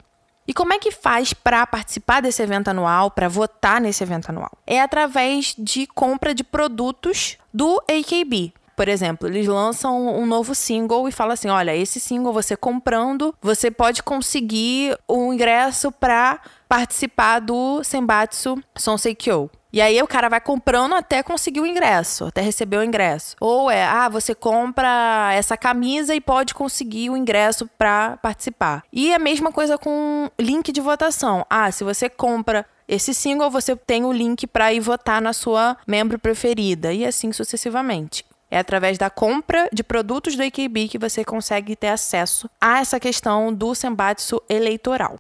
E 0.49 0.55
como 0.55 0.73
é 0.73 0.79
que 0.79 0.91
faz 0.91 1.35
para 1.35 1.67
participar 1.67 2.23
desse 2.23 2.43
evento 2.43 2.69
anual, 2.69 3.11
para 3.11 3.29
votar 3.29 3.83
nesse 3.83 4.03
evento 4.03 4.31
anual? 4.31 4.51
É 4.67 4.81
através 4.81 5.55
de 5.59 5.87
compra 5.89 6.35
de 6.35 6.43
produtos 6.43 7.37
do 7.53 7.83
AKB. 7.87 8.55
Por 8.79 8.87
exemplo, 8.87 9.27
eles 9.27 9.49
lançam 9.49 10.17
um 10.17 10.25
novo 10.25 10.55
single 10.55 11.09
e 11.09 11.13
falam 11.13 11.33
assim: 11.33 11.49
olha, 11.49 11.75
esse 11.75 11.99
single 11.99 12.33
você 12.33 12.57
comprando, 12.57 13.35
você 13.43 13.73
pode 13.73 14.05
conseguir 14.05 14.97
o 15.09 15.33
ingresso 15.33 15.91
para 15.91 16.41
participar 16.69 17.41
do 17.41 17.83
Senbatsu 17.83 18.63
Sonsei 18.77 19.17
Kyo. 19.17 19.51
E 19.73 19.81
aí 19.81 20.01
o 20.01 20.07
cara 20.07 20.29
vai 20.29 20.41
comprando 20.41 20.95
até 20.95 21.25
conseguir 21.25 21.61
o 21.61 21.67
ingresso, 21.67 22.27
até 22.27 22.41
receber 22.41 22.77
o 22.77 22.85
ingresso. 22.85 23.35
Ou 23.41 23.69
é, 23.69 23.85
ah, 23.85 24.09
você 24.09 24.33
compra 24.33 25.33
essa 25.35 25.57
camisa 25.57 26.15
e 26.15 26.21
pode 26.21 26.55
conseguir 26.55 27.11
o 27.11 27.17
ingresso 27.17 27.69
para 27.77 28.17
participar. 28.19 28.85
E 28.93 29.13
a 29.13 29.19
mesma 29.19 29.51
coisa 29.51 29.77
com 29.77 30.31
link 30.39 30.71
de 30.71 30.81
votação. 30.81 31.45
Ah, 31.51 31.69
se 31.73 31.83
você 31.83 32.09
compra 32.09 32.65
esse 32.87 33.13
single, 33.13 33.51
você 33.51 33.75
tem 33.75 34.05
o 34.05 34.13
link 34.13 34.47
para 34.47 34.73
ir 34.73 34.81
votar 34.81 35.21
na 35.21 35.33
sua 35.33 35.77
membro 35.85 36.17
preferida 36.17 36.93
e 36.93 37.05
assim 37.05 37.33
sucessivamente. 37.33 38.25
É 38.51 38.59
através 38.59 38.97
da 38.97 39.11
compra 39.11 39.69
de 39.73 39.83
produtos 39.85 40.37
do 40.37 40.43
AKB 40.43 40.89
que 40.89 40.99
você 40.99 41.25
consegue 41.25 41.77
ter 41.77 41.89
acesso 41.89 42.49
a 42.61 42.81
essa 42.81 42.99
questão 42.99 43.53
do 43.53 43.75
Senbatsu 43.75 44.43
eleitoral. 44.49 45.17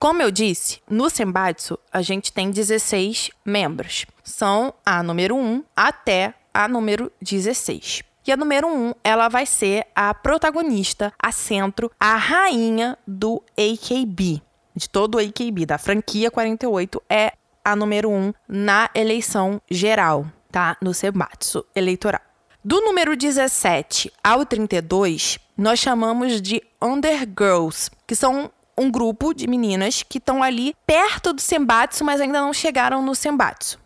Como 0.00 0.20
eu 0.20 0.32
disse, 0.32 0.80
no 0.90 1.08
Senbatsu 1.08 1.78
a 1.92 2.02
gente 2.02 2.32
tem 2.32 2.50
16 2.50 3.30
membros. 3.44 4.04
São 4.24 4.74
a 4.84 5.02
número 5.02 5.36
1 5.36 5.62
até 5.76 6.34
a 6.52 6.66
número 6.66 7.10
16. 7.20 8.02
E 8.26 8.30
a 8.30 8.36
número 8.36 8.68
1, 8.68 8.94
ela 9.02 9.28
vai 9.28 9.44
ser 9.44 9.86
a 9.94 10.14
protagonista, 10.14 11.12
a 11.20 11.32
centro, 11.32 11.90
a 11.98 12.14
rainha 12.14 12.96
do 13.06 13.42
AKB. 13.56 14.40
De 14.74 14.88
todo 14.88 15.16
o 15.16 15.18
AKB, 15.18 15.66
da 15.66 15.76
franquia 15.76 16.30
48, 16.30 17.02
é 17.08 17.32
a 17.64 17.74
número 17.74 18.10
1 18.10 18.32
na 18.48 18.90
eleição 18.94 19.60
geral, 19.70 20.26
tá? 20.50 20.76
No 20.80 20.94
Senbatsu 20.94 21.64
eleitoral. 21.74 22.31
Do 22.64 22.80
número 22.80 23.16
17 23.16 24.12
ao 24.22 24.46
32, 24.46 25.36
nós 25.58 25.80
chamamos 25.80 26.40
de 26.40 26.62
Undergirls, 26.80 27.90
que 28.06 28.14
são 28.14 28.52
um 28.78 28.88
grupo 28.88 29.34
de 29.34 29.48
meninas 29.48 30.04
que 30.04 30.18
estão 30.18 30.44
ali 30.44 30.72
perto 30.86 31.32
do 31.32 31.40
Senbatsu, 31.40 32.04
mas 32.04 32.20
ainda 32.20 32.40
não 32.40 32.52
chegaram 32.52 33.02
no 33.02 33.16
Senbatsu. 33.16 33.80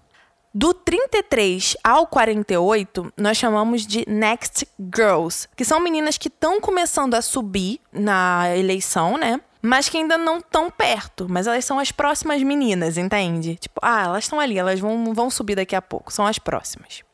Do 0.54 0.74
33 0.74 1.74
ao 1.82 2.06
48, 2.06 3.14
nós 3.16 3.38
chamamos 3.38 3.86
de 3.86 4.04
Next 4.06 4.68
Girls, 4.94 5.48
que 5.56 5.64
são 5.64 5.80
meninas 5.80 6.18
que 6.18 6.28
estão 6.28 6.60
começando 6.60 7.14
a 7.14 7.22
subir 7.22 7.80
na 7.90 8.54
eleição, 8.58 9.16
né? 9.16 9.40
Mas 9.62 9.88
que 9.88 9.96
ainda 9.96 10.18
não 10.18 10.36
estão 10.36 10.70
perto, 10.70 11.26
mas 11.30 11.46
elas 11.46 11.64
são 11.64 11.78
as 11.78 11.92
próximas 11.92 12.42
meninas, 12.42 12.98
entende? 12.98 13.56
Tipo, 13.56 13.80
ah, 13.80 14.04
elas 14.04 14.24
estão 14.24 14.38
ali, 14.38 14.58
elas 14.58 14.78
vão, 14.78 15.14
vão 15.14 15.30
subir 15.30 15.54
daqui 15.54 15.74
a 15.74 15.80
pouco, 15.80 16.12
são 16.12 16.26
as 16.26 16.38
próximas. 16.38 17.05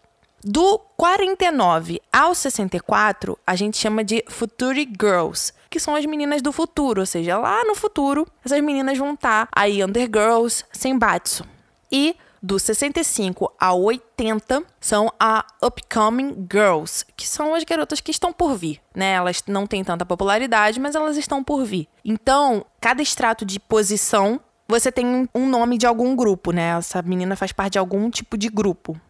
Do 0.44 0.80
49 0.96 2.02
ao 2.12 2.34
64, 2.34 3.38
a 3.46 3.54
gente 3.54 3.78
chama 3.78 4.02
de 4.02 4.24
Future 4.28 4.88
Girls, 5.00 5.52
que 5.70 5.78
são 5.78 5.94
as 5.94 6.04
meninas 6.04 6.42
do 6.42 6.50
futuro, 6.50 7.00
ou 7.00 7.06
seja, 7.06 7.38
lá 7.38 7.64
no 7.64 7.76
futuro, 7.76 8.26
essas 8.44 8.60
meninas 8.60 8.98
vão 8.98 9.14
estar 9.14 9.46
tá 9.46 9.52
aí 9.54 9.84
Undergirls, 9.84 10.64
Senbatsu. 10.72 11.44
E 11.92 12.16
do 12.42 12.58
65 12.58 13.52
ao 13.56 13.82
80 13.82 14.64
são 14.80 15.12
a 15.20 15.46
Upcoming 15.62 16.48
Girls, 16.50 17.06
que 17.16 17.28
são 17.28 17.54
as 17.54 17.62
garotas 17.62 18.00
que 18.00 18.10
estão 18.10 18.32
por 18.32 18.56
vir, 18.56 18.80
né? 18.92 19.12
Elas 19.12 19.44
não 19.46 19.64
têm 19.64 19.84
tanta 19.84 20.04
popularidade, 20.04 20.80
mas 20.80 20.96
elas 20.96 21.16
estão 21.16 21.44
por 21.44 21.64
vir. 21.64 21.86
Então, 22.04 22.66
cada 22.80 23.00
extrato 23.00 23.44
de 23.44 23.60
posição 23.60 24.40
você 24.66 24.90
tem 24.90 25.28
um 25.32 25.48
nome 25.48 25.78
de 25.78 25.86
algum 25.86 26.16
grupo, 26.16 26.50
né? 26.50 26.76
Essa 26.78 27.00
menina 27.00 27.36
faz 27.36 27.52
parte 27.52 27.74
de 27.74 27.78
algum 27.78 28.10
tipo 28.10 28.36
de 28.36 28.48
grupo. 28.48 29.00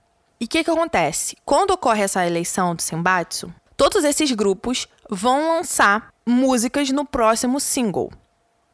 E 0.42 0.44
o 0.44 0.48
que, 0.48 0.64
que 0.64 0.70
acontece? 0.72 1.36
Quando 1.44 1.70
ocorre 1.70 2.02
essa 2.02 2.26
eleição 2.26 2.74
do 2.74 2.82
Senbatsu, 2.82 3.54
todos 3.76 4.02
esses 4.02 4.32
grupos 4.32 4.88
vão 5.08 5.56
lançar 5.56 6.08
músicas 6.26 6.90
no 6.90 7.04
próximo 7.04 7.60
single. 7.60 8.10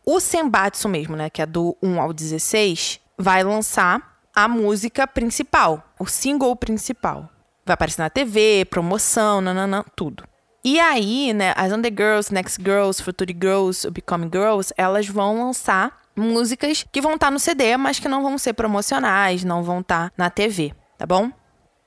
O 0.03 0.19
Senbatsu 0.19 0.89
mesmo, 0.89 1.15
né, 1.15 1.29
que 1.29 1.43
é 1.43 1.45
do 1.45 1.77
1 1.83 2.01
ao 2.01 2.15
16, 2.15 3.01
vai 3.19 3.45
lançar 3.45 4.19
a 4.35 4.49
música 4.49 5.07
principal, 5.07 5.85
o 5.99 6.07
single 6.07 6.57
principal. 6.57 7.29
Vai 7.67 7.75
aparecer 7.75 8.01
na 8.01 8.09
TV, 8.09 8.65
promoção, 8.71 9.43
nananã, 9.43 9.85
tudo. 9.95 10.25
E 10.65 10.81
aí, 10.81 11.35
né, 11.35 11.53
as 11.55 11.71
Undergirls, 11.71 12.33
Next 12.33 12.63
Girls, 12.63 13.03
Future 13.03 13.37
Girls, 13.39 13.91
Becoming 13.91 14.31
Girls, 14.33 14.73
elas 14.75 15.07
vão 15.07 15.45
lançar 15.45 15.99
músicas 16.17 16.87
que 16.91 17.03
vão 17.03 17.17
estar 17.17 17.27
tá 17.27 17.31
no 17.31 17.39
CD, 17.39 17.77
mas 17.77 17.99
que 17.99 18.09
não 18.09 18.23
vão 18.23 18.39
ser 18.39 18.55
promocionais, 18.55 19.45
não 19.45 19.63
vão 19.63 19.81
estar 19.81 20.09
tá 20.09 20.15
na 20.17 20.31
TV, 20.31 20.73
tá 20.97 21.05
bom? 21.05 21.31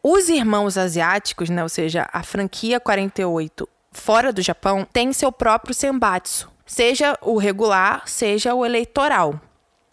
Os 0.04 0.30
irmãos 0.30 0.78
asiáticos, 0.78 1.50
né, 1.50 1.62
ou 1.62 1.70
seja, 1.70 2.10
a 2.12 2.24
franquia 2.24 2.80
48 2.80 3.70
fora 3.92 4.34
do 4.34 4.42
Japão, 4.42 4.88
tem 4.92 5.14
seu 5.14 5.32
próprio 5.32 5.76
senbatsu, 5.76 6.50
seja 6.66 7.18
o 7.22 7.38
regular, 7.38 8.08
seja 8.08 8.56
o 8.56 8.66
eleitoral. 8.66 9.40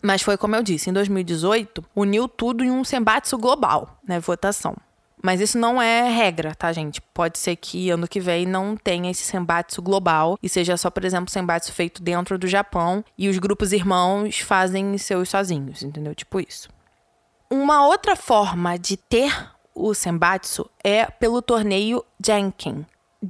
Mas 0.01 0.23
foi 0.23 0.39
como 0.39 0.57
eu 0.57 0.63
disse, 0.63 0.89
em 0.89 0.93
2018, 0.93 1.85
uniu 1.95 2.29
tudo 2.29 2.65
em 2.65 2.71
um 2.71 2.85
senbatsu 2.85 3.37
global, 3.37 3.99
né, 4.07 4.19
votação. 4.19 4.75
Mas 5.23 5.41
isso 5.41 5.59
não 5.59 5.83
é 5.83 6.09
regra, 6.09 6.55
tá, 6.55 6.73
gente? 6.73 7.01
Pode 7.01 7.39
ser 7.39 7.57
que 7.57 7.91
ano 7.91 8.07
que 8.07 8.21
vem 8.21 8.47
não 8.47 8.77
tenha 8.77 9.11
esse 9.11 9.25
senbatsu 9.25 9.83
global 9.83 10.39
e 10.43 10.49
seja 10.49 10.77
só, 10.77 10.91
por 10.91 11.05
exemplo, 11.05 11.29
senbatsu 11.29 11.73
feito 11.73 12.01
dentro 12.01 12.39
do 12.39 12.47
Japão 12.47 13.05
e 13.17 13.29
os 13.29 13.37
grupos 13.39 13.73
irmãos 13.73 14.39
fazem 14.39 14.97
seus 14.97 15.29
sozinhos, 15.29 15.83
entendeu? 15.83 16.15
Tipo 16.15 16.41
isso. 16.41 16.69
Uma 17.51 17.85
outra 17.87 18.15
forma 18.15 18.79
de 18.79 18.97
ter 18.97 19.33
o 19.79 19.95
Senbatsu 19.95 20.69
é 20.83 21.07
pelo 21.07 21.41
torneio 21.41 22.05
Jenkin. 22.25 22.85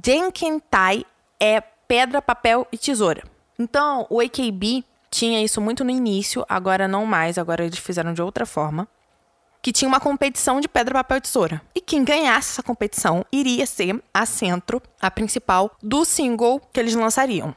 Jenkin 0.05 0.59
Tai 0.59 1.05
é 1.39 1.61
pedra, 1.61 2.21
papel 2.21 2.67
e 2.71 2.77
tesoura. 2.77 3.23
Então, 3.57 4.07
o 4.09 4.19
AKB 4.19 4.83
tinha 5.11 5.43
isso 5.43 5.59
muito 5.59 5.83
no 5.83 5.89
início, 5.89 6.45
agora 6.47 6.87
não 6.87 7.05
mais, 7.05 7.37
agora 7.37 7.65
eles 7.65 7.79
fizeram 7.79 8.13
de 8.13 8.21
outra 8.21 8.45
forma. 8.45 8.87
Que 9.61 9.73
tinha 9.73 9.89
uma 9.89 9.99
competição 9.99 10.61
de 10.61 10.69
pedra, 10.69 10.93
papel 10.93 11.17
e 11.17 11.21
tesoura. 11.21 11.61
E 11.75 11.81
quem 11.81 12.03
ganhasse 12.03 12.51
essa 12.51 12.63
competição 12.63 13.25
iria 13.31 13.65
ser 13.65 14.01
a 14.13 14.25
centro, 14.25 14.81
a 15.01 15.11
principal, 15.11 15.75
do 15.83 16.05
single 16.05 16.61
que 16.71 16.79
eles 16.79 16.95
lançariam. 16.95 17.53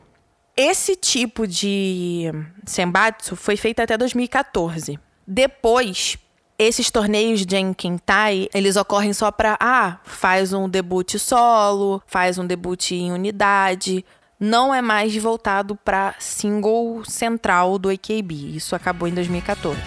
Esse 0.56 0.96
tipo 0.96 1.46
de 1.46 2.30
Senbatsu 2.66 3.36
foi 3.36 3.56
feito 3.56 3.80
até 3.80 3.96
2014. 3.96 4.98
Depois, 5.26 6.18
esses 6.62 6.90
torneios 6.90 7.44
de 7.44 7.56
Enkintai, 7.56 8.48
eles 8.54 8.76
ocorrem 8.76 9.12
só 9.12 9.30
para 9.30 9.56
ah, 9.60 9.98
faz 10.04 10.52
um 10.52 10.68
debut 10.68 11.18
solo, 11.18 12.02
faz 12.06 12.38
um 12.38 12.46
debut 12.46 12.92
em 12.92 13.12
unidade, 13.12 14.04
não 14.38 14.74
é 14.74 14.82
mais 14.82 15.16
voltado 15.16 15.76
para 15.76 16.14
single 16.18 17.04
central 17.04 17.78
do 17.78 17.88
AKB. 17.88 18.56
Isso 18.56 18.74
acabou 18.74 19.08
em 19.08 19.14
2014. 19.14 19.78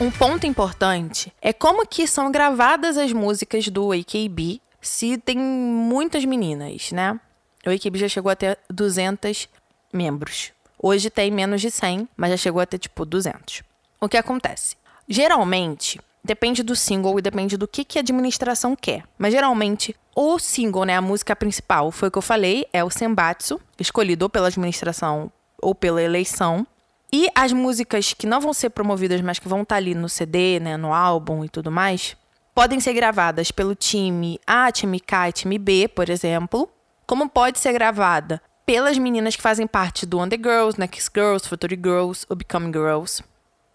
Um 0.00 0.10
ponto 0.10 0.46
importante 0.46 1.32
é 1.40 1.52
como 1.52 1.86
que 1.86 2.06
são 2.06 2.30
gravadas 2.30 2.98
as 2.98 3.12
músicas 3.12 3.68
do 3.68 3.92
AKB 3.92 4.60
se 4.80 5.16
tem 5.18 5.38
muitas 5.38 6.24
meninas, 6.24 6.92
né? 6.92 7.18
O 7.66 7.70
AKB 7.70 7.98
já 7.98 8.08
chegou 8.08 8.30
até 8.30 8.56
200 8.68 9.48
membros. 9.92 10.52
Hoje 10.86 11.08
tem 11.08 11.30
menos 11.30 11.62
de 11.62 11.70
100, 11.70 12.06
mas 12.14 12.32
já 12.32 12.36
chegou 12.36 12.60
a 12.60 12.66
ter 12.66 12.76
tipo 12.76 13.06
200. 13.06 13.62
O 13.98 14.06
que 14.06 14.18
acontece? 14.18 14.76
Geralmente, 15.08 15.98
depende 16.22 16.62
do 16.62 16.76
single 16.76 17.18
e 17.18 17.22
depende 17.22 17.56
do 17.56 17.66
que, 17.66 17.86
que 17.86 17.98
a 17.98 18.02
administração 18.02 18.76
quer. 18.76 19.02
Mas 19.16 19.32
geralmente, 19.32 19.96
o 20.14 20.38
single, 20.38 20.84
né, 20.84 20.94
a 20.94 21.00
música 21.00 21.34
principal, 21.34 21.90
foi 21.90 22.08
o 22.08 22.10
que 22.10 22.18
eu 22.18 22.22
falei, 22.22 22.66
é 22.70 22.84
o 22.84 22.90
Senbatsu, 22.90 23.58
escolhido 23.80 24.26
ou 24.26 24.28
pela 24.28 24.48
administração 24.48 25.32
ou 25.56 25.74
pela 25.74 26.02
eleição. 26.02 26.66
E 27.10 27.30
as 27.34 27.50
músicas 27.50 28.12
que 28.12 28.26
não 28.26 28.38
vão 28.38 28.52
ser 28.52 28.68
promovidas, 28.68 29.22
mas 29.22 29.38
que 29.38 29.48
vão 29.48 29.62
estar 29.62 29.76
ali 29.76 29.94
no 29.94 30.10
CD, 30.10 30.60
né, 30.60 30.76
no 30.76 30.92
álbum 30.92 31.46
e 31.46 31.48
tudo 31.48 31.70
mais, 31.70 32.14
podem 32.54 32.78
ser 32.78 32.92
gravadas 32.92 33.50
pelo 33.50 33.74
time 33.74 34.38
A, 34.46 34.70
time 34.70 35.00
K 35.00 35.30
e 35.30 35.32
time 35.32 35.58
B, 35.58 35.88
por 35.88 36.10
exemplo, 36.10 36.68
como 37.06 37.26
pode 37.26 37.58
ser 37.58 37.72
gravada 37.72 38.38
pelas 38.66 38.98
meninas 38.98 39.36
que 39.36 39.42
fazem 39.42 39.66
parte 39.66 40.06
do 40.06 40.26
The 40.26 40.36
Girls, 40.36 40.78
Next 40.78 41.10
Girls, 41.14 41.48
Future 41.48 41.76
Girls 41.76 42.26
ou 42.28 42.36
Becoming 42.36 42.72
Girls. 42.72 43.22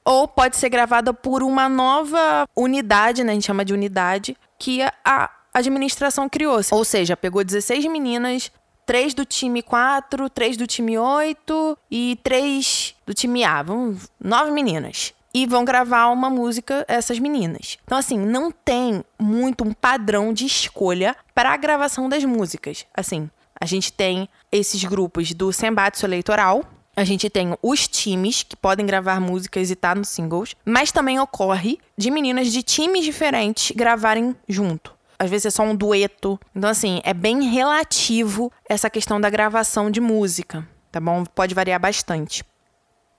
Ou 0.04 0.28
pode 0.28 0.58
ser 0.58 0.70
gravada 0.70 1.14
por 1.14 1.44
uma 1.44 1.70
nova 1.70 2.48
unidade, 2.56 3.24
né? 3.24 3.32
A 3.32 3.36
gente 3.36 3.46
chama 3.46 3.64
de 3.64 3.74
unidade, 3.74 4.36
que 4.58 4.82
a 5.06 5.30
administração 5.54 6.28
criou. 6.28 6.60
Ou 6.72 6.84
seja, 6.84 7.16
pegou 7.16 7.44
16 7.44 7.86
meninas, 7.86 8.52
3 8.86 9.14
do 9.14 9.24
time 9.24 9.62
4, 9.62 10.30
3 10.30 10.58
do 10.58 10.66
time 10.66 10.98
8 10.98 11.78
e 11.92 12.18
3 12.24 12.96
do 13.06 13.14
time 13.14 13.44
A. 13.44 13.62
Vamos, 13.62 14.10
9 14.20 14.52
meninas. 14.52 15.14
E 15.32 15.46
vão 15.46 15.64
gravar 15.64 16.08
uma 16.08 16.28
música, 16.28 16.84
essas 16.88 17.20
meninas. 17.20 17.78
Então, 17.86 17.96
assim, 17.96 18.18
não 18.18 18.50
tem 18.50 19.06
muito 19.20 19.64
um 19.64 19.74
padrão 19.74 20.34
de 20.34 20.48
escolha 20.48 21.16
para 21.36 21.52
a 21.54 21.58
gravação 21.58 22.10
das 22.10 22.26
músicas. 22.26 22.88
Assim, 22.92 23.30
a 23.60 23.66
gente 23.66 23.92
tem 23.92 24.28
esses 24.52 24.84
grupos 24.84 25.34
do 25.34 25.52
Sembatsu 25.52 26.06
Eleitoral, 26.06 26.64
a 26.96 27.04
gente 27.04 27.30
tem 27.30 27.56
os 27.62 27.88
times 27.88 28.44
que 28.44 28.56
podem 28.56 28.86
gravar 28.86 29.22
músicas 29.22 29.72
e 29.72 29.76
tá 29.76 29.96
nos 29.96 30.10
singles, 30.10 30.56
mas 30.66 30.92
também 30.92 31.20
ocorre 31.20 31.80
de 31.98 32.12
meninas 32.12 32.52
de 32.52 32.62
times 32.62 33.06
diferentes 33.06 33.72
gravarem 33.76 34.36
junto. 34.48 34.94
Às 35.18 35.30
vezes 35.30 35.48
é 35.48 35.50
só 35.50 35.64
um 35.64 35.76
dueto. 35.76 36.40
Então, 36.56 36.70
assim, 36.70 37.02
é 37.04 37.14
bem 37.14 37.44
relativo 37.44 38.52
essa 38.68 38.90
questão 38.90 39.20
da 39.20 39.30
gravação 39.30 39.92
de 39.92 40.00
música, 40.02 40.68
tá 40.92 41.00
bom? 41.00 41.24
Pode 41.26 41.54
variar 41.54 41.80
bastante. 41.80 42.44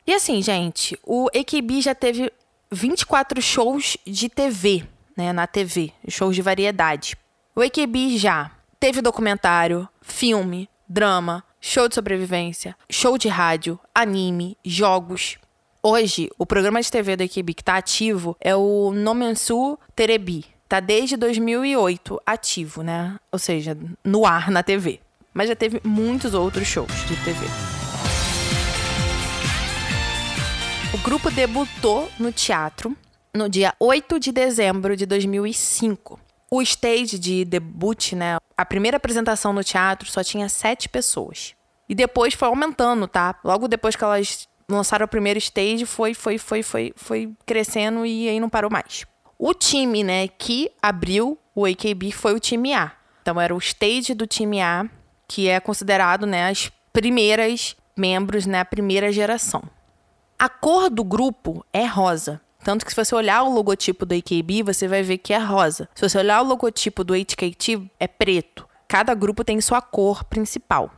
E 0.06 0.12
assim, 0.12 0.42
gente, 0.42 0.98
o 1.04 1.28
AKB 1.28 1.80
já 1.80 1.94
teve 1.94 2.32
24 2.70 3.40
shows 3.40 3.96
de 4.06 4.28
TV, 4.28 4.84
né, 5.16 5.32
na 5.32 5.46
TV, 5.46 5.92
shows 6.08 6.34
de 6.34 6.42
variedade. 6.42 7.16
O 7.54 7.60
AKB 7.60 8.16
já 8.16 8.50
teve 8.80 9.02
documentário, 9.02 9.86
filme, 10.00 10.66
drama, 10.88 11.44
show 11.60 11.86
de 11.86 11.94
sobrevivência, 11.94 12.74
show 12.90 13.18
de 13.18 13.28
rádio, 13.28 13.78
anime, 13.94 14.56
jogos. 14.64 15.36
Hoje, 15.82 16.30
o 16.38 16.46
programa 16.46 16.80
de 16.80 16.90
TV 16.90 17.14
da 17.14 17.24
equipe 17.24 17.52
que 17.52 17.60
está 17.60 17.76
ativo 17.76 18.34
é 18.40 18.56
o 18.56 18.90
Nomensu 18.90 19.78
Terebi. 19.94 20.46
Tá 20.66 20.80
desde 20.80 21.16
2008 21.18 22.22
ativo, 22.24 22.82
né? 22.82 23.18
Ou 23.30 23.38
seja, 23.38 23.76
no 24.02 24.24
ar 24.24 24.50
na 24.50 24.62
TV. 24.62 25.00
Mas 25.34 25.48
já 25.48 25.54
teve 25.54 25.80
muitos 25.84 26.32
outros 26.32 26.66
shows 26.66 26.92
de 27.06 27.16
TV. 27.22 27.46
O 30.94 30.98
grupo 30.98 31.30
debutou 31.30 32.10
no 32.18 32.32
teatro 32.32 32.96
no 33.34 33.48
dia 33.48 33.74
8 33.78 34.18
de 34.18 34.32
dezembro 34.32 34.96
de 34.96 35.04
2005. 35.04 36.18
O 36.50 36.60
stage 36.62 37.18
de 37.18 37.44
debut, 37.44 38.12
né? 38.12 38.38
A 38.56 38.64
primeira 38.64 38.96
apresentação 38.96 39.52
no 39.52 39.62
teatro 39.62 40.10
só 40.10 40.24
tinha 40.24 40.48
sete 40.48 40.88
pessoas. 40.88 41.54
E 41.88 41.94
depois 41.94 42.34
foi 42.34 42.48
aumentando, 42.48 43.06
tá? 43.06 43.38
Logo 43.44 43.68
depois 43.68 43.94
que 43.94 44.04
elas 44.04 44.48
lançaram 44.68 45.04
o 45.04 45.08
primeiro 45.08 45.38
stage, 45.38 45.84
foi, 45.86 46.14
foi, 46.14 46.38
foi, 46.38 46.62
foi, 46.62 46.92
foi 46.96 47.32
crescendo 47.44 48.06
e 48.06 48.28
aí 48.28 48.40
não 48.40 48.48
parou 48.48 48.70
mais. 48.70 49.04
O 49.38 49.54
time, 49.54 50.04
né, 50.04 50.28
que 50.28 50.70
abriu 50.82 51.38
o 51.54 51.64
AKB 51.64 52.12
foi 52.12 52.34
o 52.34 52.40
time 52.40 52.74
A. 52.74 52.92
Então 53.22 53.40
era 53.40 53.54
o 53.54 53.58
stage 53.58 54.14
do 54.14 54.26
time 54.26 54.60
A, 54.60 54.88
que 55.26 55.48
é 55.48 55.58
considerado, 55.60 56.26
né, 56.26 56.48
as 56.48 56.70
primeiras 56.92 57.76
membros, 57.96 58.46
né, 58.46 58.60
a 58.60 58.64
primeira 58.64 59.12
geração. 59.12 59.62
A 60.38 60.48
cor 60.48 60.88
do 60.88 61.04
grupo 61.04 61.64
é 61.72 61.84
rosa. 61.84 62.40
Tanto 62.62 62.84
que 62.84 62.92
se 62.92 62.96
você 62.96 63.14
olhar 63.14 63.42
o 63.42 63.52
logotipo 63.52 64.04
do 64.04 64.14
AKB, 64.14 64.62
você 64.62 64.86
vai 64.86 65.02
ver 65.02 65.18
que 65.18 65.32
é 65.32 65.38
rosa. 65.38 65.88
Se 65.94 66.06
você 66.06 66.18
olhar 66.18 66.42
o 66.42 66.46
logotipo 66.46 67.02
do 67.02 67.14
HKT, 67.14 67.90
é 67.98 68.06
preto. 68.06 68.68
Cada 68.86 69.14
grupo 69.14 69.44
tem 69.44 69.60
sua 69.60 69.80
cor 69.80 70.24
principal. 70.24 70.90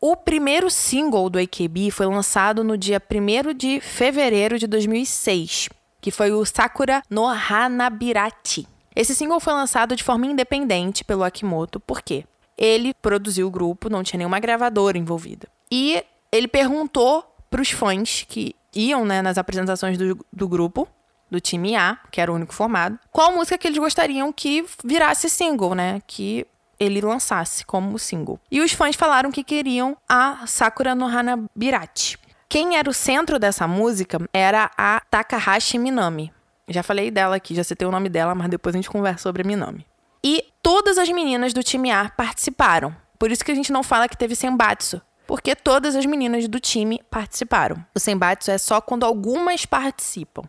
O 0.00 0.16
primeiro 0.16 0.70
single 0.70 1.30
do 1.30 1.38
AKB 1.38 1.90
foi 1.90 2.06
lançado 2.06 2.62
no 2.64 2.76
dia 2.76 3.00
1 3.00 3.54
de 3.54 3.80
fevereiro 3.80 4.58
de 4.58 4.66
2006, 4.66 5.68
que 6.00 6.10
foi 6.10 6.30
o 6.32 6.44
Sakura 6.44 7.02
no 7.08 7.26
Hanabirati. 7.26 8.68
Esse 8.94 9.14
single 9.14 9.40
foi 9.40 9.52
lançado 9.52 9.96
de 9.96 10.04
forma 10.04 10.26
independente 10.26 11.04
pelo 11.04 11.24
Akimoto, 11.24 11.80
por 11.80 12.02
quê? 12.02 12.24
Ele 12.56 12.92
produziu 12.94 13.46
o 13.46 13.50
grupo, 13.50 13.88
não 13.88 14.02
tinha 14.02 14.18
nenhuma 14.18 14.38
gravadora 14.38 14.98
envolvida. 14.98 15.48
E 15.70 16.04
ele 16.30 16.46
perguntou 16.46 17.24
para 17.50 17.62
os 17.62 17.70
fãs 17.70 18.24
que 18.28 18.54
iam 18.74 19.04
né, 19.04 19.22
nas 19.22 19.38
apresentações 19.38 19.96
do, 19.96 20.18
do 20.32 20.48
grupo 20.48 20.88
do 21.30 21.40
time 21.40 21.76
A, 21.76 21.98
que 22.10 22.20
era 22.20 22.30
o 22.30 22.34
único 22.34 22.54
formado, 22.54 22.98
qual 23.10 23.32
música 23.32 23.58
que 23.58 23.66
eles 23.66 23.78
gostariam 23.78 24.32
que 24.32 24.64
virasse 24.84 25.28
single, 25.28 25.74
né? 25.74 26.00
Que 26.06 26.46
ele 26.78 27.00
lançasse 27.00 27.64
como 27.64 27.98
single. 27.98 28.38
E 28.50 28.60
os 28.60 28.72
fãs 28.72 28.96
falaram 28.96 29.30
que 29.30 29.44
queriam 29.44 29.96
a 30.08 30.46
Sakura 30.46 30.94
no 30.94 31.06
Hanabirachi. 31.06 32.18
Quem 32.48 32.76
era 32.76 32.88
o 32.88 32.94
centro 32.94 33.38
dessa 33.38 33.66
música 33.66 34.18
era 34.32 34.70
a 34.76 35.00
Takahashi 35.10 35.78
Minami. 35.78 36.32
Já 36.68 36.82
falei 36.82 37.10
dela 37.10 37.36
aqui, 37.36 37.54
já 37.54 37.64
citei 37.64 37.86
o 37.86 37.90
nome 37.90 38.08
dela, 38.08 38.34
mas 38.34 38.48
depois 38.48 38.74
a 38.74 38.78
gente 38.78 38.90
conversa 38.90 39.22
sobre 39.22 39.42
a 39.42 39.44
Minami. 39.44 39.86
E 40.22 40.44
todas 40.62 40.96
as 40.96 41.08
meninas 41.10 41.52
do 41.52 41.62
time 41.62 41.90
A 41.90 42.08
participaram. 42.08 42.94
Por 43.18 43.30
isso 43.30 43.44
que 43.44 43.52
a 43.52 43.54
gente 43.54 43.72
não 43.72 43.82
fala 43.82 44.08
que 44.08 44.16
teve 44.16 44.34
Senbatsu, 44.34 45.00
porque 45.26 45.54
todas 45.54 45.94
as 45.96 46.06
meninas 46.06 46.48
do 46.48 46.58
time 46.58 47.00
participaram. 47.10 47.84
O 47.94 48.00
Senbatsu 48.00 48.50
é 48.50 48.58
só 48.58 48.80
quando 48.80 49.04
algumas 49.04 49.66
participam. 49.66 50.44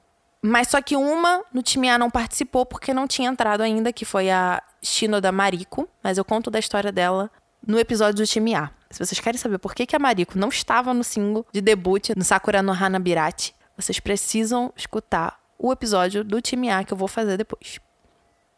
Mas 0.46 0.68
só 0.68 0.80
que 0.80 0.96
uma 0.96 1.44
no 1.52 1.64
time 1.64 1.90
A 1.90 1.98
não 1.98 2.12
participou 2.12 2.68
porque 2.68 2.94
não 2.94 3.08
tinha 3.08 3.28
entrado 3.28 3.62
ainda, 3.62 3.92
que 3.92 4.06
foi 4.06 4.30
a 4.30 4.62
Shinoda 4.80 5.32
Mariko. 5.32 5.90
Mas 6.04 6.20
eu 6.20 6.24
conto 6.24 6.52
da 6.52 6.60
história 6.60 6.92
dela 6.92 7.32
no 7.66 7.80
episódio 7.80 8.24
do 8.24 8.28
time 8.28 8.54
A. 8.54 8.70
Se 8.92 9.04
vocês 9.04 9.20
querem 9.20 9.40
saber 9.40 9.58
por 9.58 9.74
que, 9.74 9.88
que 9.88 9.96
a 9.96 10.00
Mariko 10.00 10.38
não 10.38 10.50
estava 10.50 10.94
no 10.94 11.04
single 11.04 11.48
de 11.52 11.62
debut 11.62 12.10
no 12.16 12.24
Sakura 12.24 12.62
no 12.62 12.72
Hanabirachi, 12.72 13.56
vocês 13.76 14.00
precisam 14.00 14.72
escutar 14.76 15.40
o 15.58 15.72
episódio 15.72 16.24
do 16.24 16.40
time 16.40 16.70
A 16.70 16.84
que 16.84 16.94
eu 16.94 16.98
vou 16.98 17.08
fazer 17.08 17.38
depois. 17.38 17.80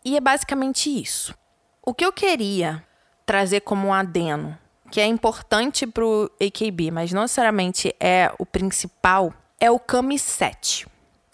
E 0.03 0.17
é 0.17 0.19
basicamente 0.19 0.89
isso. 0.89 1.33
O 1.81 1.93
que 1.93 2.05
eu 2.05 2.11
queria 2.11 2.83
trazer 3.25 3.61
como 3.61 3.87
um 3.87 3.93
adeno, 3.93 4.57
que 4.91 4.99
é 4.99 5.05
importante 5.05 5.87
pro 5.87 6.29
AKB, 6.41 6.91
mas 6.91 7.13
não 7.13 7.21
necessariamente 7.21 7.95
é 7.97 8.29
o 8.37 8.45
principal, 8.45 9.33
é 9.57 9.71
o 9.71 9.79
Kami 9.79 10.19
7. 10.19 10.85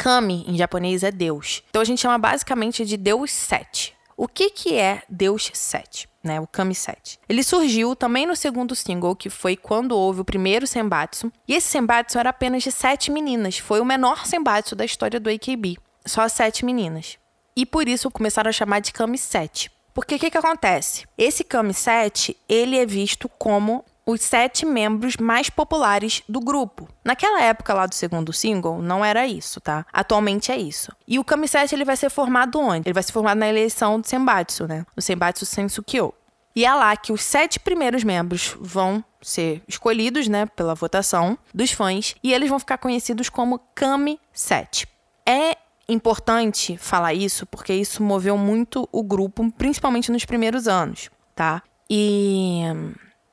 Kami, 0.03 0.43
em 0.45 0.57
japonês, 0.57 1.01
é 1.01 1.11
Deus. 1.11 1.63
Então 1.69 1.81
a 1.81 1.85
gente 1.85 2.01
chama 2.01 2.17
basicamente 2.17 2.83
de 2.83 2.97
Deus 2.97 3.31
7. 3.31 3.95
O 4.17 4.27
que, 4.27 4.49
que 4.49 4.75
é 4.75 5.01
Deus 5.07 5.49
7? 5.53 6.09
Né, 6.21 6.41
o 6.41 6.45
Kami 6.45 6.75
7. 6.75 7.21
Ele 7.29 7.41
surgiu 7.41 7.95
também 7.95 8.25
no 8.25 8.35
segundo 8.35 8.75
single, 8.75 9.15
que 9.15 9.29
foi 9.29 9.55
quando 9.55 9.97
houve 9.97 10.19
o 10.19 10.25
primeiro 10.25 10.67
Senbatsu. 10.67 11.31
E 11.47 11.53
esse 11.53 11.69
Senbatsu 11.69 12.19
era 12.19 12.31
apenas 12.31 12.63
de 12.63 12.71
sete 12.71 13.09
meninas. 13.09 13.59
Foi 13.59 13.79
o 13.79 13.85
menor 13.85 14.25
Senbatsu 14.27 14.75
da 14.75 14.83
história 14.83 15.21
do 15.21 15.29
AKB. 15.29 15.77
Só 16.05 16.27
sete 16.27 16.65
meninas. 16.65 17.17
E 17.55 17.65
por 17.65 17.87
isso 17.87 18.11
começaram 18.11 18.49
a 18.49 18.53
chamar 18.53 18.81
de 18.81 18.91
Kami 18.91 19.17
7. 19.17 19.71
Porque 19.93 20.15
o 20.15 20.19
que, 20.19 20.29
que 20.29 20.37
acontece? 20.37 21.05
Esse 21.17 21.45
Kami 21.45 21.73
7, 21.73 22.35
ele 22.49 22.77
é 22.77 22.85
visto 22.85 23.29
como 23.39 23.85
os 24.05 24.21
sete 24.21 24.65
membros 24.65 25.17
mais 25.17 25.49
populares 25.49 26.23
do 26.27 26.39
grupo. 26.39 26.87
Naquela 27.03 27.41
época 27.41 27.73
lá 27.73 27.85
do 27.85 27.95
segundo 27.95 28.33
single, 28.33 28.81
não 28.81 29.03
era 29.03 29.25
isso, 29.25 29.61
tá? 29.61 29.85
Atualmente 29.91 30.51
é 30.51 30.57
isso. 30.57 30.91
E 31.07 31.17
o 31.19 31.23
Kami 31.23 31.47
7 31.47 31.73
ele 31.73 31.85
vai 31.85 31.95
ser 31.95 32.09
formado 32.09 32.59
onde? 32.59 32.87
Ele 32.87 32.93
vai 32.93 33.03
ser 33.03 33.11
formado 33.11 33.37
na 33.37 33.47
eleição 33.47 33.99
do 33.99 34.07
Senbatsu, 34.07 34.67
né? 34.67 34.85
No 34.95 35.01
Senbatsu 35.01 35.45
Sensukyo. 35.45 36.13
E 36.55 36.65
é 36.65 36.73
lá 36.73 36.95
que 36.95 37.11
os 37.11 37.23
sete 37.23 37.59
primeiros 37.59 38.03
membros 38.03 38.55
vão 38.59 39.03
ser 39.21 39.63
escolhidos, 39.67 40.27
né, 40.27 40.45
pela 40.45 40.75
votação 40.75 41.37
dos 41.53 41.71
fãs, 41.71 42.13
e 42.21 42.33
eles 42.33 42.49
vão 42.49 42.59
ficar 42.59 42.77
conhecidos 42.77 43.29
como 43.29 43.59
Kami 43.73 44.19
7. 44.31 44.87
É 45.25 45.57
importante 45.87 46.77
falar 46.77 47.13
isso 47.13 47.45
porque 47.45 47.73
isso 47.73 48.03
moveu 48.03 48.37
muito 48.37 48.87
o 48.91 49.01
grupo, 49.01 49.51
principalmente 49.53 50.11
nos 50.11 50.25
primeiros 50.25 50.67
anos, 50.67 51.09
tá? 51.33 51.63
E 51.89 52.63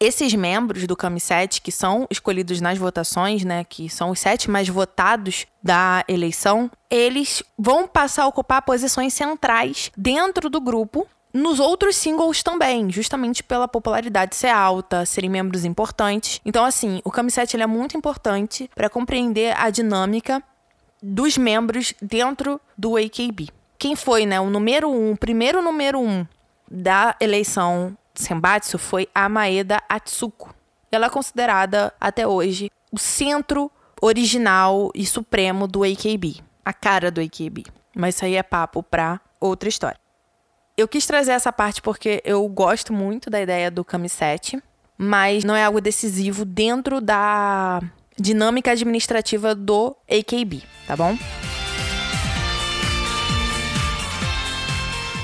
esses 0.00 0.34
membros 0.34 0.86
do 0.86 0.96
CAMI7, 0.96 1.60
que 1.60 1.70
são 1.70 2.06
escolhidos 2.10 2.60
nas 2.60 2.78
votações, 2.78 3.44
né, 3.44 3.64
que 3.64 3.90
são 3.90 4.10
os 4.10 4.18
sete 4.18 4.50
mais 4.50 4.66
votados 4.66 5.46
da 5.62 6.02
eleição, 6.08 6.70
eles 6.90 7.42
vão 7.58 7.86
passar 7.86 8.22
a 8.22 8.26
ocupar 8.26 8.62
posições 8.62 9.12
centrais 9.12 9.92
dentro 9.94 10.48
do 10.48 10.58
grupo 10.58 11.06
nos 11.32 11.60
outros 11.60 11.96
singles 11.96 12.42
também, 12.42 12.90
justamente 12.90 13.42
pela 13.42 13.68
popularidade 13.68 14.34
ser 14.34 14.48
alta, 14.48 15.04
serem 15.04 15.30
membros 15.30 15.64
importantes. 15.64 16.40
Então, 16.44 16.64
assim, 16.64 17.00
o 17.04 17.10
CAMI7 17.10 17.54
ele 17.54 17.62
é 17.62 17.66
muito 17.66 17.96
importante 17.96 18.68
para 18.74 18.88
compreender 18.88 19.54
a 19.56 19.70
dinâmica 19.70 20.42
dos 21.02 21.36
membros 21.36 21.94
dentro 22.00 22.60
do 22.76 22.96
AKB. 22.96 23.48
Quem 23.78 23.94
foi, 23.94 24.26
né, 24.26 24.40
o 24.40 24.50
número 24.50 24.90
um, 24.90 25.12
o 25.12 25.16
primeiro 25.16 25.62
número 25.62 26.00
um 26.00 26.26
da 26.70 27.14
eleição 27.20 27.96
Senbatsu 28.20 28.78
foi 28.78 29.08
a 29.14 29.28
Maeda 29.28 29.82
Atsuko. 29.88 30.54
Ela 30.92 31.06
é 31.06 31.10
considerada 31.10 31.92
até 32.00 32.26
hoje 32.26 32.70
o 32.92 32.98
centro, 32.98 33.70
original 34.00 34.90
e 34.94 35.06
supremo 35.06 35.66
do 35.66 35.82
AKB. 35.82 36.40
A 36.64 36.72
cara 36.72 37.10
do 37.10 37.20
AKB. 37.20 37.64
Mas 37.96 38.14
isso 38.14 38.24
aí 38.24 38.36
é 38.36 38.42
papo 38.42 38.82
pra 38.82 39.20
outra 39.40 39.68
história. 39.68 39.98
Eu 40.76 40.86
quis 40.86 41.06
trazer 41.06 41.32
essa 41.32 41.52
parte 41.52 41.82
porque 41.82 42.22
eu 42.24 42.46
gosto 42.48 42.92
muito 42.92 43.28
da 43.28 43.40
ideia 43.40 43.70
do 43.70 43.84
Kamisete, 43.84 44.62
mas 44.96 45.44
não 45.44 45.54
é 45.56 45.64
algo 45.64 45.80
decisivo 45.80 46.44
dentro 46.44 47.00
da 47.00 47.80
dinâmica 48.18 48.70
administrativa 48.70 49.54
do 49.54 49.96
AKB, 50.08 50.62
tá 50.86 50.96
bom? 50.96 51.16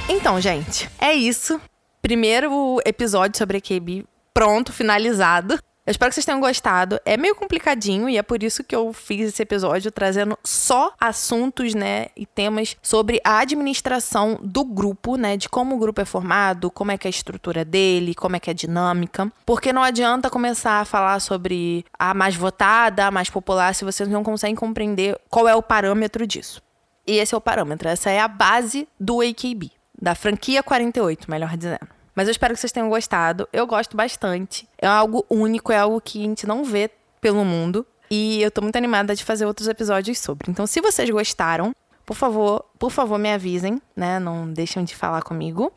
Então, 0.09 0.40
gente, 0.40 0.90
é 0.99 1.12
isso. 1.12 1.61
Primeiro 2.07 2.80
episódio 2.86 3.36
sobre 3.36 3.59
AKB 3.59 4.07
pronto, 4.32 4.72
finalizado. 4.72 5.54
Eu 5.84 5.90
espero 5.90 6.09
que 6.09 6.14
vocês 6.14 6.24
tenham 6.24 6.38
gostado. 6.38 7.00
É 7.04 7.16
meio 7.16 7.34
complicadinho 7.34 8.09
e 8.09 8.16
é 8.16 8.22
por 8.22 8.44
isso 8.44 8.62
que 8.62 8.76
eu 8.76 8.92
fiz 8.92 9.30
esse 9.30 9.42
episódio 9.42 9.90
trazendo 9.90 10.38
só 10.44 10.92
assuntos, 11.00 11.74
né, 11.74 12.07
e 12.16 12.24
temas 12.24 12.76
sobre 12.80 13.20
a 13.24 13.40
administração 13.40 14.38
do 14.40 14.64
grupo, 14.64 15.16
né, 15.16 15.36
de 15.36 15.48
como 15.48 15.74
o 15.74 15.78
grupo 15.80 16.00
é 16.00 16.04
formado, 16.04 16.70
como 16.70 16.92
é 16.92 16.96
que 16.96 17.09
é 17.09 17.11
a 17.11 17.11
estrutura 17.11 17.64
dele, 17.64 18.14
como 18.14 18.36
é 18.36 18.38
que 18.38 18.50
é 18.50 18.52
a 18.52 18.54
dinâmica. 18.54 19.28
Porque 19.44 19.72
não 19.72 19.82
adianta 19.82 20.30
começar 20.30 20.80
a 20.80 20.84
falar 20.84 21.18
sobre 21.18 21.84
a 21.98 22.14
mais 22.14 22.36
votada, 22.36 23.07
a 23.07 23.11
mais 23.11 23.28
popular, 23.28 23.74
se 23.74 23.84
vocês 23.84 24.09
não 24.09 24.22
conseguem 24.22 24.54
compreender 24.54 25.18
qual 25.28 25.48
é 25.48 25.57
o 25.57 25.62
parâmetro 25.62 26.24
disso. 26.24 26.62
E 27.04 27.18
esse 27.18 27.34
é 27.34 27.36
o 27.36 27.40
parâmetro, 27.40 27.88
essa 27.88 28.11
é 28.11 28.20
a 28.20 28.28
base 28.28 28.86
do 29.00 29.20
AKB, 29.20 29.72
da 30.00 30.14
franquia 30.14 30.62
48, 30.62 31.28
melhor 31.28 31.57
dizendo. 31.57 31.95
Mas 32.16 32.26
eu 32.26 32.32
espero 32.32 32.54
que 32.54 32.60
vocês 32.60 32.72
tenham 32.72 32.88
gostado. 32.88 33.46
Eu 33.52 33.66
gosto 33.66 33.94
bastante. 33.94 34.66
É 34.78 34.86
algo 34.86 35.26
único, 35.28 35.70
é 35.70 35.76
algo 35.76 36.00
que 36.00 36.18
a 36.18 36.22
gente 36.22 36.46
não 36.46 36.64
vê 36.64 36.90
pelo 37.20 37.44
mundo. 37.44 37.86
E 38.10 38.40
eu 38.40 38.50
tô 38.50 38.62
muito 38.62 38.76
animada 38.76 39.14
de 39.14 39.22
fazer 39.22 39.44
outros 39.44 39.68
episódios 39.68 40.18
sobre. 40.18 40.50
Então, 40.50 40.66
se 40.66 40.80
vocês 40.80 41.10
gostaram, 41.10 41.74
por 42.06 42.16
favor, 42.16 42.64
por 42.78 42.90
favor, 42.90 43.18
me 43.18 43.30
avisem, 43.30 43.82
né? 43.94 44.18
Não 44.18 44.50
deixem 44.50 44.82
de 44.82 44.96
falar 44.96 45.22
comigo. 45.22 45.70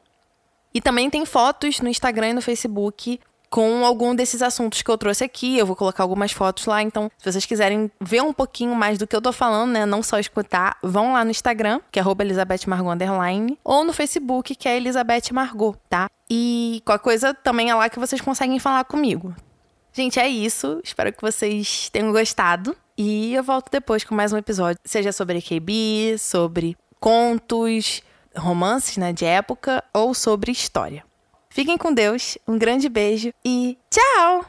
E 0.73 0.79
também 0.79 1.09
tem 1.09 1.25
fotos 1.25 1.81
no 1.81 1.89
Instagram 1.89 2.29
e 2.29 2.33
no 2.33 2.41
Facebook 2.41 3.19
com 3.49 3.85
algum 3.85 4.13
desses 4.13 4.41
assuntos 4.41 4.81
que 4.81 4.89
eu 4.89 4.97
trouxe 4.97 5.23
aqui. 5.23 5.57
Eu 5.57 5.65
vou 5.65 5.75
colocar 5.75 6.03
algumas 6.03 6.31
fotos 6.31 6.65
lá. 6.65 6.81
Então, 6.81 7.11
se 7.17 7.31
vocês 7.31 7.45
quiserem 7.45 7.91
ver 7.99 8.21
um 8.21 8.33
pouquinho 8.33 8.75
mais 8.75 8.97
do 8.97 9.07
que 9.07 9.15
eu 9.15 9.21
tô 9.21 9.33
falando, 9.33 9.71
né? 9.71 9.85
Não 9.85 10.03
só 10.03 10.19
escutar, 10.19 10.77
vão 10.83 11.13
lá 11.13 11.23
no 11.23 11.31
Instagram, 11.31 11.81
que 11.91 11.99
é 11.99 12.03
Elizabeth 12.19 12.61
Underline, 12.67 13.57
ou 13.63 13.83
no 13.83 13.93
Facebook, 13.93 14.55
que 14.55 14.67
é 14.67 14.77
Elizabeth 14.77 15.31
Margot, 15.31 15.75
tá? 15.89 16.09
E 16.29 16.81
qualquer 16.85 17.03
coisa 17.03 17.33
também 17.33 17.69
é 17.69 17.75
lá 17.75 17.89
que 17.89 17.99
vocês 17.99 18.21
conseguem 18.21 18.59
falar 18.59 18.83
comigo. 18.83 19.33
Gente, 19.93 20.19
é 20.19 20.27
isso. 20.27 20.79
Espero 20.83 21.11
que 21.11 21.21
vocês 21.21 21.89
tenham 21.89 22.11
gostado. 22.11 22.75
E 22.97 23.33
eu 23.33 23.43
volto 23.43 23.71
depois 23.71 24.03
com 24.03 24.13
mais 24.13 24.33
um 24.33 24.37
episódio, 24.37 24.79
seja 24.83 25.11
sobre 25.11 25.41
KB, 25.41 26.17
sobre 26.19 26.77
contos, 26.99 28.03
romances, 28.35 28.97
né, 28.97 29.13
de 29.13 29.25
época 29.25 29.83
ou 29.93 30.13
sobre 30.13 30.51
história. 30.51 31.08
Fiquem 31.51 31.77
com 31.77 31.93
Deus, 31.93 32.37
um 32.47 32.57
grande 32.57 32.87
beijo 32.87 33.33
e 33.43 33.77
tchau! 33.89 34.45